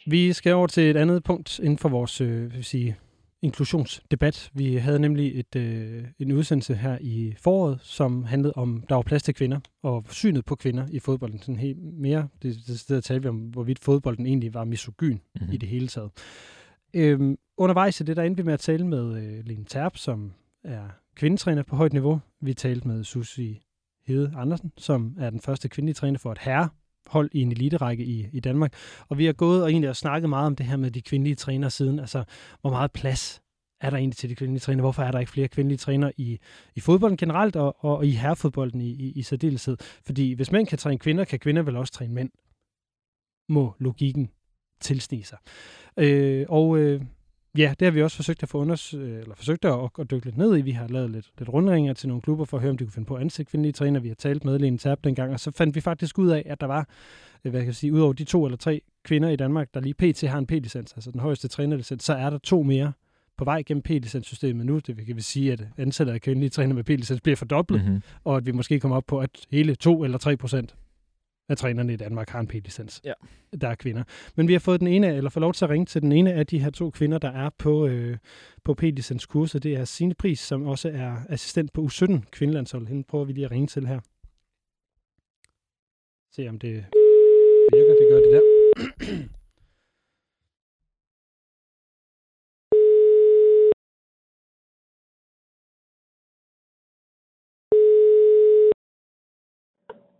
Vi 0.05 0.33
skal 0.33 0.53
over 0.53 0.67
til 0.67 0.83
et 0.83 0.97
andet 0.97 1.23
punkt 1.23 1.59
inden 1.59 1.77
for 1.77 1.89
vores 1.89 2.21
øh, 2.21 2.53
vil 2.53 2.63
sige, 2.63 2.97
inklusionsdebat. 3.43 4.49
Vi 4.53 4.75
havde 4.75 4.99
nemlig 4.99 5.39
et, 5.39 5.55
øh, 5.55 6.03
en 6.19 6.31
udsendelse 6.31 6.75
her 6.75 6.97
i 7.01 7.35
foråret, 7.39 7.79
som 7.81 8.23
handlede 8.23 8.53
om, 8.55 8.83
der 8.89 8.95
var 8.95 9.01
plads 9.01 9.23
til 9.23 9.33
kvinder, 9.33 9.59
og 9.83 10.05
synet 10.09 10.45
på 10.45 10.55
kvinder 10.55 10.87
i 10.91 10.99
fodbolden. 10.99 11.39
Sådan 11.39 11.55
helt 11.55 11.79
mere, 11.83 12.27
det, 12.41 12.57
det 12.67 12.79
sted 12.79 12.97
at 12.97 13.03
tale 13.03 13.21
vi 13.21 13.27
om, 13.27 13.37
hvorvidt 13.37 13.79
fodbolden 13.79 14.25
egentlig 14.25 14.53
var 14.53 14.63
misogyn 14.63 15.09
Mhm. 15.13 15.19
mm-hmm. 15.35 15.53
i 15.53 15.57
det 15.57 15.69
hele 15.69 15.87
taget. 15.87 16.11
Øhm, 16.93 17.37
undervejs 17.57 18.01
i 18.01 18.03
det, 18.03 18.17
der 18.17 18.23
endte 18.23 18.43
vi 18.43 18.45
med 18.45 18.53
at 18.53 18.59
tale 18.59 18.87
med 18.87 19.23
øh, 19.23 19.45
Lene 19.45 19.65
Terp, 19.65 19.97
som 19.97 20.33
er 20.63 20.83
kvindetræner 21.15 21.63
på 21.63 21.75
højt 21.75 21.93
niveau. 21.93 22.19
Vi 22.41 22.53
talte 22.53 22.87
med 22.87 23.03
Susie 23.03 23.59
Hede 24.07 24.31
Andersen, 24.37 24.71
som 24.77 25.15
er 25.19 25.29
den 25.29 25.39
første 25.39 25.69
kvindelige 25.69 25.93
træner 25.93 26.19
for 26.19 26.31
et 26.31 26.37
herre 26.37 26.69
hold 27.07 27.29
i 27.33 27.41
en 27.41 27.51
eliterække 27.51 28.05
i, 28.05 28.27
i 28.33 28.39
Danmark. 28.39 28.73
Og 29.09 29.17
vi 29.17 29.25
har 29.25 29.33
gået 29.33 29.63
og 29.63 29.71
egentlig 29.71 29.89
har 29.89 29.93
snakket 29.93 30.29
meget 30.29 30.47
om 30.47 30.55
det 30.55 30.65
her 30.65 30.77
med 30.77 30.91
de 30.91 31.01
kvindelige 31.01 31.35
trænere 31.35 31.69
siden. 31.69 31.99
Altså, 31.99 32.23
hvor 32.61 32.69
meget 32.69 32.91
plads 32.91 33.41
er 33.81 33.89
der 33.89 33.97
egentlig 33.97 34.17
til 34.17 34.29
de 34.29 34.35
kvindelige 34.35 34.59
trænere? 34.59 34.81
Hvorfor 34.81 35.03
er 35.03 35.11
der 35.11 35.19
ikke 35.19 35.31
flere 35.31 35.47
kvindelige 35.47 35.77
trænere 35.77 36.11
i, 36.17 36.39
i 36.75 36.79
fodbolden 36.79 37.17
generelt 37.17 37.55
og, 37.55 37.85
og 37.85 38.05
i 38.05 38.11
herrefodbolden 38.11 38.81
i, 38.81 38.89
i, 38.89 39.11
i 39.11 39.21
særdeleshed? 39.21 39.77
Fordi 40.05 40.33
hvis 40.33 40.51
mænd 40.51 40.67
kan 40.67 40.77
træne 40.77 40.99
kvinder, 40.99 41.25
kan 41.25 41.39
kvinder 41.39 41.61
vel 41.61 41.75
også 41.75 41.93
træne 41.93 42.13
mænd. 42.13 42.29
Må 43.49 43.73
logikken 43.79 44.29
tilsnige 44.81 45.23
sig. 45.23 45.37
Øh, 45.97 46.45
og 46.49 46.77
øh, 46.77 47.01
ja, 47.57 47.73
det 47.79 47.85
har 47.85 47.91
vi 47.91 48.01
også 48.01 48.15
forsøgt 48.15 48.43
at 48.43 48.49
få 48.49 48.65
unders- 48.65 48.97
øh, 48.97 49.19
eller 49.21 49.35
forsøgt 49.35 49.65
at, 49.65 49.79
at 49.99 50.11
dykke 50.11 50.25
lidt 50.25 50.37
ned 50.37 50.57
i. 50.57 50.61
Vi 50.61 50.71
har 50.71 50.87
lavet 50.87 51.09
lidt, 51.11 51.31
lidt 51.39 51.49
rundringer 51.49 51.93
til 51.93 52.07
nogle 52.07 52.21
klubber 52.21 52.45
for 52.45 52.57
at 52.57 52.61
høre, 52.61 52.69
om 52.71 52.77
de 52.77 52.83
kunne 52.83 52.91
finde 52.91 53.05
på 53.05 53.15
at 53.15 53.21
ansætte 53.21 53.49
kvindelige 53.49 53.73
træner. 53.73 53.99
Vi 53.99 54.07
har 54.07 54.15
talt 54.15 54.45
med 54.45 54.59
Lene 54.59 54.77
Terp 54.77 54.99
dengang, 55.03 55.33
og 55.33 55.39
så 55.39 55.51
fandt 55.51 55.75
vi 55.75 55.81
faktisk 55.81 56.19
ud 56.19 56.29
af, 56.29 56.43
at 56.45 56.61
der 56.61 56.67
var, 56.67 56.87
øh, 57.45 57.49
hvad 57.51 57.61
kan 57.61 57.67
jeg 57.67 57.75
sige, 57.75 57.93
udover 57.93 58.13
de 58.13 58.23
to 58.23 58.45
eller 58.45 58.57
tre 58.57 58.81
kvinder 59.03 59.29
i 59.29 59.35
Danmark, 59.35 59.67
der 59.73 59.79
lige 59.79 59.93
pt. 59.93 60.21
har 60.27 60.37
en 60.37 60.47
P-licens, 60.47 60.93
altså 60.95 61.11
den 61.11 61.19
højeste 61.19 61.47
trænerlicens, 61.47 62.03
så 62.03 62.13
er 62.13 62.29
der 62.29 62.37
to 62.37 62.63
mere 62.63 62.91
på 63.37 63.45
vej 63.45 63.63
gennem 63.65 63.81
P-licenssystemet 63.81 64.65
nu. 64.65 64.79
Det 64.79 65.05
kan 65.05 65.15
vi 65.15 65.21
sige, 65.21 65.51
at 65.53 65.67
antallet 65.77 66.13
af 66.13 66.21
kvindelige 66.21 66.49
træner 66.49 66.75
med 66.75 66.83
P-licens 66.83 67.21
bliver 67.21 67.35
fordoblet, 67.35 67.85
Mhm. 67.85 68.01
og 68.23 68.37
at 68.37 68.45
vi 68.45 68.51
måske 68.51 68.79
kommer 68.79 68.97
op 68.97 69.05
på, 69.07 69.19
at 69.19 69.29
hele 69.51 69.75
2 69.75 70.03
eller 70.03 70.17
3 70.17 70.37
procent 70.37 70.75
af 71.53 71.57
trænerne 71.57 71.93
i 71.93 71.95
Danmark 71.95 72.29
har 72.29 72.39
en 72.39 72.47
p-licens. 72.47 73.01
Ja. 73.03 73.13
Der 73.61 73.67
er 73.67 73.75
kvinder. 73.75 74.03
Men 74.35 74.47
vi 74.47 74.53
har 74.53 74.59
fået 74.59 74.79
den 74.79 74.87
ene, 74.87 75.15
eller 75.15 75.29
får 75.29 75.41
lov 75.41 75.53
til 75.53 75.65
at 75.65 75.71
ringe 75.71 75.85
til 75.85 76.01
den 76.01 76.11
ene 76.11 76.33
af 76.33 76.47
de 76.47 76.59
her 76.59 76.69
to 76.69 76.89
kvinder, 76.89 77.17
der 77.17 77.31
er 77.31 77.49
på, 77.57 77.87
øh, 77.87 78.17
på 78.63 78.73
p-licens 78.73 79.25
kurset. 79.25 79.63
Det 79.63 79.73
er 79.73 79.85
Signe 79.85 80.13
Pris, 80.13 80.39
som 80.39 80.65
også 80.67 80.89
er 80.89 81.17
assistent 81.29 81.73
på 81.73 81.81
U17 81.81 82.29
Kvindelandshold. 82.31 82.87
Hende 82.87 83.03
prøver 83.03 83.25
vi 83.25 83.33
lige 83.33 83.45
at 83.45 83.51
ringe 83.51 83.67
til 83.67 83.87
her. 83.87 83.99
Se 86.31 86.49
om 86.49 86.59
det 86.59 86.85
virker. 87.73 87.93
Det 87.99 88.07
gør 88.09 88.19
det 88.19 88.31
der. 88.31 88.41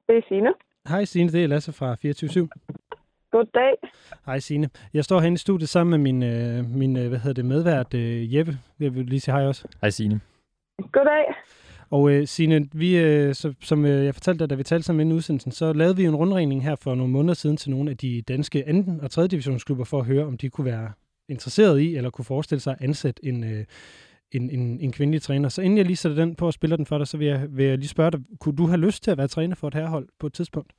Det 0.07 0.17
er 0.17 0.21
Signe. 0.27 0.53
Hej 0.88 1.05
Signe, 1.05 1.31
det 1.31 1.43
er 1.43 1.47
Lasse 1.47 1.73
fra 1.73 1.95
24 1.95 2.49
Goddag. 3.31 3.75
Hej 4.25 4.39
Signe. 4.39 4.69
Jeg 4.93 5.05
står 5.05 5.19
herinde 5.19 5.36
i 5.36 5.38
studiet 5.38 5.69
sammen 5.69 6.01
med 6.01 6.13
min, 6.13 6.23
øh, 6.23 6.69
min 6.69 6.97
øh, 6.97 7.09
hvad 7.09 7.19
hedder 7.19 7.34
det, 7.34 7.45
medvært 7.45 7.93
øh, 7.93 8.36
Jeppe. 8.36 8.57
Jeg 8.79 8.95
vil 8.95 9.05
lige 9.05 9.19
sige 9.19 9.36
hej 9.36 9.45
også. 9.45 9.67
Hej 9.81 9.89
Signe. 9.89 10.19
Goddag. 10.91 11.25
Og 11.89 12.11
øh, 12.11 12.27
Signe, 12.27 12.69
vi, 12.73 12.97
øh, 12.97 13.36
så, 13.36 13.53
som 13.61 13.86
øh, 13.86 14.05
jeg 14.05 14.13
fortalte 14.13 14.39
dig, 14.39 14.49
da 14.49 14.55
vi 14.55 14.63
talte 14.63 14.86
sammen 14.86 15.01
inden 15.01 15.15
udsendelsen, 15.15 15.51
så 15.51 15.73
lavede 15.73 15.95
vi 15.95 16.05
en 16.05 16.15
rundringning 16.15 16.63
her 16.63 16.75
for 16.75 16.95
nogle 16.95 17.11
måneder 17.11 17.34
siden 17.34 17.57
til 17.57 17.71
nogle 17.71 17.91
af 17.91 17.97
de 17.97 18.21
danske 18.21 18.67
anden- 18.67 19.01
og 19.01 19.11
tredje 19.11 19.27
divisionsklubber 19.27 19.84
for 19.84 19.99
at 19.99 20.05
høre, 20.05 20.25
om 20.25 20.38
de 20.38 20.49
kunne 20.49 20.65
være 20.65 20.91
interesseret 21.29 21.79
i, 21.79 21.95
eller 21.95 22.09
kunne 22.09 22.25
forestille 22.25 22.61
sig 22.61 22.73
at 22.79 22.81
ansætte 22.81 23.25
en, 23.25 23.43
øh, 23.43 23.65
en, 24.34 24.49
en, 24.49 24.79
en 24.79 24.91
kvindelig 24.91 25.21
træner. 25.21 25.49
Så 25.49 25.61
inden 25.61 25.77
jeg 25.77 25.86
lige 25.86 25.97
sætter 25.97 26.17
den 26.25 26.36
på 26.36 26.45
og 26.45 26.53
spiller 26.53 26.77
den 26.77 26.86
for 26.86 26.97
dig, 26.97 27.07
så 27.07 27.17
vil 27.17 27.27
jeg, 27.27 27.47
vil 27.49 27.65
jeg 27.65 27.77
lige 27.77 27.88
spørge 27.88 28.11
dig, 28.11 28.19
kunne 28.39 28.55
du 28.55 28.65
have 28.67 28.77
lyst 28.77 29.03
til 29.03 29.11
at 29.11 29.17
være 29.17 29.27
træner 29.27 29.55
for 29.55 29.67
et 29.67 29.73
herhold 29.73 30.07
på 30.19 30.27
et 30.27 30.34
tidspunkt? 30.34 30.73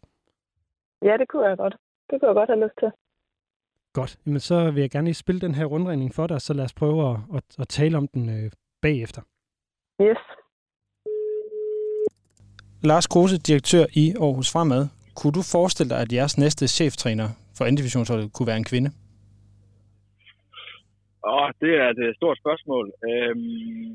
Ja, 1.03 1.17
det 1.17 1.29
kunne 1.29 1.47
jeg 1.49 1.57
godt. 1.57 1.77
Det 2.11 2.21
kunne 2.21 2.29
jeg 2.29 2.35
godt 2.35 2.51
have 2.51 2.65
lyst 2.65 2.79
til. 2.79 2.91
Godt. 3.93 4.19
Jamen, 4.27 4.41
så 4.41 4.71
vil 4.71 4.81
jeg 4.81 4.91
gerne 4.91 5.05
lige 5.05 5.15
spille 5.15 5.41
den 5.41 5.55
her 5.55 5.65
rundringning 5.65 6.15
for 6.15 6.27
dig, 6.27 6.41
så 6.41 6.53
lad 6.55 6.65
os 6.65 6.75
prøve 6.75 7.11
at, 7.11 7.17
at, 7.35 7.45
at 7.59 7.69
tale 7.69 7.97
om 7.97 8.09
den 8.09 8.29
øh, 8.29 8.51
bagefter. 8.83 9.23
Yes. 10.03 10.19
Lars 12.83 13.07
Kruse, 13.07 13.39
direktør 13.39 13.85
i 13.93 14.15
Aarhus 14.21 14.53
Fremad. 14.53 14.87
Kunne 15.15 15.33
du 15.33 15.43
forestille 15.43 15.91
dig, 15.91 16.01
at 16.01 16.13
jeres 16.13 16.39
næste 16.39 16.69
cheftræner 16.69 17.29
for 17.57 17.65
anden 17.65 17.77
divisionsholdet 17.77 18.33
kunne 18.33 18.47
være 18.47 18.57
en 18.57 18.65
kvinde? 18.65 18.91
Åh, 21.33 21.49
det 21.63 21.73
er 21.83 21.87
et 21.91 22.03
øh, 22.07 22.15
stort 22.19 22.39
spørgsmål. 22.43 22.87
Øhm, 23.11 23.93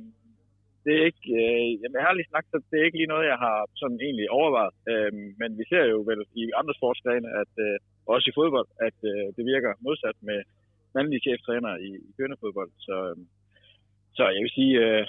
det 0.83 0.93
er 0.95 1.03
ikke, 1.09 1.27
øh, 1.43 1.69
jamen 1.81 1.99
ærligt 2.07 2.31
sagt, 2.33 2.47
så 2.51 2.57
det 2.69 2.77
er 2.77 2.85
ikke 2.87 2.99
lige 2.99 3.13
noget, 3.13 3.31
jeg 3.33 3.39
har 3.45 3.57
sådan 3.81 3.99
egentlig 4.07 4.27
overvejet. 4.39 4.75
Øhm, 4.91 5.27
men 5.41 5.49
vi 5.59 5.63
ser 5.71 5.83
jo 5.93 5.99
vel 6.09 6.21
i 6.41 6.43
andre 6.59 6.73
sportsgrene, 6.79 7.29
at 7.41 7.53
øh, 7.67 7.75
også 8.13 8.25
i 8.29 8.37
fodbold, 8.39 8.69
at 8.87 8.97
øh, 9.11 9.25
det 9.35 9.43
virker 9.53 9.71
modsat 9.85 10.17
med 10.29 10.39
mandlige 10.95 11.25
cheftræner 11.27 11.73
i, 11.87 11.89
i 12.07 12.09
kvindefodbold. 12.17 12.71
Så, 12.87 12.95
øh, 13.09 13.17
så 14.17 14.23
jeg 14.35 14.41
vil 14.45 14.57
sige, 14.59 14.73
øh, 14.85 15.03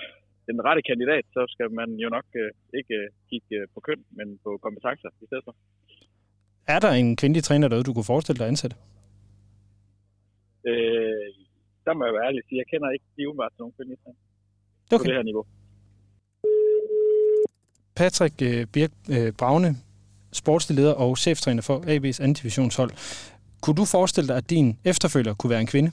den 0.50 0.64
rette 0.66 0.82
kandidat, 0.90 1.24
så 1.36 1.42
skal 1.54 1.68
man 1.80 1.88
jo 2.04 2.08
nok 2.16 2.26
øh, 2.42 2.50
ikke 2.78 2.94
øh, 3.02 3.08
kigge 3.30 3.56
øh, 3.60 3.66
på 3.74 3.80
køn, 3.86 4.00
men 4.18 4.28
på 4.44 4.50
kompetencer 4.64 5.10
i 5.22 5.26
stedet 5.26 5.44
for. 5.46 5.54
Er 6.74 6.78
der 6.84 6.92
en 7.00 7.16
kvindelig 7.20 7.42
træner 7.44 7.68
derude, 7.68 7.88
du 7.88 7.94
kunne 7.94 8.12
forestille 8.12 8.38
dig 8.38 8.46
at 8.46 8.52
ansætte? 8.54 8.76
Øh, 10.70 11.28
der 11.90 11.96
må 11.98 12.04
jeg 12.08 12.14
være 12.16 12.26
ærlig 12.28 12.40
sige, 12.46 12.58
jeg 12.62 12.68
kender 12.72 12.88
ikke 12.94 13.06
lige 13.16 13.28
umiddelbart 13.28 13.52
til 13.52 13.60
nogen 13.62 13.74
træner 13.76 13.96
okay. 14.94 14.98
på 14.98 15.04
det 15.08 15.16
her 15.18 15.26
niveau. 15.30 15.44
Patrick 18.00 18.34
øh, 18.48 18.62
Birk 18.74 18.92
øh, 19.16 19.30
Braune, 19.40 19.70
sportsleder 20.40 20.94
og 21.04 21.10
cheftræner 21.24 21.62
for 21.68 21.76
AB's 21.92 22.18
anden 22.22 22.36
divisionshold. 22.40 22.92
Kunne 23.62 23.78
du 23.80 23.86
forestille 23.96 24.28
dig, 24.30 24.36
at 24.42 24.46
din 24.54 24.66
efterfølger 24.92 25.32
kunne 25.38 25.52
være 25.54 25.64
en 25.66 25.72
kvinde? 25.74 25.90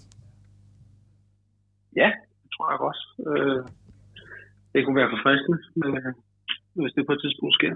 Ja, 2.01 2.09
det 2.43 2.49
tror 2.53 2.65
jeg 2.73 2.79
også. 2.91 3.05
Øh, 3.29 3.59
det 4.73 4.79
kunne 4.83 4.97
være 5.01 5.13
forfriskende, 5.15 5.57
hvis 6.81 6.93
det 6.95 7.03
på 7.09 7.13
et 7.17 7.21
tidspunkt 7.23 7.53
sker. 7.59 7.73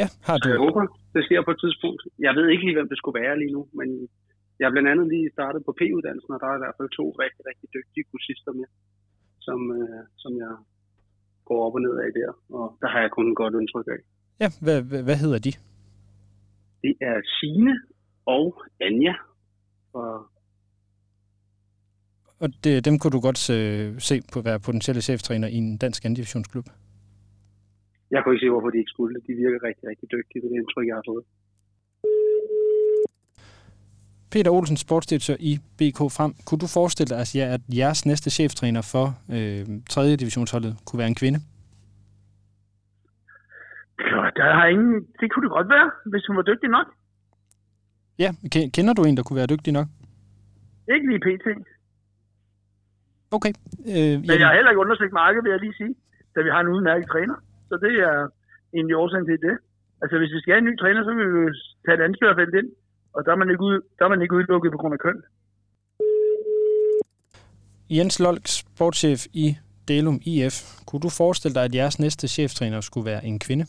Ja, 0.00 0.06
har 0.26 0.36
du? 0.38 0.44
Så 0.44 0.50
jeg 0.54 0.62
håber, 0.66 0.82
det 1.14 1.22
sker 1.28 1.40
på 1.48 1.52
et 1.56 1.60
tidspunkt. 1.64 2.00
Jeg 2.26 2.32
ved 2.38 2.46
ikke 2.52 2.64
lige, 2.66 2.76
hvem 2.78 2.88
det 2.92 2.98
skulle 2.98 3.20
være 3.22 3.34
lige 3.42 3.52
nu, 3.56 3.62
men 3.78 3.88
jeg 4.58 4.66
er 4.66 4.74
blandt 4.74 4.88
andet 4.92 5.06
lige 5.14 5.34
startet 5.36 5.60
på 5.64 5.72
P-uddannelsen, 5.78 6.34
og 6.34 6.40
der 6.40 6.48
er 6.48 6.56
i 6.56 6.62
hvert 6.64 6.78
fald 6.78 6.90
to 6.98 7.04
rigtig, 7.24 7.42
rigtig 7.50 7.68
dygtige 7.76 8.04
kursister 8.10 8.52
med, 8.58 8.68
som, 9.46 9.58
øh, 9.78 10.02
som 10.22 10.32
jeg 10.42 10.52
går 11.48 11.58
op 11.66 11.74
og 11.78 11.82
ned 11.86 11.94
af 12.04 12.10
der, 12.20 12.30
og 12.58 12.66
der 12.80 12.88
har 12.92 13.00
jeg 13.00 13.10
kun 13.10 13.30
et 13.30 13.36
godt 13.36 13.54
indtryk 13.60 13.86
af. 13.94 14.00
Ja, 14.42 14.48
hvad, 14.64 14.78
hvad, 15.08 15.16
hedder 15.24 15.40
de? 15.46 15.52
Det 16.84 16.94
er 17.00 17.16
Sine 17.36 17.74
og 18.26 18.46
Anja. 18.80 19.14
Og 19.92 20.26
Og 22.42 22.48
det, 22.64 22.84
dem 22.84 22.98
kunne 22.98 23.14
du 23.16 23.20
godt 23.28 23.40
øh, 23.58 24.00
se 24.08 24.14
på 24.32 24.38
at 24.38 24.44
være 24.44 24.64
potentielle 24.66 25.02
cheftræner 25.02 25.48
i 25.48 25.58
en 25.64 25.78
dansk 25.78 26.04
anden 26.04 26.16
divisionsklub? 26.16 26.66
jeg 28.14 28.20
kunne 28.20 28.34
ikke 28.34 28.44
se, 28.44 28.54
hvorfor 28.54 28.70
de 28.70 28.78
ikke 28.82 28.94
skulle. 28.96 29.14
De 29.28 29.32
virker 29.42 29.58
rigtig, 29.68 29.84
rigtig 29.90 30.06
dygtige, 30.14 30.40
det 30.40 30.46
er 30.46 30.52
det 30.52 30.60
indtryk, 30.62 30.86
jeg 30.90 30.96
har 31.00 31.06
fået. 31.10 31.24
Peter 34.34 34.50
Olsen, 34.56 34.76
sportsdirektør 34.86 35.36
i 35.50 35.52
BK 35.78 35.98
Frem. 36.16 36.32
Kunne 36.46 36.60
du 36.64 36.68
forestille 36.78 37.08
dig, 37.12 37.18
at, 37.24 37.30
jer- 37.38 37.52
at 37.56 37.62
jeres 37.80 38.00
næste 38.10 38.28
cheftræner 38.38 38.82
for 38.92 39.06
øh, 39.36 39.62
3. 39.90 40.16
divisionsholdet 40.22 40.72
kunne 40.86 40.98
være 41.02 41.10
en 41.14 41.20
kvinde? 41.22 41.38
Ja, 44.12 44.20
der 44.38 44.46
har 44.58 44.66
ingen... 44.74 44.94
Det 45.20 45.26
kunne 45.30 45.44
det 45.46 45.52
godt 45.58 45.68
være, 45.76 45.88
hvis 46.12 46.24
hun 46.28 46.36
var 46.38 46.46
dygtig 46.50 46.68
nok. 46.76 46.86
Ja, 48.22 48.30
ke- 48.54 48.70
kender 48.76 48.92
du 48.98 49.02
en, 49.04 49.16
der 49.16 49.22
kunne 49.26 49.40
være 49.40 49.52
dygtig 49.54 49.72
nok? 49.78 49.86
Ikke 50.94 51.06
lige 51.10 51.22
pt. 51.26 51.46
Okay. 53.36 53.52
Øh, 53.94 54.14
Men 54.28 54.36
jeg 54.40 54.46
har 54.48 54.54
heller 54.58 54.70
ikke 54.72 54.84
undersøgt 54.86 55.12
markedet, 55.22 55.44
vil 55.44 55.54
jeg 55.54 55.60
lige 55.66 55.76
sige, 55.80 55.94
da 56.34 56.38
vi 56.46 56.50
har 56.54 56.60
en 56.62 56.72
udmærket 56.74 57.06
træner. 57.12 57.36
Så 57.68 57.74
det 57.84 57.92
er 58.08 58.16
egentlig 58.76 58.96
årsagen 59.02 59.26
til 59.30 59.38
det. 59.46 59.54
Altså, 60.02 60.14
hvis 60.20 60.32
vi 60.34 60.40
skal 60.40 60.52
have 60.54 60.62
en 60.64 60.68
ny 60.70 60.74
træner, 60.82 61.00
så 61.06 61.10
vil 61.18 61.26
vi 61.34 61.38
jo 61.46 61.52
tage 61.84 61.96
et 61.98 62.04
ansøgerfelt 62.08 62.54
ind, 62.60 62.68
og 63.14 63.24
der 63.24 63.32
er 63.32 63.36
man 63.36 63.50
ikke, 63.50 63.62
ud, 63.62 63.76
der 63.98 64.04
er 64.04 64.08
man 64.08 64.22
ikke 64.22 64.34
udelukket 64.34 64.72
på 64.72 64.78
grund 64.78 64.94
af 64.94 65.00
køn. 65.06 65.22
Jens 67.90 68.20
Lolk, 68.20 68.46
sportschef 68.46 69.20
i 69.32 69.46
Delum 69.88 70.18
IF. 70.32 70.56
Kunne 70.86 71.04
du 71.06 71.10
forestille 71.22 71.54
dig, 71.54 71.64
at 71.64 71.74
jeres 71.74 72.00
næste 72.00 72.28
cheftræner 72.28 72.80
skulle 72.80 73.06
være 73.12 73.24
en 73.24 73.38
kvinde? 73.38 73.64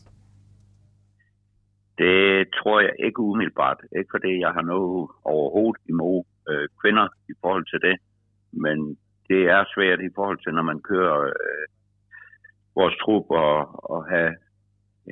Det 1.98 2.48
tror 2.58 2.80
jeg 2.80 2.94
ikke 3.06 3.20
umiddelbart. 3.20 3.80
Ikke 3.98 4.12
fordi 4.16 4.40
jeg 4.40 4.52
har 4.58 4.62
noget 4.62 5.10
overhovedet 5.24 5.82
imod 5.90 6.24
øh, 6.50 6.68
kvinder 6.82 7.08
i 7.30 7.34
forhold 7.42 7.66
til 7.72 7.80
det. 7.88 7.96
Men 8.64 8.78
det 9.30 9.42
er 9.56 9.72
svært 9.76 10.00
i 10.00 10.12
forhold 10.16 10.40
til, 10.44 10.54
når 10.54 10.66
man 10.72 10.80
kører 10.90 11.18
øh, 11.22 11.66
vores 12.76 12.96
trup 13.04 13.26
og, 13.30 13.58
og 13.92 14.00
have 14.12 14.32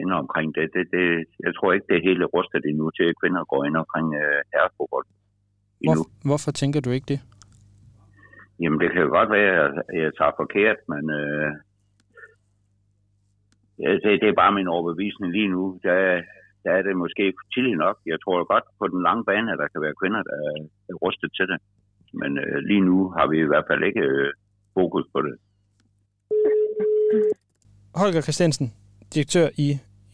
ind 0.01 0.11
omkring 0.23 0.49
det. 0.57 0.65
det, 0.75 0.83
det. 0.95 1.05
Jeg 1.45 1.51
tror 1.55 1.69
ikke, 1.73 1.87
det 1.89 1.95
er 1.97 2.07
hele 2.09 2.25
rustet 2.35 2.63
endnu 2.69 2.85
til, 2.97 3.05
at 3.09 3.19
kvinder 3.21 3.43
går 3.51 3.61
ind 3.67 3.77
omkring 3.83 4.07
øh, 4.21 4.39
herrefodbold. 4.53 5.07
Hvor, 5.87 6.07
hvorfor 6.29 6.51
tænker 6.51 6.79
du 6.81 6.89
ikke 6.97 7.09
det? 7.13 7.19
Jamen, 8.61 8.79
det 8.81 8.89
kan 8.91 9.01
jo 9.05 9.09
godt 9.17 9.31
være, 9.37 9.51
at 9.93 9.99
jeg 10.03 10.11
tager 10.17 10.39
forkert, 10.41 10.79
men 10.93 11.03
øh, 11.19 11.49
ja, 13.81 13.89
det, 14.21 14.27
er 14.29 14.41
bare 14.43 14.57
min 14.59 14.73
overbevisning 14.75 15.29
lige 15.37 15.51
nu. 15.55 15.63
Der, 15.85 15.95
der 16.63 16.71
er 16.77 16.81
det 16.87 17.01
måske 17.03 17.23
tidligt 17.53 17.79
nok. 17.85 17.97
Jeg 18.11 18.17
tror 18.23 18.51
godt 18.53 18.65
på 18.79 18.85
den 18.93 19.01
lange 19.07 19.23
bane, 19.29 19.51
at 19.51 19.59
der 19.61 19.67
kan 19.73 19.81
være 19.85 19.99
kvinder, 20.01 20.21
der 20.29 20.37
er, 20.49 20.57
er 20.89 20.95
rustet 21.03 21.29
til 21.37 21.45
det. 21.51 21.59
Men 22.21 22.31
øh, 22.43 22.57
lige 22.69 22.85
nu 22.89 22.97
har 23.17 23.27
vi 23.31 23.37
i 23.41 23.49
hvert 23.51 23.67
fald 23.69 23.83
ikke 23.89 24.03
øh, 24.13 24.29
fokus 24.77 25.05
på 25.13 25.19
det. 25.25 25.35
Holger 28.01 28.21
Christiansen, 28.21 28.67
direktør 29.15 29.47
i 29.57 29.67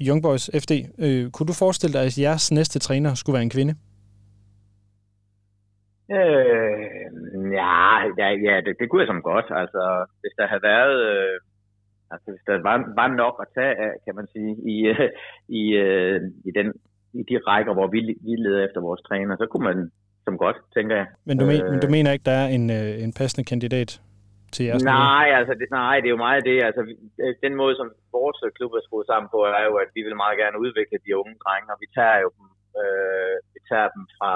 Young 0.07 0.21
Boys 0.25 0.45
FD. 0.63 0.73
Øh, 1.05 1.31
kunne 1.33 1.47
du 1.51 1.55
forestille 1.63 1.93
dig, 1.97 2.03
at 2.05 2.17
jeres 2.25 2.51
næste 2.51 2.79
træner 2.79 3.11
skulle 3.13 3.33
være 3.37 3.47
en 3.49 3.55
kvinde? 3.57 3.73
Øh, 6.17 6.79
ja, 7.61 7.77
ja, 8.21 8.27
ja 8.47 8.55
det, 8.65 8.73
det 8.79 8.85
kunne 8.89 9.01
jeg 9.01 9.11
som 9.11 9.21
godt. 9.31 9.47
Altså, 9.61 9.81
hvis 10.21 10.33
der 10.39 10.45
havde 10.51 10.65
været... 10.73 10.97
Øh, 11.11 11.35
altså, 12.11 12.27
hvis 12.31 12.43
der 12.47 12.55
var, 12.69 12.77
var 13.01 13.09
nok 13.23 13.35
at 13.43 13.47
tage 13.57 13.75
af, 13.85 13.91
kan 14.05 14.15
man 14.15 14.27
sige, 14.33 14.51
i, 14.73 14.75
øh, 14.93 15.09
i, 15.59 15.63
øh, 15.85 16.21
i, 16.47 16.51
den, 16.57 16.67
i 17.19 17.21
de 17.29 17.37
rækker, 17.47 17.73
hvor 17.73 17.87
vi, 17.87 17.99
vi 18.27 18.33
leder 18.45 18.65
efter 18.67 18.81
vores 18.81 19.01
træner, 19.01 19.35
så 19.37 19.45
kunne 19.51 19.67
man 19.71 19.79
som 20.25 20.37
godt, 20.37 20.57
tænker 20.75 20.95
jeg. 20.95 21.07
Men 21.25 21.37
du, 21.37 21.45
men, 21.45 21.71
men 21.71 21.79
du 21.79 21.89
mener 21.95 22.11
ikke, 22.11 22.27
der 22.31 22.37
er 22.43 22.47
en, 22.47 22.69
øh, 22.69 23.03
en 23.03 23.13
passende 23.19 23.45
kandidat 23.51 24.01
til 24.55 24.63
jeres? 24.65 24.83
Nej, 24.83 25.27
altså, 25.39 25.53
det, 25.59 25.67
nej, 25.81 25.95
det 25.99 26.07
er 26.07 26.15
jo 26.17 26.25
meget 26.27 26.47
det. 26.49 26.57
Altså, 26.69 26.81
øh, 27.23 27.33
den 27.45 27.53
måde, 27.61 27.75
som 27.79 27.87
vores 28.17 28.39
klub 28.57 28.71
er 28.73 28.83
skruet 28.83 29.07
sammen 29.07 29.27
på, 29.33 29.39
er 29.59 29.63
jo, 29.69 29.75
at 29.83 29.89
vi 29.95 30.01
vil 30.07 30.21
meget 30.23 30.37
gerne 30.41 30.61
udvikle 30.63 30.97
de 31.05 31.17
unge 31.21 31.35
drenge, 31.43 31.67
og 31.73 31.77
vi 31.83 31.87
tager 31.97 32.17
jo 32.23 32.29
dem, 32.37 32.47
øh, 32.81 33.35
vi 33.53 33.59
tager 33.71 33.89
dem 33.95 34.03
fra 34.17 34.31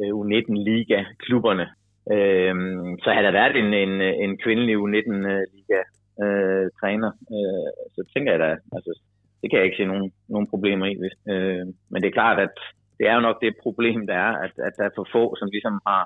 øh, 0.00 0.12
U19-liga-klubberne. 0.20 1.66
Øh, 2.14 2.54
så 3.02 3.08
havde 3.14 3.26
der 3.28 3.38
været 3.40 3.56
en, 3.62 3.70
en, 3.84 3.94
en 4.24 4.32
kvindelig 4.44 4.74
U19-liga-træner, 4.84 7.10
øh, 7.34 7.70
så 7.96 8.00
tænker 8.12 8.30
jeg 8.32 8.40
da, 8.46 8.50
altså, 8.76 8.92
det 9.40 9.46
kan 9.48 9.58
jeg 9.58 9.66
ikke 9.66 9.80
se 9.80 9.92
nogen, 9.92 10.08
nogen 10.28 10.50
problemer 10.52 10.86
i. 10.86 10.94
Øh, 11.32 11.64
men 11.90 11.98
det 12.00 12.08
er 12.08 12.18
klart, 12.20 12.38
at 12.46 12.56
det 12.98 13.04
er 13.08 13.14
jo 13.14 13.20
nok 13.20 13.38
det 13.44 13.62
problem, 13.62 14.06
der 14.06 14.14
er, 14.14 14.32
at, 14.44 14.52
at 14.66 14.72
der 14.78 14.84
er 14.84 14.94
for 14.96 15.06
få, 15.12 15.22
som 15.38 15.48
ligesom 15.56 15.74
har 15.86 16.02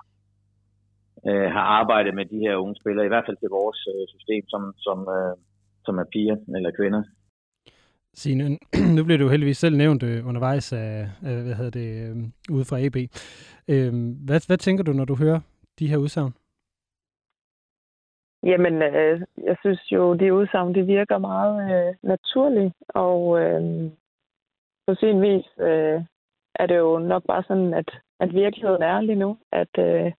øh, 1.29 1.49
har 1.57 1.65
arbejdet 1.81 2.15
med 2.15 2.25
de 2.25 2.39
her 2.45 2.57
unge 2.57 2.77
spillere, 2.81 3.07
i 3.07 3.13
hvert 3.13 3.27
fald 3.27 3.37
til 3.41 3.49
vores 3.49 3.81
øh, 3.93 4.05
system, 4.15 4.43
som, 4.53 4.63
som, 4.87 4.99
øh, 5.17 5.35
som 5.85 5.99
er 5.99 6.07
piger 6.13 6.37
eller 6.57 6.71
kvinder. 6.79 7.03
Signe, 8.15 8.59
nu 8.97 9.05
blev 9.05 9.19
du 9.19 9.29
heldigvis 9.29 9.59
selv 9.59 9.77
nævnt 9.77 10.03
øh, 10.03 10.29
undervejs 10.29 10.73
af, 10.73 11.09
af 11.29 11.43
hvad 11.43 11.55
hedder 11.55 11.71
det, 11.81 11.89
øh, 12.03 12.17
ude 12.57 12.65
fra 12.65 12.81
AB. 12.85 12.97
Øh, 13.73 13.93
hvad, 14.27 14.47
hvad 14.49 14.59
tænker 14.59 14.85
du, 14.85 14.93
når 14.93 15.05
du 15.05 15.15
hører 15.15 15.41
de 15.79 15.89
her 15.89 15.97
udsagn? 15.97 16.33
Jamen, 18.43 18.83
øh, 18.83 19.21
jeg 19.45 19.57
synes 19.61 19.93
jo, 19.93 20.15
de 20.15 20.35
udsagn, 20.35 20.75
det 20.75 20.87
virker 20.87 21.19
meget 21.19 21.57
øh, 21.73 21.95
naturligt, 22.03 22.75
og 22.89 23.41
øh, 23.41 23.91
på 24.87 24.95
sin 24.95 25.23
vis 25.23 25.47
øh, 25.61 26.01
er 26.55 26.67
det 26.67 26.79
jo 26.79 26.99
nok 26.99 27.23
bare 27.27 27.43
sådan, 27.49 27.75
at, 27.75 27.91
at 28.21 28.35
virkeligheden 28.35 28.83
er 28.83 29.01
lige 29.01 29.23
nu, 29.25 29.39
at, 29.53 29.79
øh, 29.79 30.13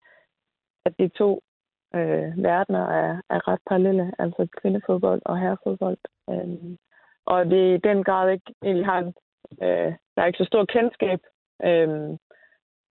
at 0.85 0.93
de 0.99 1.07
to 1.07 1.41
øh, 1.95 2.43
verdener 2.43 2.85
er, 3.01 3.21
er 3.29 3.47
ret 3.47 3.59
parallelle, 3.67 4.11
altså 4.19 4.47
kvindefodbold 4.61 5.21
og 5.25 5.39
herrefodbold. 5.39 5.97
Øh, 6.29 6.77
og 7.25 7.45
det 7.45 7.75
i 7.75 7.81
den 7.87 8.03
grad 8.03 8.31
ikke 8.31 8.53
egentlig 8.63 8.85
har 8.85 8.99
en, 8.99 9.13
øh, 9.61 9.93
der 10.15 10.21
er 10.21 10.25
ikke 10.25 10.43
så 10.43 10.45
stor 10.45 10.65
kendskab 10.65 11.19
øh, 11.63 12.17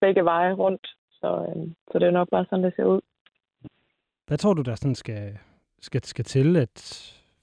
begge 0.02 0.26
veje 0.26 0.54
rundt, 0.54 0.88
så, 1.12 1.46
øh, 1.50 1.68
så 1.92 2.00
det 2.00 2.08
er 2.08 2.12
nok 2.12 2.30
bare 2.30 2.46
sådan, 2.46 2.64
det 2.64 2.74
ser 2.76 2.86
ud. 2.86 3.02
Hvad 4.28 4.38
tror 4.38 4.54
du, 4.54 4.62
der 4.62 4.76
sådan 4.76 4.96
skal, 4.96 5.38
skal, 5.82 6.04
skal 6.04 6.26
til, 6.26 6.58
at, 6.58 6.76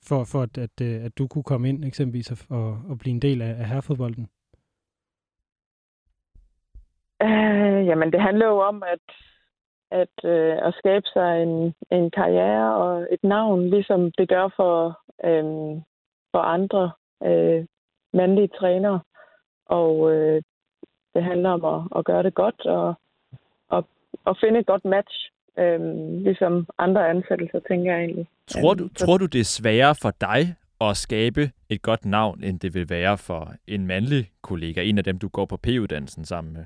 for, 0.09 0.24
for 0.24 0.43
at, 0.43 0.59
at, 0.59 0.80
øh, 0.82 1.05
at 1.05 1.18
du 1.18 1.26
kunne 1.28 1.45
komme 1.45 1.68
ind 1.68 1.84
eksempelvis 1.84 2.49
og, 2.51 2.78
og 2.90 2.99
blive 2.99 3.14
en 3.14 3.22
del 3.22 3.43
af, 3.43 3.49
af 3.49 3.68
herrefodbolden? 3.68 4.28
Øh, 7.22 7.86
jamen, 7.86 8.12
det 8.12 8.20
handler 8.20 8.47
jo 8.47 8.59
om 8.59 8.82
at, 8.82 9.07
at, 9.93 10.16
øh, 10.24 10.57
at 10.66 10.74
skabe 10.74 11.07
sig 11.12 11.43
en, 11.43 11.74
en 11.90 12.11
karriere 12.11 12.76
og 12.76 13.09
et 13.11 13.24
navn, 13.24 13.70
ligesom 13.70 14.12
det 14.18 14.28
gør 14.28 14.49
for, 14.57 15.01
øh, 15.24 15.45
for 16.32 16.38
andre 16.38 16.90
øh, 17.24 17.66
mandlige 18.14 18.49
trænere. 18.49 19.01
Og 19.66 20.12
øh, 20.12 20.43
det 21.14 21.22
handler 21.24 21.51
om 21.51 21.64
at, 21.64 21.99
at 21.99 22.05
gøre 22.05 22.22
det 22.22 22.34
godt 22.34 22.66
og, 22.66 22.95
og, 23.68 23.88
og 24.24 24.36
finde 24.40 24.61
et 24.61 24.66
godt 24.66 24.84
match, 24.84 25.30
øh, 25.59 25.80
ligesom 26.22 26.66
andre 26.78 27.09
ansættelser, 27.09 27.61
tænker 27.68 27.93
jeg 27.93 28.01
egentlig. 28.01 28.26
Tror 28.47 28.74
du, 28.74 28.88
tror 28.88 29.18
du, 29.18 29.26
det 29.26 29.40
er 29.40 29.45
sværere 29.45 29.95
for 30.03 30.12
dig 30.20 30.55
at 30.80 30.97
skabe 30.97 31.51
et 31.68 31.82
godt 31.82 32.05
navn, 32.05 32.45
end 32.45 32.61
det 32.61 32.74
vil 32.74 32.90
være 32.90 33.18
for 33.18 33.53
en 33.66 33.86
mandlig 33.86 34.30
kollega, 34.43 34.82
en 34.82 34.99
af 34.99 35.05
dem, 35.05 35.18
du 35.18 35.28
går 35.28 35.47
på 35.47 35.57
P-uddannelsen 35.57 36.24
sammen 36.24 36.53
med? 36.53 36.64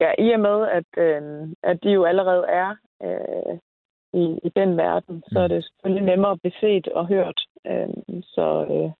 Ja, 0.00 0.10
i 0.18 0.30
og 0.30 0.40
med, 0.40 0.68
at, 0.68 0.88
øh, 0.96 1.48
at 1.62 1.78
de 1.82 1.90
jo 1.90 2.04
allerede 2.04 2.44
er 2.48 2.70
øh, 3.02 3.58
i, 4.12 4.24
i 4.44 4.50
den 4.56 4.76
verden, 4.76 5.22
så 5.26 5.38
er 5.40 5.48
det 5.48 5.64
selvfølgelig 5.64 6.06
nemmere 6.06 6.32
at 6.32 6.40
blive 6.40 6.60
set 6.60 6.88
og 6.88 7.06
hørt. 7.06 7.40
Øh, 7.66 7.88
så 8.22 8.66
øh, 8.70 8.90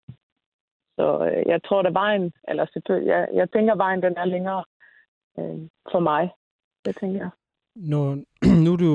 så 0.97 1.07
øh, 1.27 1.43
jeg 1.47 1.61
tror, 1.63 1.83
at 1.83 1.95
vejen, 1.95 2.33
eller 2.49 2.67
selvfølgelig, 2.73 3.11
jeg, 3.11 3.29
jeg 3.35 3.51
tænker, 3.51 3.75
vejen 3.75 4.03
den 4.03 4.15
er 4.17 4.25
længere 4.25 4.65
øh, 5.39 5.59
for 5.93 6.01
mig. 6.01 6.31
Det 6.85 6.97
tænker 6.97 7.19
jeg. 7.19 7.31
Når, 7.75 8.19
nu 8.65 8.73
er 8.73 8.77
du 8.77 8.93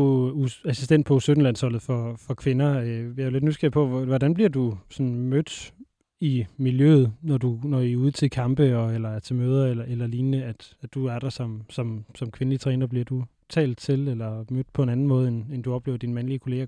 assistent 0.66 1.08
på 1.08 1.16
17-landsholdet 1.16 1.82
for, 1.82 2.16
for 2.28 2.34
kvinder. 2.34 2.80
Øh, 2.82 3.18
jeg 3.18 3.26
er 3.26 3.30
lidt 3.30 3.44
nysgerrig 3.44 3.74
på, 3.74 3.86
hvordan 3.86 4.34
bliver 4.34 4.50
du 4.50 4.74
sådan 4.90 5.16
mødt 5.16 5.74
i 6.22 6.46
miljøet, 6.58 7.14
når 7.22 7.38
du 7.38 7.60
når 7.64 7.80
I 7.80 7.94
er 7.94 7.98
ude 7.98 8.12
til 8.12 8.30
kampe 8.30 8.78
og, 8.78 8.94
eller 8.94 9.10
er 9.10 9.20
til 9.20 9.36
møder 9.36 9.72
eller, 9.72 9.86
eller 9.88 10.08
lignende, 10.08 10.44
at, 10.44 10.74
at 10.84 10.94
du 10.94 11.08
er 11.08 11.20
der 11.20 11.30
som, 11.30 11.62
som, 11.70 12.06
som 12.16 12.32
kvindelig 12.32 12.60
træner? 12.60 12.88
Bliver 12.88 13.06
du 13.06 13.24
talt 13.50 13.78
til 13.78 14.08
eller 14.08 14.46
mødt 14.52 14.74
på 14.74 14.84
en 14.84 14.90
anden 14.90 15.08
måde, 15.08 15.28
end, 15.28 15.44
end 15.54 15.64
du 15.64 15.74
oplever 15.74 15.98
dine 15.98 16.14
mandlige 16.14 16.40
kolleger? 16.40 16.68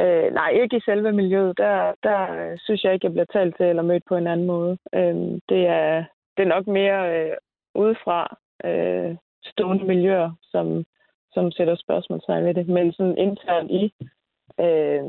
Øh, 0.00 0.34
nej, 0.34 0.50
ikke 0.50 0.76
i 0.76 0.80
selve 0.80 1.12
miljøet. 1.12 1.58
Der, 1.58 1.92
der 2.02 2.50
øh, 2.50 2.58
synes 2.58 2.84
jeg 2.84 2.94
ikke, 2.94 3.04
jeg 3.04 3.12
bliver 3.12 3.32
talt 3.32 3.56
til 3.56 3.66
eller 3.66 3.82
mødt 3.82 4.02
på 4.08 4.16
en 4.16 4.26
anden 4.26 4.46
måde. 4.46 4.78
Øh, 4.94 5.14
det, 5.48 5.66
er, 5.66 6.04
det 6.36 6.42
er 6.42 6.54
nok 6.54 6.66
mere 6.66 6.98
øh, 7.16 7.36
udefra 7.74 8.36
øh, 8.64 9.16
stående 9.44 9.84
miljøer, 9.84 10.30
som, 10.42 10.84
som 11.32 11.50
sætter 11.50 11.76
spørgsmålstegn 11.76 12.44
ved 12.44 12.54
det. 12.54 12.68
Men 12.68 12.92
sådan 12.92 13.18
internt 13.18 13.70
i, 13.70 13.92
øh, 14.60 15.04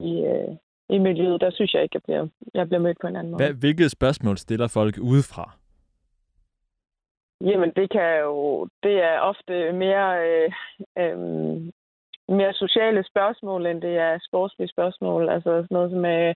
i, 0.00 0.12
øh, 0.24 0.56
i 0.90 0.98
miljøet, 0.98 1.40
der 1.40 1.50
synes 1.50 1.74
jeg 1.74 1.82
ikke, 1.82 1.94
jeg 1.94 2.02
bliver, 2.02 2.28
jeg 2.54 2.68
bliver 2.68 2.80
mødt 2.80 2.98
på 3.00 3.06
en 3.06 3.16
anden 3.16 3.30
måde. 3.30 3.44
Hvad, 3.44 3.54
hvilket 3.54 3.90
spørgsmål 3.90 4.36
stiller 4.38 4.68
folk 4.68 4.98
udefra? 4.98 5.50
Jamen, 7.40 7.72
det 7.76 7.90
kan 7.90 8.20
jo... 8.20 8.68
Det 8.82 9.02
er 9.02 9.20
ofte 9.20 9.72
mere... 9.72 10.08
Øh, 10.28 10.52
øh, 10.98 11.18
mere 12.28 12.52
sociale 12.52 13.04
spørgsmål, 13.04 13.66
end 13.66 13.82
det 13.82 13.96
er 13.96 14.18
sportslige 14.28 14.68
spørgsmål. 14.68 15.28
Altså 15.28 15.50
sådan 15.50 15.66
noget 15.70 15.90
som, 15.90 16.04
øh, 16.04 16.34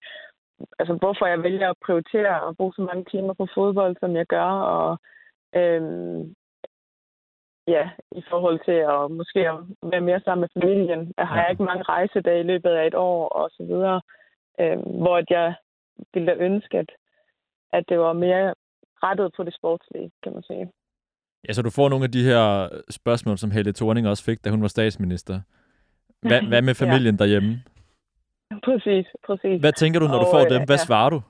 altså, 0.79 0.95
hvorfor 0.95 1.27
jeg 1.27 1.43
vælger 1.43 1.71
at 1.71 1.83
prioritere 1.87 2.49
at 2.49 2.57
bruge 2.57 2.73
så 2.77 2.83
mange 2.83 3.05
timer 3.05 3.35
på 3.35 3.47
fodbold, 3.55 3.97
som 4.01 4.17
jeg 4.17 4.27
gør, 4.27 4.51
og 4.77 4.99
øh, 5.55 5.83
ja, 7.69 7.91
i 8.13 8.23
forhold 8.31 8.59
til 8.65 8.79
at 8.95 9.11
måske 9.11 9.41
være 9.93 10.01
mere 10.09 10.21
sammen 10.21 10.41
med 10.41 10.63
familien. 10.63 11.13
Jeg 11.19 11.27
har 11.27 11.49
ikke 11.49 11.63
mange 11.63 11.83
rejsedage 11.83 12.41
i 12.41 12.49
løbet 12.53 12.71
af 12.71 12.87
et 12.87 12.95
år, 12.95 13.29
og 13.29 13.51
så 13.51 13.63
videre. 13.65 13.97
Øh, 13.97 14.24
hvor 15.01 15.17
at 15.17 15.27
jeg 15.31 15.55
ville 16.15 16.27
da 16.27 16.35
ønske, 16.35 16.79
at, 16.79 16.91
at 17.73 17.85
det 17.89 17.99
var 17.99 18.13
mere 18.13 18.55
rettet 19.03 19.33
på 19.37 19.43
det 19.45 19.55
sportslige, 19.55 20.11
kan 20.23 20.33
man 20.33 20.43
sige. 20.43 20.71
Ja, 21.49 21.53
så 21.53 21.63
du 21.63 21.71
får 21.71 21.89
nogle 21.89 22.05
af 22.05 22.13
de 22.13 22.25
her 22.25 22.69
spørgsmål, 22.91 23.39
som 23.39 23.51
Helle 23.51 23.73
Thorning 23.73 24.09
også 24.09 24.25
fik, 24.25 24.45
da 24.45 24.51
hun 24.51 24.63
var 24.63 24.69
statsminister. 24.69 25.41
Hvad, 26.23 26.43
hvad 26.43 26.63
med 26.63 26.75
familien 26.83 27.15
ja. 27.15 27.19
derhjemme? 27.25 27.63
Præcis, 28.65 29.07
præcis. 29.27 29.61
Hvad 29.61 29.73
tænker 29.73 30.01
du, 30.01 30.07
når 30.07 30.19
og, 30.19 30.25
du 30.25 30.31
får 30.31 30.45
dem? 30.55 30.63
Hvad 30.67 30.77
ja. 30.77 30.87
svarer 30.87 31.11
du? 31.11 31.23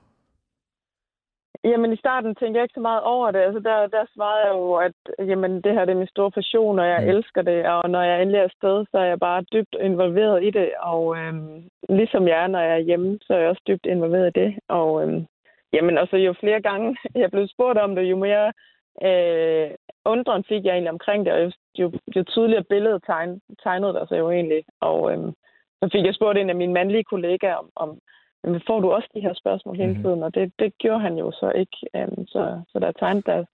Jamen 1.71 1.93
i 1.93 1.97
starten 2.03 2.35
tænkte 2.35 2.57
jeg 2.57 2.63
ikke 2.63 2.79
så 2.79 2.85
meget 2.89 3.01
over 3.03 3.31
det. 3.31 3.39
Altså 3.39 3.59
der, 3.59 3.87
der 3.87 4.05
svarede 4.15 4.45
jeg 4.47 4.53
jo, 4.53 4.73
at 4.87 4.97
jamen, 5.29 5.61
det 5.61 5.73
her 5.73 5.85
det 5.85 5.93
er 5.93 6.03
min 6.03 6.15
store 6.15 6.31
passion, 6.31 6.79
og 6.79 6.87
jeg 6.87 7.01
mm. 7.03 7.09
elsker 7.09 7.41
det. 7.41 7.65
Og 7.65 7.89
når 7.89 8.01
jeg 8.01 8.21
endelig 8.21 8.39
er 8.39 8.43
afsted, 8.43 8.85
så 8.91 8.97
er 8.97 9.05
jeg 9.05 9.19
bare 9.19 9.45
dybt 9.53 9.75
involveret 9.81 10.43
i 10.43 10.49
det. 10.49 10.69
Og 10.79 11.17
øhm, 11.17 11.69
ligesom 11.89 12.27
jeg 12.27 12.43
er, 12.43 12.47
når 12.47 12.59
jeg 12.59 12.75
er 12.75 12.87
hjemme, 12.89 13.19
så 13.21 13.33
er 13.33 13.39
jeg 13.39 13.49
også 13.49 13.61
dybt 13.67 13.85
involveret 13.85 14.27
i 14.27 14.39
det. 14.39 14.55
Og 14.69 15.03
øhm, 15.03 15.25
jamen, 15.73 15.97
altså, 15.97 16.17
jo 16.17 16.33
flere 16.39 16.61
gange 16.61 16.97
jeg 17.21 17.31
blev 17.31 17.47
spurgt 17.47 17.77
om 17.77 17.95
det, 17.95 18.03
jo 18.03 18.17
mere 18.17 18.51
øh, 19.07 19.69
undren 20.05 20.43
fik 20.43 20.65
jeg 20.65 20.71
egentlig 20.73 20.91
omkring 20.91 21.25
det, 21.25 21.33
og 21.33 21.51
jo, 21.77 21.91
jo 22.15 22.23
tydeligere 22.23 22.63
billede 22.63 22.99
tegn, 22.99 23.41
tegnede 23.63 23.93
der 23.93 24.05
sig 24.05 24.19
jo 24.19 24.31
egentlig. 24.31 24.63
Og 24.81 25.11
øhm, 25.11 25.31
så 25.83 25.89
fik 25.91 26.05
jeg 26.05 26.15
spurgt 26.15 26.37
en 26.37 26.49
af 26.49 26.55
mine 26.55 26.73
mandlige 26.73 27.03
kollegaer 27.03 27.55
om, 27.55 27.69
om 27.75 27.99
men 28.51 28.61
får 28.67 28.79
du 28.79 28.91
også 28.91 29.09
de 29.15 29.21
her 29.21 29.33
spørgsmål 29.33 29.75
hele 29.77 29.93
mhm. 29.93 30.01
tiden? 30.01 30.19
Mm-hmm. 30.19 30.23
Og 30.23 30.35
det, 30.35 30.53
det 30.59 30.77
gjorde 30.77 31.01
han 31.01 31.17
jo 31.17 31.31
så 31.31 31.51
ikke. 31.55 31.77
Øhm, 31.95 32.27
så, 32.27 32.61
så 32.67 32.79
der 32.79 32.87
er 32.87 32.91
tegn, 32.91 33.21
der 33.21 33.45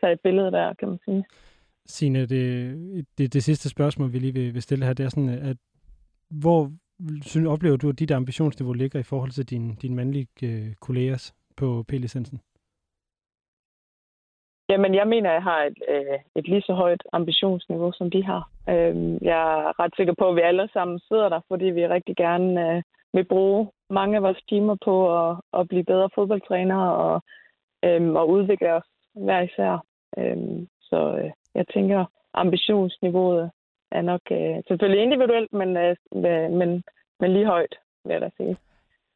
sig 0.00 0.12
et 0.12 0.20
billede 0.20 0.50
der, 0.50 0.74
kan 0.74 0.88
man 0.88 0.98
sige. 1.04 1.24
Signe, 1.86 2.26
det, 2.26 3.06
det, 3.18 3.32
det 3.34 3.42
sidste 3.42 3.68
spørgsmål, 3.68 4.12
vi 4.12 4.18
lige 4.18 4.34
vil, 4.34 4.54
vil 4.54 4.62
stille 4.62 4.86
her, 4.86 4.92
det 4.92 5.04
er 5.04 5.08
sådan, 5.08 5.28
at 5.28 5.56
hvor 6.30 6.70
synes, 7.22 7.48
oplever 7.48 7.76
du, 7.76 7.88
at 7.88 7.98
dit 7.98 8.10
ambitionsniveau 8.10 8.72
ligger 8.72 8.98
i 9.00 9.02
forhold 9.02 9.30
til 9.30 9.50
dine 9.50 9.74
din 9.82 9.94
mandlige 9.94 10.28
øh, 10.42 10.74
kollegers 10.80 11.34
på 11.56 11.84
P-licensen? 11.88 12.40
Jamen, 14.68 14.94
jeg 14.94 15.06
mener, 15.08 15.30
at 15.30 15.34
jeg 15.34 15.42
har 15.42 15.62
et, 15.62 15.78
øh, 15.88 16.18
et 16.36 16.48
lige 16.48 16.62
så 16.62 16.74
højt 16.74 17.02
ambitionsniveau, 17.12 17.92
som 17.92 18.10
de 18.10 18.24
har. 18.24 18.50
Øh, 18.68 19.22
jeg 19.22 19.40
er 19.58 19.80
ret 19.80 19.92
sikker 19.96 20.14
på, 20.18 20.28
at 20.28 20.36
vi 20.36 20.40
alle 20.40 20.68
sammen 20.72 20.98
sidder 20.98 21.28
der, 21.28 21.40
fordi 21.48 21.64
vi 21.64 21.86
rigtig 21.86 22.16
gerne 22.16 22.76
øh, 22.76 22.82
vil 23.12 23.24
bruge 23.24 23.70
mange 23.90 24.16
af 24.16 24.22
vores 24.22 24.42
timer 24.48 24.76
på 24.84 24.94
at, 25.20 25.36
at 25.58 25.68
blive 25.68 25.84
bedre 25.84 26.10
fodboldtrænere 26.14 26.94
og, 26.94 27.22
øhm, 27.84 28.16
og 28.16 28.28
udvikle 28.28 28.74
os 28.74 28.88
hver 29.14 29.40
især. 29.40 29.84
Øhm, 30.18 30.68
så 30.80 31.16
øh, 31.18 31.30
jeg 31.54 31.64
tænker, 31.74 32.04
ambitionsniveauet 32.34 33.50
er 33.92 34.02
nok 34.02 34.20
øh, 34.30 34.56
selvfølgelig 34.68 35.02
individuelt, 35.02 35.52
men, 35.52 35.76
øh, 35.76 35.96
øh, 36.14 36.50
men, 36.50 36.82
men 37.20 37.32
lige 37.32 37.46
højt, 37.46 37.74
vil 38.04 38.12
jeg 38.12 38.20
da 38.20 38.30
sige. 38.36 38.56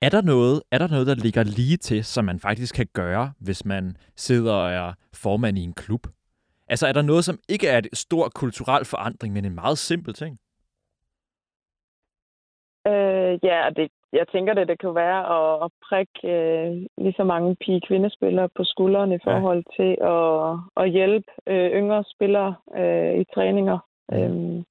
Er 0.02 0.08
der, 0.08 0.22
noget, 0.22 0.62
er 0.70 0.78
der 0.78 0.88
noget, 0.88 1.06
der 1.06 1.14
ligger 1.14 1.42
lige 1.42 1.76
til, 1.76 2.04
som 2.04 2.24
man 2.24 2.40
faktisk 2.40 2.74
kan 2.74 2.86
gøre, 2.92 3.32
hvis 3.40 3.64
man 3.64 3.96
sidder 4.16 4.52
og 4.54 4.70
er 4.70 4.92
formand 5.14 5.58
i 5.58 5.62
en 5.62 5.72
klub? 5.72 6.06
Altså 6.68 6.86
er 6.86 6.92
der 6.92 7.02
noget, 7.02 7.24
som 7.24 7.38
ikke 7.48 7.68
er 7.68 7.78
et 7.78 7.88
stor 7.92 8.28
kulturel 8.34 8.84
forandring, 8.84 9.34
men 9.34 9.44
en 9.44 9.54
meget 9.54 9.78
simpel 9.78 10.14
ting? 10.14 10.38
Øh, 12.86 13.38
ja, 13.42 13.70
det, 13.76 13.90
jeg 14.12 14.28
tænker 14.28 14.54
det, 14.54 14.68
det 14.68 14.78
kan 14.78 14.94
være 14.94 15.20
at, 15.36 15.64
at 15.64 15.70
prikke 15.88 16.18
øh, 16.36 16.86
lige 16.98 17.14
så 17.16 17.24
mange 17.24 17.56
pige-kvindespillere 17.56 18.48
på 18.56 18.64
skuldrene 18.64 19.14
i 19.14 19.24
forhold 19.24 19.64
ja. 19.66 19.82
til 19.82 19.92
at, 20.14 20.84
at 20.84 20.90
hjælpe 20.90 21.26
øh, 21.46 21.70
yngre 21.70 22.04
spillere 22.14 22.54
øh, 22.76 23.14
i 23.20 23.24
træninger. 23.34 23.78
Mm. 24.08 24.16
Øhm, 24.16 24.64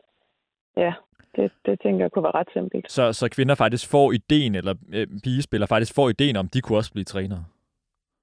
ja, 0.78 0.94
det, 1.36 1.52
det 1.66 1.82
tænker 1.82 2.04
jeg 2.06 2.12
kunne 2.12 2.24
være 2.24 2.40
ret 2.40 2.54
simpelt. 2.54 2.92
Så, 2.92 3.14
så 3.14 3.30
kvinder 3.30 3.56
faktisk 3.56 3.92
får 3.92 4.12
ideen, 4.12 4.56
eller 4.56 4.76
øh, 4.94 5.08
pigespillere 5.24 5.68
faktisk 5.68 5.96
får 5.96 6.10
ideen 6.10 6.36
om, 6.36 6.48
de 6.48 6.62
kunne 6.62 6.78
også 6.78 6.94
blive 6.94 7.06
trænere? 7.06 7.46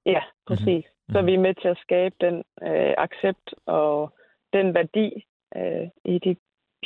Ja, 0.05 0.21
præcis. 0.47 0.85
Mm-hmm. 0.85 1.13
Så 1.13 1.21
vi 1.21 1.33
er 1.33 1.39
med 1.39 1.53
til 1.61 1.67
at 1.67 1.77
skabe 1.81 2.15
den 2.21 2.35
øh, 2.63 2.93
accept 2.97 3.53
og 3.65 4.13
den 4.53 4.73
værdi 4.73 5.25
øh, 5.55 5.87
i 6.05 6.19
de 6.19 6.35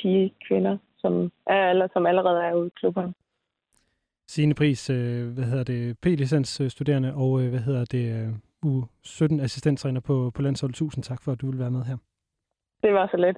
pige 0.02 0.34
kvinder, 0.48 0.78
som, 1.06 1.32
er, 1.48 1.70
eller, 1.70 1.88
som 1.94 2.06
allerede 2.06 2.44
er 2.44 2.54
ude 2.54 2.68
i 2.68 2.78
klubberne. 2.80 3.14
Signe 4.28 4.54
Pris, 4.54 4.90
øh, 4.90 5.34
hvad 5.34 5.44
hedder 5.44 5.64
det, 5.64 5.98
P-licensstuderende 6.02 7.14
og 7.16 7.42
øh, 7.42 7.50
hvad 7.50 7.60
hedder 7.60 7.86
det, 7.86 8.06
øh, 8.16 8.30
U17 8.66 9.42
assistenttræner 9.42 10.00
på, 10.02 10.32
på 10.36 10.42
landsholdet. 10.42 10.76
Tusind 10.76 11.04
tak 11.04 11.22
for, 11.22 11.32
at 11.32 11.42
du 11.42 11.52
vil 11.52 11.60
være 11.60 11.72
med 11.72 11.84
her. 11.84 11.98
Det 12.84 12.94
var 12.94 13.08
så 13.12 13.18
let. 13.18 13.38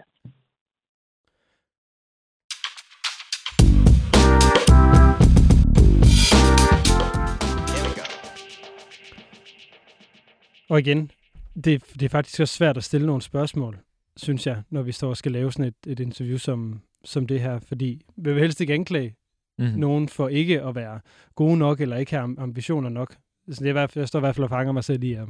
Og 10.70 10.80
igen, 10.80 11.12
det, 11.56 11.84
det 12.00 12.04
er 12.04 12.10
faktisk 12.10 12.40
også 12.40 12.54
svært 12.54 12.78
at 12.78 12.84
stille 12.84 13.08
nogle 13.08 13.22
spørgsmål, 13.22 13.78
synes 14.18 14.48
jeg, 14.48 14.64
når 14.70 14.82
vi 14.82 14.92
står 14.92 15.10
og 15.10 15.18
skal 15.18 15.32
lave 15.32 15.52
sådan 15.52 15.66
et, 15.66 15.92
et 15.92 16.00
interview 16.00 16.38
som, 16.38 16.82
som 17.04 17.28
det 17.28 17.42
her, 17.42 17.60
fordi 17.60 18.02
vi 18.18 18.34
vil 18.34 18.42
helst 18.42 18.62
ikke 18.62 18.74
anklage 18.74 19.16
Mhm. 19.60 19.66
mm-hmm. 19.68 19.80
nogen 19.80 20.10
for 20.10 20.28
ikke 20.28 20.62
at 20.62 20.76
være 20.76 21.00
gode 21.36 21.58
nok, 21.58 21.82
eller 21.82 21.98
ikke 21.98 22.12
have 22.12 22.24
am- 22.24 22.42
ambitioner 22.42 22.90
nok. 22.90 23.16
Så 23.52 23.60
det 23.60 23.66
er 23.66 23.70
i 23.70 23.72
hvert 23.72 23.92
fald, 23.92 24.02
jeg 24.02 24.08
står 24.08 24.20
i 24.20 24.22
hvert 24.22 24.36
fald 24.36 24.44
og 24.44 24.50
fanger 24.50 24.72
mig 24.74 24.84
selv 24.84 25.04
i, 25.04 25.14
at 25.14 25.28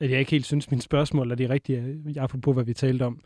at 0.00 0.10
jeg 0.10 0.18
ikke 0.18 0.30
helt 0.30 0.46
synes, 0.46 0.70
mine 0.70 0.82
spørgsmål 0.82 1.30
er 1.30 1.34
de 1.34 1.48
rigtige, 1.48 1.78
øh, 1.78 2.14
apropos 2.16 2.54
hvad 2.54 2.64
vi 2.64 2.72
talte 2.74 3.02
om 3.02 3.20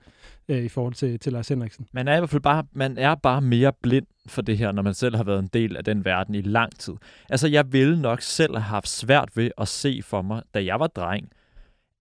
øh, 0.48 0.64
i 0.64 0.68
forhold 0.68 0.94
til, 0.94 1.18
til 1.18 1.32
Lars 1.32 1.48
Henriksen. 1.48 1.86
Man 1.92 2.08
er 2.08 2.16
i 2.16 2.20
hvert 2.20 2.30
fald 2.30 2.42
bare, 2.42 2.64
man 2.72 2.98
er 2.98 3.14
bare 3.14 3.40
mere 3.40 3.72
blind 3.82 4.06
for 4.26 4.42
det 4.42 4.58
her, 4.58 4.72
når 4.72 4.82
man 4.82 4.94
selv 4.94 5.16
har 5.16 5.24
været 5.24 5.38
en 5.38 5.46
del 5.52 5.76
af 5.76 5.84
den 5.84 6.04
verden 6.04 6.34
i 6.34 6.40
lang 6.40 6.78
tid. 6.78 6.94
Altså, 7.30 7.48
jeg 7.48 7.72
ville 7.72 8.00
nok 8.02 8.20
selv 8.20 8.54
have 8.56 8.62
haft 8.62 8.88
svært 8.88 9.28
ved 9.36 9.50
at 9.58 9.68
se 9.68 10.00
for 10.04 10.22
mig, 10.22 10.42
da 10.54 10.64
jeg 10.64 10.80
var 10.80 10.86
dreng, 10.86 11.28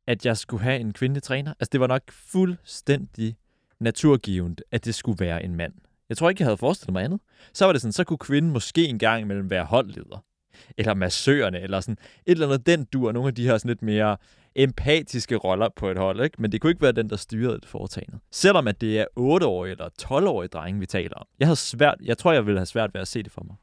at 0.07 0.25
jeg 0.25 0.37
skulle 0.37 0.63
have 0.63 0.79
en 0.79 0.93
kvindelig 0.93 1.23
træner. 1.23 1.53
Altså, 1.59 1.69
det 1.71 1.79
var 1.79 1.87
nok 1.87 2.01
fuldstændig 2.11 3.35
naturgivet, 3.79 4.61
at 4.71 4.85
det 4.85 4.95
skulle 4.95 5.25
være 5.25 5.43
en 5.43 5.55
mand. 5.55 5.73
Jeg 6.09 6.17
tror 6.17 6.29
ikke, 6.29 6.41
jeg 6.41 6.47
havde 6.47 6.57
forestillet 6.57 6.93
mig 6.93 7.03
andet. 7.03 7.19
Så 7.53 7.65
var 7.65 7.71
det 7.71 7.81
sådan, 7.81 7.93
så 7.93 8.03
kunne 8.03 8.17
kvinden 8.17 8.51
måske 8.51 8.87
en 8.87 8.99
gang 8.99 9.21
imellem 9.21 9.49
være 9.49 9.65
holdleder. 9.65 10.23
Eller 10.77 10.93
massørerne, 10.93 11.59
eller 11.59 11.79
sådan 11.79 11.97
et 12.25 12.31
eller 12.31 12.47
andet 12.47 12.65
den 12.65 12.85
dur, 12.85 13.11
nogle 13.11 13.27
af 13.27 13.35
de 13.35 13.45
her 13.45 13.57
sådan 13.57 13.69
lidt 13.69 13.81
mere 13.81 14.17
empatiske 14.55 15.35
roller 15.35 15.69
på 15.75 15.89
et 15.89 15.97
hold, 15.97 16.23
ikke? 16.23 16.41
Men 16.41 16.51
det 16.51 16.61
kunne 16.61 16.71
ikke 16.71 16.81
være 16.81 16.91
den, 16.91 17.09
der 17.09 17.15
styrede 17.15 17.55
et 17.55 17.65
foretagende. 17.65 18.19
Selvom 18.31 18.67
at 18.67 18.81
det 18.81 18.99
er 18.99 19.05
8-årige 19.19 19.71
eller 19.71 19.89
12-årige 20.01 20.47
drenge, 20.47 20.79
vi 20.79 20.85
taler 20.85 21.15
om. 21.15 21.25
Jeg 21.39 21.47
havde 21.47 21.55
svært, 21.55 21.95
jeg 22.03 22.17
tror, 22.17 22.31
jeg 22.31 22.45
ville 22.45 22.59
have 22.59 22.65
svært 22.65 22.93
ved 22.93 23.01
at 23.01 23.07
se 23.07 23.23
det 23.23 23.31
for 23.31 23.43
mig. 23.43 23.55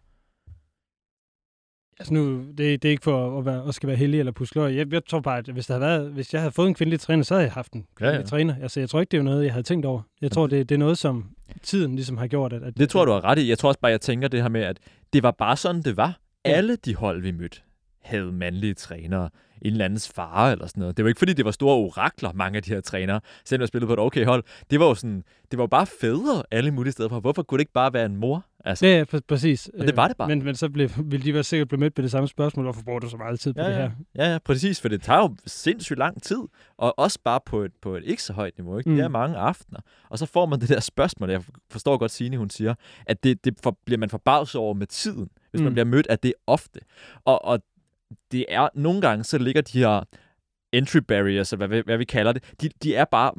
Altså 1.99 2.15
nu, 2.15 2.45
det, 2.49 2.59
det 2.59 2.85
er 2.85 2.91
ikke 2.91 3.05
for 3.05 3.39
at, 3.39 3.47
være, 3.47 3.69
at 3.69 3.75
skal 3.75 3.87
være 3.87 3.97
heldig 3.97 4.19
eller 4.19 4.33
puslør. 4.33 4.67
Jeg, 4.67 4.93
jeg 4.93 5.05
tror 5.05 5.21
bare, 5.21 5.39
at 5.39 5.49
hvis, 5.49 5.67
der 5.67 5.75
havde 5.75 5.87
været, 5.87 6.11
hvis 6.11 6.33
jeg 6.33 6.41
havde 6.41 6.53
fået 6.53 6.69
en 6.69 6.75
kvindelig 6.75 7.01
træner, 7.01 7.23
så 7.23 7.35
havde 7.35 7.45
jeg 7.45 7.53
haft 7.53 7.73
en 7.73 7.87
kvindelig 7.97 8.15
Ja, 8.17 8.21
ja, 8.21 8.27
træner. 8.27 8.55
Altså, 8.63 8.81
jeg 8.81 8.89
tror 8.91 9.01
ikke, 9.01 9.11
det 9.11 9.19
er 9.19 9.23
noget, 9.23 9.45
jeg 9.45 9.53
havde 9.53 9.63
tænkt 9.63 9.87
over. 9.87 10.03
Jeg 10.21 10.31
tror, 10.31 10.47
det, 10.47 10.69
det 10.69 10.75
er 10.75 10.79
noget, 10.79 10.99
som 10.99 11.25
tiden 11.63 11.95
ligesom 11.95 12.17
har 12.17 12.27
gjort. 12.27 12.53
At, 12.53 12.63
at 12.63 12.79
Det 12.79 12.91
tror 12.91 13.05
du 13.05 13.13
har 13.13 13.25
ret 13.25 13.39
i. 13.39 13.49
Jeg 13.49 13.59
tror 13.59 13.69
også 13.69 13.81
bare, 13.81 13.91
jeg 13.91 14.01
tænker 14.01 14.29
det 14.29 14.43
her 14.43 14.49
med, 14.49 14.61
at 14.61 14.79
det 15.13 15.23
var 15.23 15.31
bare 15.31 15.57
sådan, 15.57 15.83
det 15.83 15.97
var. 15.97 16.19
Ja. 16.47 16.51
Alle 16.51 16.77
de 16.77 16.95
hold, 16.95 17.23
vi 17.23 17.31
mødte, 17.31 17.61
havde 18.03 18.33
mandlige 18.33 18.75
trænere. 18.75 19.31
En 19.63 19.73
eller 19.73 19.85
andens 19.85 20.09
far 20.09 20.53
eller 20.53 20.67
sådan 20.67 20.81
noget. 20.81 20.97
Det 20.97 21.05
var 21.05 21.09
ikke, 21.09 21.19
fordi 21.19 21.33
det 21.33 21.45
var 21.45 21.51
store 21.51 21.77
orakler, 21.77 22.33
mange 22.33 22.57
af 22.57 22.63
de 22.63 22.71
her 22.71 22.81
trænere, 22.81 23.21
selvom 23.45 23.61
jeg 23.61 23.69
spillede 23.69 23.87
på 23.87 23.93
et 23.93 23.99
okay 23.99 24.25
hold. 24.25 24.45
Det 24.71 24.81
var 24.81 24.87
jo 24.87 24.95
sådan, 24.95 25.25
det 25.51 25.59
var 25.59 25.63
jo 25.63 25.67
bare 25.67 25.87
fædre 25.87 26.43
alle 26.51 26.71
mulige 26.71 26.93
steder 26.93 27.09
fra. 27.09 27.19
Hvorfor 27.19 27.43
kunne 27.43 27.59
det 27.59 27.63
ikke 27.63 27.73
bare 27.73 27.93
være 27.93 28.07
en 28.07 28.17
mor? 28.17 28.45
Altså, 28.67 28.87
Ja, 28.87 28.99
ja, 28.99 29.05
præ- 29.15 29.21
præcis. 29.29 29.71
Og 29.79 29.87
det 29.87 29.97
var 29.97 30.09
det 30.09 30.17
bare. 30.17 30.29
Men, 30.29 30.45
men 30.45 30.55
så 30.55 30.69
blev, 30.69 30.91
ville 31.05 31.25
de 31.27 31.35
være 31.35 31.43
sikkert 31.45 31.69
blive 31.69 31.81
mødt 31.81 31.99
med 31.99 32.03
det 32.03 32.11
samme 32.11 32.29
spørgsmål, 32.29 32.65
hvorfor 32.65 32.83
bruger 32.83 32.99
du 33.01 33.09
så 33.09 33.17
meget 33.17 33.41
tid 33.41 33.55
på 33.55 33.61
ja, 33.61 33.69
det 33.69 33.77
her? 33.77 33.91
ja. 34.15 34.33
ja, 34.33 34.39
præcis, 34.39 34.81
for 34.81 34.89
det 34.89 35.03
tager 35.03 35.19
jo 35.21 35.37
sindssygt 35.47 35.99
lang 35.99 36.23
tid, 36.23 36.39
og 36.79 36.99
også 36.99 37.19
bare 37.25 37.41
på 37.47 37.63
et, 37.63 37.73
på 37.83 37.97
et 37.97 38.05
ikke 38.05 38.23
så 38.23 38.33
højt 38.33 38.59
niveau. 38.59 38.79
Ikke? 38.79 38.91
Mm. 38.91 38.97
Det 38.97 39.05
er 39.05 39.09
Mm. 39.09 39.13
mange 39.13 39.37
aftener. 39.37 39.81
Og 40.11 40.19
så 40.19 40.27
får 40.27 40.47
man 40.47 40.61
det 40.61 40.69
der 40.69 40.81
spørgsmål, 40.81 41.31
jeg 41.31 41.43
forstår 41.71 41.97
godt 41.99 42.11
Signe, 42.11 42.37
hun 42.37 42.51
siger, 42.51 42.75
at 43.07 43.25
det, 43.25 43.45
det 43.45 43.55
for, 43.63 43.79
bliver 43.87 43.99
man 43.99 44.11
forbavset 44.11 44.59
over 44.61 44.75
med 44.75 44.87
tiden, 44.87 45.29
hvis 45.51 45.59
mm. 45.61 45.65
man 45.65 45.73
bliver 45.73 45.87
mødt 45.87 46.07
af 46.07 46.19
det 46.19 46.35
ofte. 46.47 46.81
Og, 47.25 47.45
og 47.45 47.59
det 48.33 48.45
er, 48.49 48.69
nogle 48.75 49.01
gange 49.01 49.25
så 49.25 49.39
ligger 49.39 49.63
de 49.63 49.79
her 49.79 50.03
entry 50.73 50.99
barriers, 50.99 51.53
eller 51.53 51.67
hvad, 51.67 51.79
vi- 51.79 51.83
hvad 51.87 51.99
vi 51.99 52.05
kalder 52.05 52.33
det, 52.33 52.43
de, 52.61 52.69
de 52.83 52.95
er 52.95 53.05
bare 53.05 53.33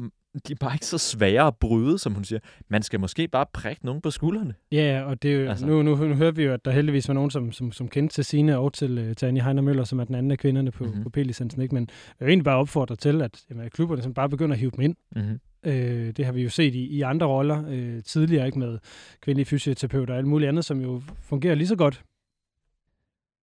de 0.48 0.54
er 0.54 0.58
bare 0.60 0.74
ikke 0.74 0.86
så 0.86 0.98
svære 0.98 1.48
at 1.48 1.56
bryde, 1.56 1.98
som 2.00 2.14
hun 2.14 2.24
siger. 2.24 2.40
Man 2.70 2.84
skal 2.84 3.00
måske 3.00 3.28
bare 3.28 3.46
prikke 3.54 3.86
nogen 3.86 4.02
på 4.02 4.12
skuldrene. 4.12 4.54
Ja, 4.72 5.02
og 5.06 5.22
det 5.24 5.48
Altså. 5.48 5.66
nu, 5.66 5.82
nu, 5.84 5.96
nu 5.96 6.16
hører 6.16 6.32
vi 6.32 6.44
jo, 6.44 6.54
at 6.54 6.66
der 6.66 6.72
heldigvis 6.72 7.08
var 7.08 7.14
nogen, 7.14 7.32
som, 7.32 7.52
som, 7.52 7.72
som 7.72 7.88
kendte 7.88 8.16
til 8.16 8.26
Signe 8.26 8.58
og 8.58 8.74
til, 8.74 8.98
øh, 8.98 9.16
til 9.16 9.26
Annie 9.26 9.44
Heiner 9.44 9.62
Møller, 9.62 9.84
som 9.84 10.00
er 10.00 10.04
den 10.04 10.16
anden 10.16 10.32
af 10.32 10.38
kvinderne 10.38 10.72
på, 10.72 10.84
Mhm. 10.84 10.94
mm-hmm. 10.94 11.04
på 11.04 11.10
P-licensen. 11.10 11.62
Ikke? 11.62 11.76
Men 11.76 11.90
jeg 12.20 12.26
vil 12.26 12.32
egentlig 12.32 12.46
bare 12.46 12.58
opfordre 12.58 12.96
til, 12.96 13.22
at, 13.22 13.44
jamen, 13.50 13.70
klubberne 13.70 14.02
som 14.02 14.14
bare 14.14 14.30
begynder 14.30 14.54
at 14.54 14.60
hive 14.60 14.72
dem 14.72 14.82
ind. 14.82 14.96
Mhm. 15.16 15.40
Øh, 15.66 16.14
det 16.18 16.26
har 16.26 16.32
vi 16.32 16.44
jo 16.44 16.50
set 16.50 16.76
i, 16.76 16.84
i 16.88 17.02
andre 17.02 17.26
roller 17.28 17.64
øh, 17.70 18.04
tidligere, 18.04 18.46
ikke 18.46 18.60
med 18.60 18.80
kvindelige 19.22 19.46
fysioterapeuter 19.46 20.14
og 20.14 20.18
alt 20.18 20.28
muligt 20.28 20.50
andet, 20.50 20.66
som 20.66 20.82
jo 20.82 21.02
fungerer 21.22 21.56
lige 21.56 21.68
så 21.68 21.76
godt 21.76 22.04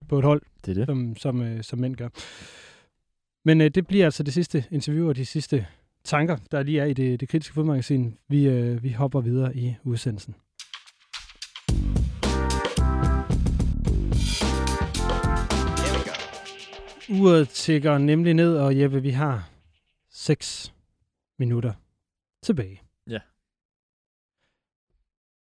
på 0.09 0.19
et 0.19 0.25
hold, 0.25 0.43
det 0.67 0.71
er 0.71 0.75
det. 0.75 0.87
Som, 0.87 1.17
som, 1.17 1.43
øh, 1.43 1.63
som 1.63 1.79
mænd 1.79 1.97
gør. 1.97 2.09
Men 3.45 3.61
øh, 3.61 3.71
det 3.71 3.87
bliver 3.87 4.05
altså 4.05 4.23
det 4.23 4.35
sidste 4.35 4.65
interview 4.71 5.09
og 5.09 5.17
de 5.17 5.25
sidste 5.27 5.67
tanker, 6.05 6.37
der 6.51 6.63
lige 6.63 6.81
er 6.81 6.85
i 6.85 6.93
det, 6.93 7.21
det 7.21 7.29
kritiske 7.29 7.55
fodmagasin. 7.55 8.19
Vi, 8.29 8.49
øh, 8.49 8.83
vi 8.83 8.93
hopper 8.93 9.21
videre 9.21 9.57
i 9.57 9.77
udsendelsen. 9.85 10.35
Uret 17.11 17.49
tigger 17.49 17.99
nemlig 17.99 18.35
ned, 18.35 18.57
og 18.57 18.81
Jeppe, 18.81 19.03
vi 19.03 19.11
har 19.11 19.51
6 20.11 20.75
minutter 21.39 21.73
tilbage. 22.43 22.83
Ja. 23.11 23.19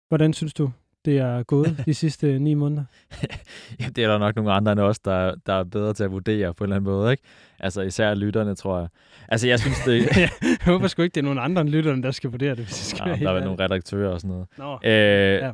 Hvordan 0.08 0.34
synes 0.34 0.54
du, 0.54 0.72
det 1.06 1.18
er 1.18 1.44
gået 1.44 1.84
de 1.86 1.94
sidste 1.94 2.40
ni 2.40 2.54
måneder? 2.54 2.84
ja, 3.80 3.86
det 3.96 4.04
er 4.04 4.08
der 4.08 4.18
nok 4.18 4.36
nogle 4.36 4.52
andre 4.52 4.72
end 4.72 4.80
os, 4.80 5.00
der, 5.00 5.36
der 5.46 5.54
er 5.54 5.64
bedre 5.64 5.94
til 5.94 6.04
at 6.04 6.12
vurdere 6.12 6.54
på 6.54 6.64
en 6.64 6.66
eller 6.66 6.76
anden 6.76 6.92
måde, 6.92 7.12
ikke? 7.12 7.24
Altså 7.60 7.82
især 7.82 8.14
lytterne, 8.14 8.56
tror 8.56 8.80
jeg. 8.80 8.88
Altså 9.28 9.48
jeg 9.48 9.60
synes, 9.60 9.78
det... 9.86 10.18
jeg 10.18 10.30
håber 10.62 10.88
sgu 10.88 11.02
ikke, 11.02 11.14
det 11.14 11.22
er 11.22 11.26
nogen 11.26 11.40
andre 11.40 11.62
end 11.62 11.70
lytterne, 11.70 12.04
der 12.04 12.12
skal 12.12 12.30
vurdere 12.32 12.56
det, 12.56 12.66
hvis 12.66 12.92
jeg 12.92 12.98
skal 12.98 13.10
Ja, 13.10 13.26
der 13.26 13.30
er 13.30 13.34
vel 13.34 13.44
nogle 13.44 13.64
redaktører 13.64 14.12
og 14.14 14.22
sådan 14.22 14.32
noget. 14.32 14.48
Nå, 14.58 14.80
Øh, 14.84 14.92
ja. 14.92 15.52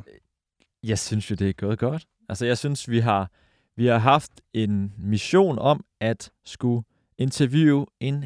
Jeg 0.84 0.98
synes 0.98 1.30
jo, 1.30 1.34
det 1.34 1.48
er 1.48 1.52
gået 1.52 1.78
godt. 1.78 2.04
Altså, 2.28 2.46
jeg 2.46 2.58
synes, 2.58 2.90
vi 2.90 2.98
har, 2.98 3.30
vi 3.76 3.86
har 3.86 3.98
haft 3.98 4.30
en 4.54 4.92
mission 4.98 5.58
om 5.58 5.84
at 6.00 6.30
skulle 6.46 6.84
interviewe 7.18 7.86
en 8.00 8.24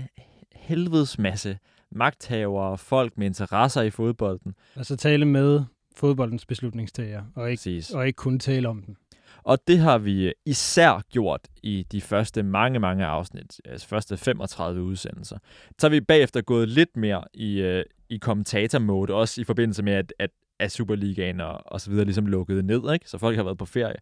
helvedes 0.55 1.18
masse 1.18 1.59
magthavere, 1.91 2.79
folk 2.79 3.18
med 3.18 3.27
interesser 3.27 3.83
i 3.83 3.91
fodbolden. 3.91 4.55
Altså 4.77 4.97
tale 4.97 5.25
med 5.25 5.64
fodboldens 5.97 6.47
beslutningstager, 6.47 7.22
og 7.34 7.51
ikke, 7.51 7.61
Præcis. 7.61 7.90
og 7.90 8.07
ikke 8.07 8.16
kun 8.16 8.38
tale 8.38 8.68
om 8.68 8.82
den. 8.82 8.97
Og 9.45 9.59
det 9.66 9.78
har 9.78 9.99
vi 9.99 10.32
især 10.47 11.03
gjort 11.11 11.40
i 11.62 11.86
de 11.93 12.01
første 12.01 12.43
mange, 12.43 12.78
mange 12.78 13.07
afsnit, 13.07 13.61
altså 13.64 13.88
første 13.88 14.16
35 14.16 14.82
udsendelser. 14.82 15.38
Så 15.78 15.86
har 15.86 15.90
vi 15.90 16.01
bagefter 16.01 16.40
gået 16.40 16.68
lidt 16.68 16.97
mere 16.97 17.24
i, 17.34 17.61
øh, 17.61 17.84
i 18.09 18.16
kommentatormode, 18.16 19.14
også 19.14 19.40
i 19.40 19.45
forbindelse 19.45 19.82
med, 19.82 19.93
at, 19.93 20.14
at, 20.18 20.30
at 20.59 20.72
Superligaen 20.72 21.40
og, 21.40 21.61
og 21.66 21.80
så 21.80 21.90
videre 21.90 22.05
ligesom 22.05 22.26
lukkede 22.26 22.62
ned, 22.62 22.93
ikke? 22.93 23.11
så 23.11 23.18
folk 23.18 23.36
har 23.36 23.45
været 23.45 23.59
på 23.59 23.66
ferie. 23.66 23.97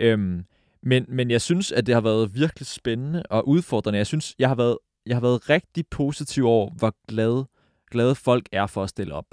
Øhm, 0.00 0.44
men, 0.82 1.04
men 1.08 1.30
jeg 1.30 1.40
synes, 1.40 1.72
at 1.72 1.86
det 1.86 1.94
har 1.94 2.02
været 2.02 2.34
virkelig 2.34 2.66
spændende 2.66 3.22
og 3.30 3.48
udfordrende. 3.48 3.98
Jeg 3.98 4.06
synes, 4.06 4.34
jeg 4.38 4.48
har 4.48 4.54
været, 4.54 4.78
jeg 5.06 5.16
har 5.16 5.20
været 5.20 5.50
rigtig 5.50 5.84
positiv 5.90 6.46
over, 6.46 6.70
hvor 6.70 6.94
glade, 7.08 7.46
glade 7.90 8.14
folk 8.14 8.48
er 8.52 8.66
for 8.66 8.82
at 8.82 8.88
stille 8.88 9.14
op 9.14 9.26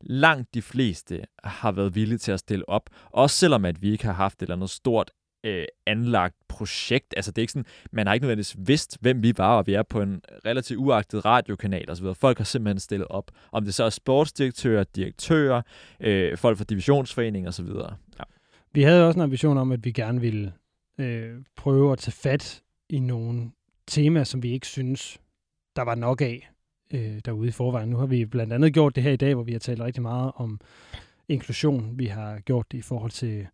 langt 0.00 0.54
de 0.54 0.62
fleste 0.62 1.22
har 1.44 1.72
været 1.72 1.94
villige 1.94 2.18
til 2.18 2.32
at 2.32 2.40
stille 2.40 2.68
op. 2.68 2.90
Også 3.10 3.36
selvom 3.36 3.64
at 3.64 3.82
vi 3.82 3.90
ikke 3.90 4.04
har 4.04 4.12
haft 4.12 4.38
et 4.38 4.42
eller 4.42 4.56
andet 4.56 4.70
stort 4.70 5.10
øh, 5.44 5.64
anlagt 5.86 6.36
projekt. 6.48 7.14
Altså 7.16 7.30
det 7.30 7.38
er 7.38 7.42
ikke 7.42 7.52
sådan, 7.52 7.66
man 7.92 8.06
har 8.06 8.14
ikke 8.14 8.24
nødvendigvis 8.24 8.56
vidst, 8.58 8.98
hvem 9.00 9.22
vi 9.22 9.32
var, 9.36 9.56
og 9.56 9.66
vi 9.66 9.74
er 9.74 9.82
på 9.82 10.02
en 10.02 10.20
relativt 10.44 10.78
uagtet 10.78 11.24
radiokanal 11.24 11.90
osv. 11.90 12.06
Folk 12.14 12.38
har 12.38 12.44
simpelthen 12.44 12.80
stillet 12.80 13.08
op. 13.08 13.30
Om 13.52 13.64
det 13.64 13.74
så 13.74 13.84
er 13.84 13.90
sportsdirektører, 13.90 14.84
direktører, 14.84 15.62
øh, 16.00 16.38
folk 16.38 16.58
fra 16.58 16.64
divisionsforening 16.64 17.48
osv. 17.48 17.66
Ja. 18.18 18.24
Vi 18.72 18.82
havde 18.82 19.06
også 19.06 19.18
en 19.18 19.22
ambition 19.22 19.58
om, 19.58 19.72
at 19.72 19.84
vi 19.84 19.92
gerne 19.92 20.20
ville 20.20 20.52
øh, 20.98 21.36
prøve 21.56 21.92
at 21.92 21.98
tage 21.98 22.12
fat 22.12 22.62
i 22.88 22.98
nogle 22.98 23.50
temaer, 23.86 24.24
som 24.24 24.42
vi 24.42 24.52
ikke 24.52 24.66
synes, 24.66 25.20
der 25.76 25.82
var 25.82 25.94
nok 25.94 26.20
af 26.20 26.50
øh, 26.94 27.20
derude 27.24 27.48
i 27.48 27.50
forvejen. 27.50 27.88
Nu 27.88 27.96
har 27.96 28.06
vi 28.06 28.24
blandt 28.24 28.52
andet 28.52 28.72
gjort 28.72 28.94
det 28.96 29.02
her 29.02 29.12
i 29.12 29.16
dag, 29.16 29.34
hvor 29.34 29.44
vi 29.44 29.52
har 29.52 29.58
talt 29.58 29.80
rigtig 29.80 30.02
meget 30.02 30.32
om 30.34 30.60
inklusion. 31.28 31.98
Vi 31.98 32.06
har 32.06 32.40
gjort 32.40 32.72
det 32.72 32.78
i 32.78 32.82
forhold 32.82 33.10
til 33.10 33.46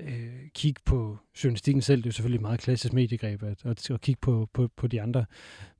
øh, 0.00 0.48
kig 0.54 0.74
på 0.84 1.18
journalistikken 1.44 1.82
selv. 1.82 1.96
Det 1.96 2.06
er 2.06 2.08
jo 2.08 2.12
selvfølgelig 2.12 2.38
et 2.38 2.42
meget 2.42 2.60
klassisk 2.60 2.92
mediegreb 2.92 3.42
at, 3.42 3.64
at, 3.64 3.90
at 3.90 4.00
kigge 4.00 4.20
på, 4.20 4.48
på, 4.52 4.68
på 4.76 4.86
de 4.86 5.02
andre 5.02 5.24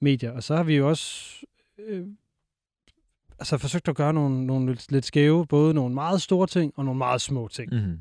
medier. 0.00 0.30
Og 0.30 0.42
så 0.42 0.56
har 0.56 0.62
vi 0.62 0.76
jo 0.76 0.88
også 0.88 1.36
øh, 1.78 2.06
altså 3.38 3.58
forsøgt 3.58 3.88
at 3.88 3.96
gøre 3.96 4.14
nogle, 4.14 4.46
nogle 4.46 4.66
lidt, 4.66 4.92
lidt 4.92 5.04
skæve, 5.04 5.46
både 5.46 5.74
nogle 5.74 5.94
meget 5.94 6.22
store 6.22 6.46
ting 6.46 6.72
og 6.76 6.84
nogle 6.84 6.98
meget 6.98 7.20
små 7.20 7.48
ting. 7.48 7.72
Mm-hmm. 7.72 7.98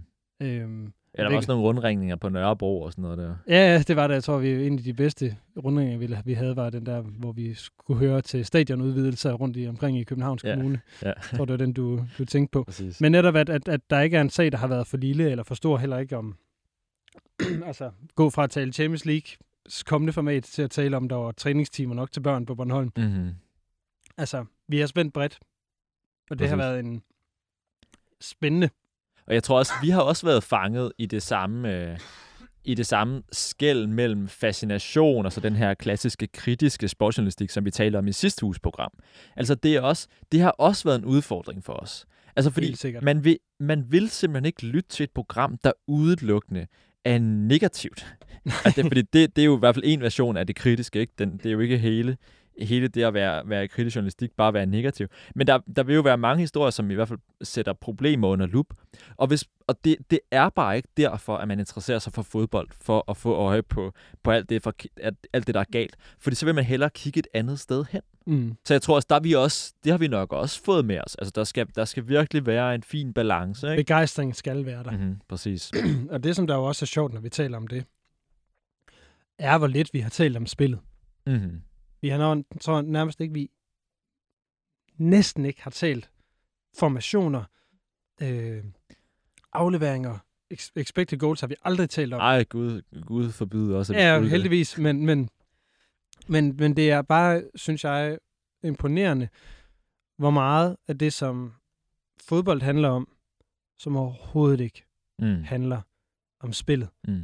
Øhm, 0.48 0.94
Ja, 1.18 1.24
der 1.24 1.30
var 1.30 1.36
også 1.38 1.52
nogle 1.52 1.64
rundringninger 1.64 2.16
på 2.16 2.30
Nørrebro 2.30 2.82
og 2.82 2.92
sådan 2.92 3.02
noget 3.02 3.18
der. 3.18 3.36
Ja, 3.48 3.84
det 3.88 3.96
var 3.96 4.08
det. 4.08 4.14
Jeg 4.14 4.24
tror, 4.24 4.38
vi 4.38 4.68
en 4.68 4.78
af 4.78 4.84
de 4.84 4.94
bedste 4.94 5.38
rundinger, 5.64 5.98
vi, 5.98 6.16
vi 6.26 6.34
havde, 6.34 6.56
var 6.56 6.70
den 6.70 6.86
der, 6.86 7.02
hvor 7.02 7.32
vi 7.32 7.54
skulle 7.54 8.00
høre 8.00 8.22
til 8.22 8.46
stadionudvidelser 8.46 9.34
rundt 9.34 9.58
i, 9.58 9.68
omkring 9.68 10.00
i 10.00 10.04
Københavns 10.04 10.44
Ja, 10.44 10.56
Kommune. 10.56 10.82
ja. 11.02 11.08
Jeg 11.08 11.16
tror, 11.38 11.46
det 11.46 11.52
var 11.52 11.58
den, 11.58 11.74
du, 11.74 12.02
du 12.18 12.26
tænkte 12.26 12.52
på. 12.52 12.64
Præcis. 12.64 13.02
Men 13.02 13.12
netop, 13.12 13.36
at, 13.36 13.50
at, 13.50 13.68
at 13.68 13.90
der 13.90 14.02
ikke 14.02 14.18
er 14.18 14.22
en 14.22 14.30
sag, 14.30 14.52
der 14.52 14.58
har 14.58 14.68
været 14.68 14.88
for 14.88 14.98
lille 14.98 15.32
eller 15.32 15.44
for 15.44 15.56
stor, 15.56 15.78
heller 15.78 15.98
ikke 15.98 16.18
om 16.18 16.36
altså, 17.66 17.92
gå 18.16 18.30
fra 18.30 18.44
at 18.44 18.50
tale 18.50 18.74
Champions 18.74 19.06
League 19.06 19.28
kommende 19.86 20.14
format 20.14 20.44
til 20.44 20.62
at 20.62 20.72
tale 20.72 20.98
om, 20.98 21.10
der 21.10 21.16
var 21.16 21.32
træningstimer 21.32 21.96
nok 21.96 22.12
til 22.12 22.22
børn 22.22 22.46
på 22.46 22.56
Bornholm. 22.56 22.92
Mm-hmm. 22.98 23.30
Altså, 24.18 24.46
vi 24.68 24.80
har 24.80 24.88
spændt 24.88 25.14
bredt, 25.14 25.40
og 26.30 26.40
det 26.40 26.50
har 26.50 26.56
Præcis. 26.56 26.66
været 26.66 26.80
en 26.80 27.02
spændende 28.22 28.70
Og 29.28 29.34
jeg 29.34 29.44
tror 29.44 29.58
også, 29.58 29.74
vi 29.82 29.90
har 29.90 30.02
også 30.02 30.26
været 30.26 30.44
fanget 30.44 30.92
i 30.98 31.06
det 31.06 31.24
samme, 31.24 31.74
øh, 31.74 31.98
i 32.64 32.74
det 32.74 32.86
samme 32.86 33.24
skæld 33.32 33.88
mellem 33.88 34.28
fascination 34.28 35.26
og 35.26 35.32
så 35.32 35.40
den 35.40 35.56
her 35.56 35.74
klassiske 35.74 36.28
kritiske 36.28 36.88
sportsjournalistik, 36.88 37.50
som 37.50 37.66
vi 37.66 37.72
talte 37.72 37.98
om 37.98 38.08
i 38.08 38.12
sidste 38.12 38.46
uges 38.46 38.60
program. 38.60 38.92
Altså 39.36 39.56
det, 39.56 39.76
er 39.76 39.82
også, 39.82 40.08
det 40.32 40.42
har 40.42 40.50
også 40.50 40.84
været 40.84 41.00
en 41.00 41.06
udfordring 41.06 41.64
for 41.64 41.74
os. 41.74 42.06
Altså 42.36 42.52
fordi 42.52 42.76
man 43.02 43.24
vil, 43.24 43.38
man 43.60 43.86
vil 43.90 44.10
simpelthen 44.10 44.46
ikke 44.46 44.66
lytte 44.66 44.90
til 44.90 45.04
et 45.04 45.12
program, 45.12 45.58
der 45.64 45.72
udelukkende 45.88 46.68
er 47.06 47.20
negativt. 47.20 48.16
altså 48.66 48.82
det, 48.82 48.86
fordi 48.90 49.02
det, 49.02 49.36
det 49.36 49.42
er 49.42 49.46
jo 49.46 49.56
i 49.56 49.60
hvert 49.60 49.76
fald 49.76 49.86
en 49.88 50.02
version 50.02 50.38
af 50.38 50.48
det 50.48 50.56
kritiske, 50.56 51.00
ikke? 51.00 51.14
Den, 51.20 51.38
det 51.38 51.46
er 51.46 51.52
jo 51.52 51.60
ikke 51.60 51.78
hele 51.78 52.18
hele 52.62 52.88
det 52.88 53.04
at 53.04 53.14
være, 53.14 53.50
være 53.50 53.68
kritisk 53.68 53.96
journalistik 53.96 54.32
bare 54.32 54.54
være 54.54 54.66
negativ. 54.66 55.08
Men 55.36 55.48
der, 55.48 55.60
der 55.76 55.84
vil 55.84 55.96
jo 55.96 56.02
være 56.02 56.18
mange 56.18 56.42
historier, 56.42 56.70
som 56.70 56.92
i 56.92 56.94
hvert 56.94 57.08
fald 57.08 57.20
sætter 57.42 57.74
problemer 57.74 58.28
under 58.28 58.46
lup. 58.46 58.66
Og, 59.18 59.28
hvis, 59.28 59.46
og 59.68 59.86
det, 59.86 59.96
det 60.10 60.20
er 60.32 60.50
bare 60.50 60.76
ikke 60.76 60.90
derfor, 60.98 61.38
at 61.38 61.48
man 61.48 61.60
interesserer 61.60 62.00
sig 62.00 62.14
for 62.14 62.22
fodbold, 62.22 62.68
for 62.82 63.12
at 63.12 63.18
få 63.18 63.34
øje 63.34 63.64
på, 63.64 63.94
på 64.24 64.32
alt, 64.32 64.50
det, 64.50 64.64
for, 64.64 64.74
at, 65.02 65.14
alt 65.34 65.48
det, 65.48 65.56
der 65.56 65.62
er 65.62 65.66
galt. 65.72 65.96
Fordi 66.20 66.36
så 66.36 66.46
vil 66.46 66.56
man 66.56 66.64
hellere 66.64 66.90
kigge 66.90 67.20
et 67.20 67.28
andet 67.34 67.60
sted 67.60 67.86
hen. 67.90 68.02
Mm. 68.28 68.58
Så 68.66 68.74
jeg 68.74 68.82
tror 68.82 68.96
også, 68.96 69.06
der 69.10 69.16
er 69.16 69.20
vi 69.20 69.34
også, 69.34 69.74
det 69.84 69.92
har 69.92 69.98
vi 69.98 70.08
nok 70.08 70.34
også 70.34 70.64
fået 70.64 70.86
med 70.86 71.00
os. 71.06 71.16
Altså, 71.16 71.32
der 71.36 71.44
skal, 71.44 71.68
der 71.76 71.86
skal 71.86 72.08
virkelig 72.08 72.46
være 72.46 72.76
en 72.76 72.84
fin 72.84 73.14
balance. 73.14 73.72
Ikke? 73.72 73.84
Begejstring 73.84 74.36
skal 74.36 74.66
være 74.66 74.84
der. 74.84 74.92
Mm-hmm, 74.92 75.20
præcis. 75.30 75.72
og 76.12 76.24
det, 76.24 76.36
som 76.36 76.48
der 76.48 76.56
jo 76.56 76.64
også 76.64 76.86
er 76.86 76.88
sjovt, 76.88 77.14
når 77.14 77.22
vi 77.22 77.30
taler 77.30 77.58
om 77.58 77.68
det, 77.68 77.86
er, 79.40 79.58
hvor 79.58 79.68
lidt 79.68 79.94
vi 79.94 80.00
har 80.00 80.10
talt 80.10 80.38
om 80.38 80.46
spillet. 80.46 80.80
Mm-hmm. 81.28 81.62
Vi 82.06 82.10
har 82.10 82.18
nok, 82.18 82.46
tror 82.62 82.82
nærmest 82.82 83.22
ikke, 83.22 83.34
vi 83.34 83.52
næsten 84.98 85.46
ikke 85.46 85.62
har 85.64 85.72
talt 85.72 86.12
formationer, 86.78 87.44
øh, 88.22 88.64
afleveringer, 89.54 90.18
ex- 90.54 90.72
expected 90.76 91.18
goals 91.20 91.40
har 91.42 91.48
vi 91.48 91.56
aldrig 91.62 91.90
talt 91.90 92.14
om. 92.14 92.20
Ej, 92.20 92.44
Gud, 92.44 92.82
Gud 93.06 93.32
forbyde 93.32 93.78
også. 93.78 93.94
at 93.94 93.98
vi 93.98 94.02
Ja, 94.02 94.20
det. 94.22 94.30
heldigvis, 94.30 94.78
men, 94.78 95.06
men, 95.06 95.30
men, 96.28 96.56
men 96.58 96.76
det 96.76 96.92
er 96.92 97.02
bare, 97.02 97.44
synes 97.56 97.84
jeg, 97.84 98.20
imponerende, 98.64 99.30
hvor 100.18 100.30
meget 100.32 100.78
af 100.88 100.98
det, 100.98 101.14
som 101.14 101.54
fodbold 102.22 102.62
handler 102.62 102.90
om, 102.90 103.08
som 103.80 103.96
overhovedet 103.98 104.60
ikke 104.60 104.82
Mm. 105.20 105.44
handler 105.44 105.82
om 106.40 106.54
spillet. 106.54 106.90
Mm. 107.08 107.24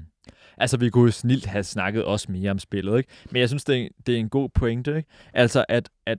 Altså, 0.57 0.77
vi 0.77 0.89
kunne 0.89 1.05
jo 1.05 1.11
snilt 1.11 1.45
have 1.45 1.63
snakket 1.63 2.05
også 2.05 2.31
mere 2.31 2.51
om 2.51 2.59
spillet, 2.59 2.97
ikke? 2.97 3.09
Men 3.31 3.39
jeg 3.39 3.49
synes, 3.49 3.63
det 3.63 3.81
er, 3.81 3.87
det 4.05 4.15
er 4.15 4.19
en 4.19 4.29
god 4.29 4.49
pointe, 4.49 4.97
ikke? 4.97 5.09
Altså, 5.33 5.65
at, 5.69 5.89
at, 6.05 6.17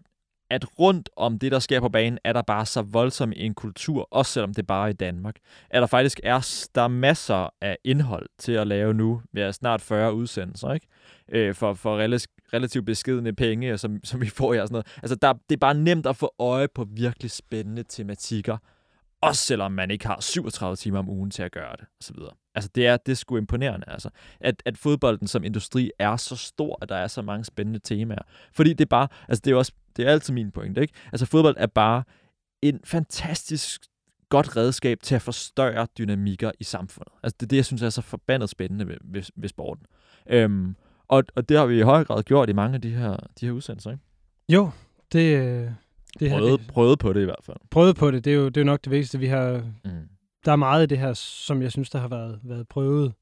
at 0.51 0.79
rundt 0.79 1.11
om 1.17 1.39
det, 1.39 1.53
der 1.53 1.59
sker 1.59 1.81
på 1.81 1.89
banen, 1.89 2.19
er 2.25 2.33
der 2.33 2.43
bare 2.43 2.67
så 2.67 2.83
voldsom 2.83 3.33
en 3.37 3.55
kultur, 3.55 4.09
også 4.11 4.33
selvom 4.33 4.55
det 4.55 4.67
bare 4.67 4.87
er 4.87 4.91
i 4.91 4.93
Danmark. 4.93 5.37
At 5.71 5.81
der 5.81 5.87
faktisk 5.87 6.21
er, 6.23 6.67
der 6.75 6.83
er 6.83 6.89
masser 6.89 7.55
af 7.61 7.77
indhold 7.85 8.29
til 8.39 8.53
at 8.53 8.67
lave 8.67 8.95
nu. 8.95 9.23
Vi 9.33 9.41
har 9.41 9.51
snart 9.51 9.81
40 9.81 10.15
udsendelser, 10.15 10.73
ikke? 10.73 10.87
Øh, 11.29 11.55
for, 11.55 11.75
for 11.75 11.97
relativt, 11.99 12.33
relativt 12.53 12.87
beskedende 12.87 13.33
penge, 13.33 13.79
som, 13.79 14.05
som 14.05 14.21
vi 14.21 14.29
får 14.29 14.55
her 14.55 14.63
og 14.63 14.69
sådan 14.69 14.75
noget. 14.75 14.99
Altså, 15.03 15.15
der, 15.15 15.33
det 15.33 15.57
er 15.57 15.61
bare 15.61 15.75
nemt 15.75 16.07
at 16.07 16.17
få 16.17 16.35
øje 16.39 16.69
på 16.75 16.87
virkelig 16.91 17.31
spændende 17.31 17.83
tematikker. 17.89 18.57
Også 19.23 19.43
selvom 19.43 19.73
man 19.73 19.91
ikke 19.91 20.07
har 20.07 20.21
37 20.21 20.77
timer 20.77 20.99
om 20.99 21.09
ugen 21.09 21.31
til 21.31 21.43
at 21.43 21.53
gøre 21.53 21.73
det, 21.73 21.81
og 21.81 22.05
så 22.05 22.13
videre. 22.15 22.33
Altså, 22.55 22.71
det 22.75 22.87
er, 22.87 22.97
det 22.97 23.13
er 23.13 23.17
sgu 23.17 23.37
imponerende, 23.37 23.85
altså. 23.89 24.11
At, 24.41 24.63
at 24.67 24.79
fodbolden 24.79 25.27
som 25.27 25.45
industri 25.45 25.91
er 25.99 26.17
så 26.17 26.37
stor, 26.37 26.79
at 26.83 26.89
der 26.89 26.97
er 26.97 27.07
så 27.07 27.23
mange 27.23 27.45
spændende 27.45 27.79
temaer. 27.79 28.23
Fordi 28.53 28.73
det 28.73 28.85
er 28.85 28.89
bare, 28.89 29.09
altså 29.29 29.43
det 29.45 29.51
er 29.51 29.57
også, 29.57 29.73
det 29.97 30.07
er 30.07 30.11
altid 30.11 30.35
min 30.35 30.51
pointe, 30.51 30.81
ikke? 30.81 30.95
Altså, 31.13 31.27
fodbold 31.27 31.55
er 31.59 31.67
bare 31.67 32.05
en 32.63 32.81
fantastisk 32.85 33.83
godt 34.29 34.57
redskab 34.57 34.99
til 35.03 35.15
at 35.15 35.23
forstørre 35.23 35.87
dynamikker 35.99 36.51
i 36.61 36.65
samfundet. 36.65 37.13
Altså, 37.23 37.37
det 37.41 37.47
er 37.47 37.49
det, 37.49 37.57
jeg 37.57 37.65
synes 37.65 37.83
er 37.83 37.91
så 37.91 38.03
forbandet 38.03 38.51
spændende 38.51 38.89
ved, 38.89 38.97
ved, 39.05 39.23
ved 39.37 39.49
sporten. 39.49 39.87
Øhm, 40.27 40.77
og, 41.09 41.25
og 41.37 41.49
det 41.49 41.59
har 41.59 41.67
vi 41.67 41.79
i 41.79 41.83
høj 41.83 42.05
grad 42.05 42.23
gjort 42.23 42.49
i 42.49 42.53
mange 42.53 42.75
af 42.75 42.81
de 42.81 42.91
her, 42.91 43.17
de 43.41 43.47
her 43.47 43.53
udsendelser, 43.53 43.91
ikke? 43.91 44.03
Jo, 44.49 44.71
det, 45.13 45.37
øh, 45.37 45.71
det 46.21 46.31
har 46.31 46.39
Prøvet, 46.39 46.61
det, 46.61 46.69
prøvet 46.69 46.99
på 46.99 47.13
det 47.13 47.21
i 47.21 47.25
hvert 47.25 47.43
fald. 47.45 47.57
prøvet 47.71 47.97
på 47.97 48.11
det, 48.11 48.25
det 48.25 48.33
er 48.33 48.37
jo, 48.37 48.47
det 48.47 48.57
er 48.57 48.61
jo 48.61 48.65
nok 48.67 48.85
det 48.85 48.91
vigtigste. 48.91 49.19
Vi 49.19 49.27
har, 49.27 49.73
Mm. 49.85 50.09
Der 50.45 50.53
er 50.53 50.57
meget 50.57 50.83
af 50.83 50.89
det 50.89 50.99
her, 50.99 51.13
som 51.15 51.63
jeg 51.63 51.73
synes, 51.73 51.91
der 51.91 51.99
har 51.99 52.09
været, 52.09 52.41
været 52.43 52.69
prøvet 52.69 53.15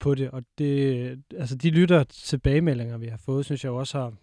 på 0.00 0.14
det, 0.14 0.30
og 0.30 0.42
det, 0.58 1.22
altså 1.36 1.56
de 1.56 1.70
lytter 1.70 2.04
tilbagemeldinger, 2.04 2.98
vi 2.98 3.06
har 3.06 3.16
fået, 3.16 3.44
synes 3.44 3.64
jeg 3.64 3.72
også 3.72 3.98
har, 3.98 4.14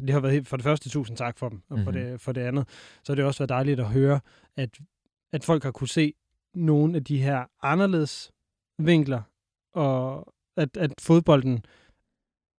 det 0.00 0.10
har 0.10 0.20
været 0.20 0.34
helt, 0.34 0.48
for 0.48 0.56
det 0.56 0.64
første 0.64 0.88
tusind 0.88 1.16
tak 1.16 1.38
for 1.38 1.48
dem, 1.48 1.62
og 1.68 1.78
for, 1.84 1.90
Mhm. 1.90 2.00
det, 2.00 2.20
for 2.20 2.32
det 2.32 2.40
andet, 2.40 2.68
så 3.04 3.12
har 3.12 3.14
det 3.14 3.24
også 3.24 3.38
været 3.38 3.48
dejligt 3.48 3.80
at 3.80 3.86
høre, 3.86 4.20
at, 4.56 4.78
at 5.32 5.44
folk 5.44 5.62
har 5.62 5.70
kunne 5.70 5.88
se 5.88 6.14
nogle 6.54 6.96
af 6.96 7.04
de 7.04 7.22
her 7.22 7.44
anderledes 7.62 8.30
vinkler, 8.78 9.22
og 9.74 10.32
at, 10.56 10.76
at 10.76 10.92
fodbolden 11.00 11.64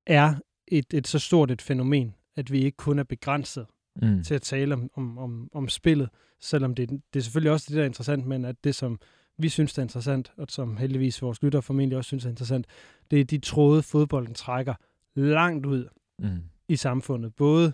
er 0.07 0.35
et, 0.67 0.93
et 0.93 1.07
så 1.07 1.19
stort 1.19 1.51
et 1.51 1.61
fænomen, 1.61 2.15
at 2.35 2.51
vi 2.51 2.61
ikke 2.63 2.77
kun 2.77 2.99
er 2.99 3.03
begrænset 3.03 3.67
Mm. 4.01 4.23
til 4.23 4.35
at 4.35 4.41
tale 4.41 4.73
om, 4.73 4.89
om, 4.95 5.17
om, 5.17 5.49
om 5.53 5.69
spillet, 5.69 6.09
selvom 6.39 6.75
det, 6.75 6.89
det 6.89 7.19
er 7.19 7.23
selvfølgelig 7.23 7.51
også 7.51 7.65
det, 7.69 7.75
der 7.75 7.81
er 7.81 7.85
interessant, 7.85 8.25
men 8.25 8.45
at 8.45 8.63
det, 8.63 8.75
som 8.75 8.99
vi 9.37 9.49
synes, 9.49 9.73
der 9.73 9.79
er 9.81 9.83
interessant, 9.83 10.33
og 10.37 10.47
som 10.49 10.77
heldigvis 10.77 11.21
vores 11.21 11.43
lyttere 11.43 11.61
formentlig 11.61 11.97
også 11.97 12.07
synes 12.07 12.25
er 12.25 12.29
interessant, 12.29 12.67
det 13.11 13.19
er 13.19 13.23
de 13.23 13.37
tråde, 13.37 13.83
fodbolden 13.83 14.33
trækker 14.33 14.73
langt 15.15 15.65
ud 15.65 15.87
Mm. 16.19 16.29
i 16.67 16.75
samfundet. 16.75 17.35
Både 17.35 17.73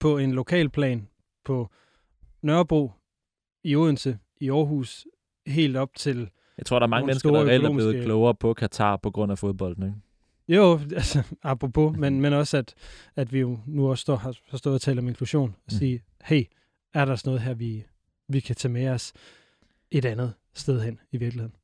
på 0.00 0.18
en 0.18 0.32
lokal 0.32 0.68
plan, 0.70 1.08
på 1.44 1.70
Nørrebro, 2.42 2.92
i 3.64 3.76
Odense, 3.76 4.18
i 4.40 4.50
Aarhus, 4.50 5.06
helt 5.46 5.76
op 5.76 5.94
til 5.94 6.30
Jeg 6.58 6.66
tror, 6.66 6.78
der 6.78 6.86
er 6.86 6.90
mange 6.90 7.06
mennesker, 7.06 7.30
der 7.30 7.44
reelt 7.44 7.64
er 7.64 7.72
blevet 7.74 8.04
klogere 8.04 8.34
på 8.34 8.54
Katar 8.54 8.96
på 8.96 9.10
grund 9.10 9.32
af 9.32 9.38
fodbolden, 9.38 9.82
ikke? 9.82 9.96
Jo, 10.48 10.80
altså, 10.96 11.22
apropos, 11.42 11.96
men, 11.96 12.20
men 12.20 12.32
også, 12.32 12.56
at, 12.56 12.74
at 13.16 13.32
vi 13.32 13.38
jo 13.40 13.58
nu 13.66 13.90
også 13.90 14.02
står, 14.02 14.16
har, 14.16 14.36
har 14.50 14.58
stået 14.58 14.74
og 14.74 14.80
talt 14.80 14.98
om 14.98 15.08
inklusion, 15.08 15.50
og 15.50 15.72
Mm. 15.72 15.78
sige, 15.78 16.02
hey, 16.24 16.44
er 16.94 17.04
der 17.04 17.16
sådan 17.16 17.28
noget 17.28 17.40
her, 17.42 17.54
vi, 17.54 17.84
vi 18.28 18.40
kan 18.40 18.56
tage 18.56 18.72
med 18.72 18.88
os 18.88 19.12
et 19.90 20.04
andet 20.04 20.32
sted 20.54 20.80
hen 20.80 20.98
i 21.12 21.16
virkeligheden? 21.16 21.54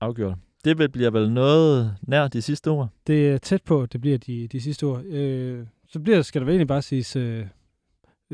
Afgjort. 0.00 0.38
Det 0.64 0.78
vil- 0.78 0.88
bliver 0.88 1.10
vel 1.10 1.32
noget 1.32 1.96
nær 2.02 2.28
de 2.28 2.42
sidste 2.42 2.68
ord. 2.70 2.88
Det 3.06 3.30
er 3.30 3.38
tæt 3.38 3.62
på, 3.62 3.86
det 3.86 4.00
bliver 4.00 4.18
de, 4.18 4.48
de 4.48 4.60
sidste 4.60 4.84
ord. 4.84 5.04
Øh, 5.04 5.66
så 5.88 6.00
bliver, 6.00 6.22
skal 6.22 6.40
der 6.40 6.44
vel 6.44 6.52
egentlig 6.52 6.68
bare 6.68 6.82
siges 6.82 7.16
øh, 7.16 7.46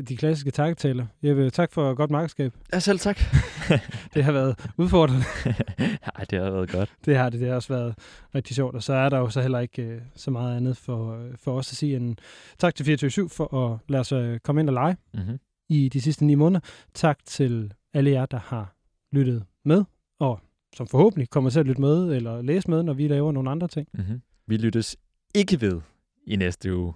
de 0.01 0.17
klassiske 0.17 0.51
takketaler. 0.51 1.05
Jeg 1.23 1.37
vil 1.37 1.51
tak 1.51 1.71
for 1.71 1.93
godt 1.93 2.11
markedskab. 2.11 2.53
Ja, 2.73 2.79
selv 2.79 2.99
tak. 2.99 3.19
det 4.13 4.23
har 4.23 4.31
været 4.31 4.69
udfordrende. 4.77 5.23
Nej, 6.15 6.25
det 6.29 6.39
har 6.39 6.51
været 6.51 6.71
godt. 6.71 6.93
Det 7.05 7.17
har 7.17 7.29
det. 7.29 7.39
Det 7.39 7.47
har 7.47 7.55
også 7.55 7.73
været 7.73 7.95
rigtig 8.35 8.55
sjovt. 8.55 8.75
Og 8.75 8.83
så 8.83 8.93
er 8.93 9.09
der 9.09 9.17
jo 9.17 9.29
så 9.29 9.41
heller 9.41 9.59
ikke 9.59 9.81
øh, 9.81 10.01
så 10.15 10.31
meget 10.31 10.57
andet 10.57 10.77
for, 10.77 11.19
øh, 11.21 11.31
for 11.37 11.57
os 11.57 11.71
at 11.73 11.77
sige 11.77 11.95
end 11.95 12.15
tak 12.57 12.75
til 12.75 12.85
24 12.85 13.29
for 13.29 13.65
at 13.71 13.79
lade 13.89 13.99
os 14.01 14.11
øh, 14.11 14.39
komme 14.39 14.61
ind 14.61 14.69
og 14.69 14.73
lege 14.73 14.97
Mhm. 15.13 15.37
i 15.69 15.89
de 15.89 16.01
sidste 16.01 16.25
ni 16.25 16.35
måneder. 16.35 16.59
Tak 16.93 17.19
til 17.25 17.73
alle 17.93 18.11
jer, 18.11 18.25
der 18.25 18.39
har 18.39 18.75
lyttet 19.11 19.43
med, 19.65 19.83
og 20.19 20.39
som 20.75 20.87
forhåbentlig 20.87 21.29
kommer 21.29 21.49
til 21.49 21.59
at 21.59 21.65
lytte 21.65 21.81
med 21.81 22.15
eller 22.15 22.41
læse 22.41 22.69
med, 22.69 22.83
når 22.83 22.93
vi 22.93 23.07
laver 23.07 23.31
nogle 23.31 23.49
andre 23.51 23.67
ting. 23.67 23.87
Mm-hmm. 23.93 24.21
Vi 24.47 24.57
lyttes 24.57 24.97
ikke 25.35 25.61
ved 25.61 25.81
i 26.27 26.35
næste 26.35 26.75
uge. 26.75 26.93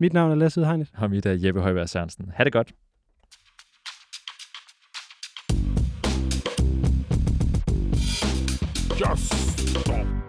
Mit 0.00 0.12
navn 0.12 0.30
er 0.30 0.36
Lasse 0.36 0.66
Hegnet. 0.66 0.92
Og 0.98 1.10
mit 1.10 1.26
er 1.26 1.32
Jeppe 1.32 1.60
Højberg 1.60 1.88
Sørensen. 1.88 2.30
Ha' 2.34 2.44
det 2.44 2.52
godt. 2.52 2.72
Just 9.00 9.34
stop. 9.68 10.27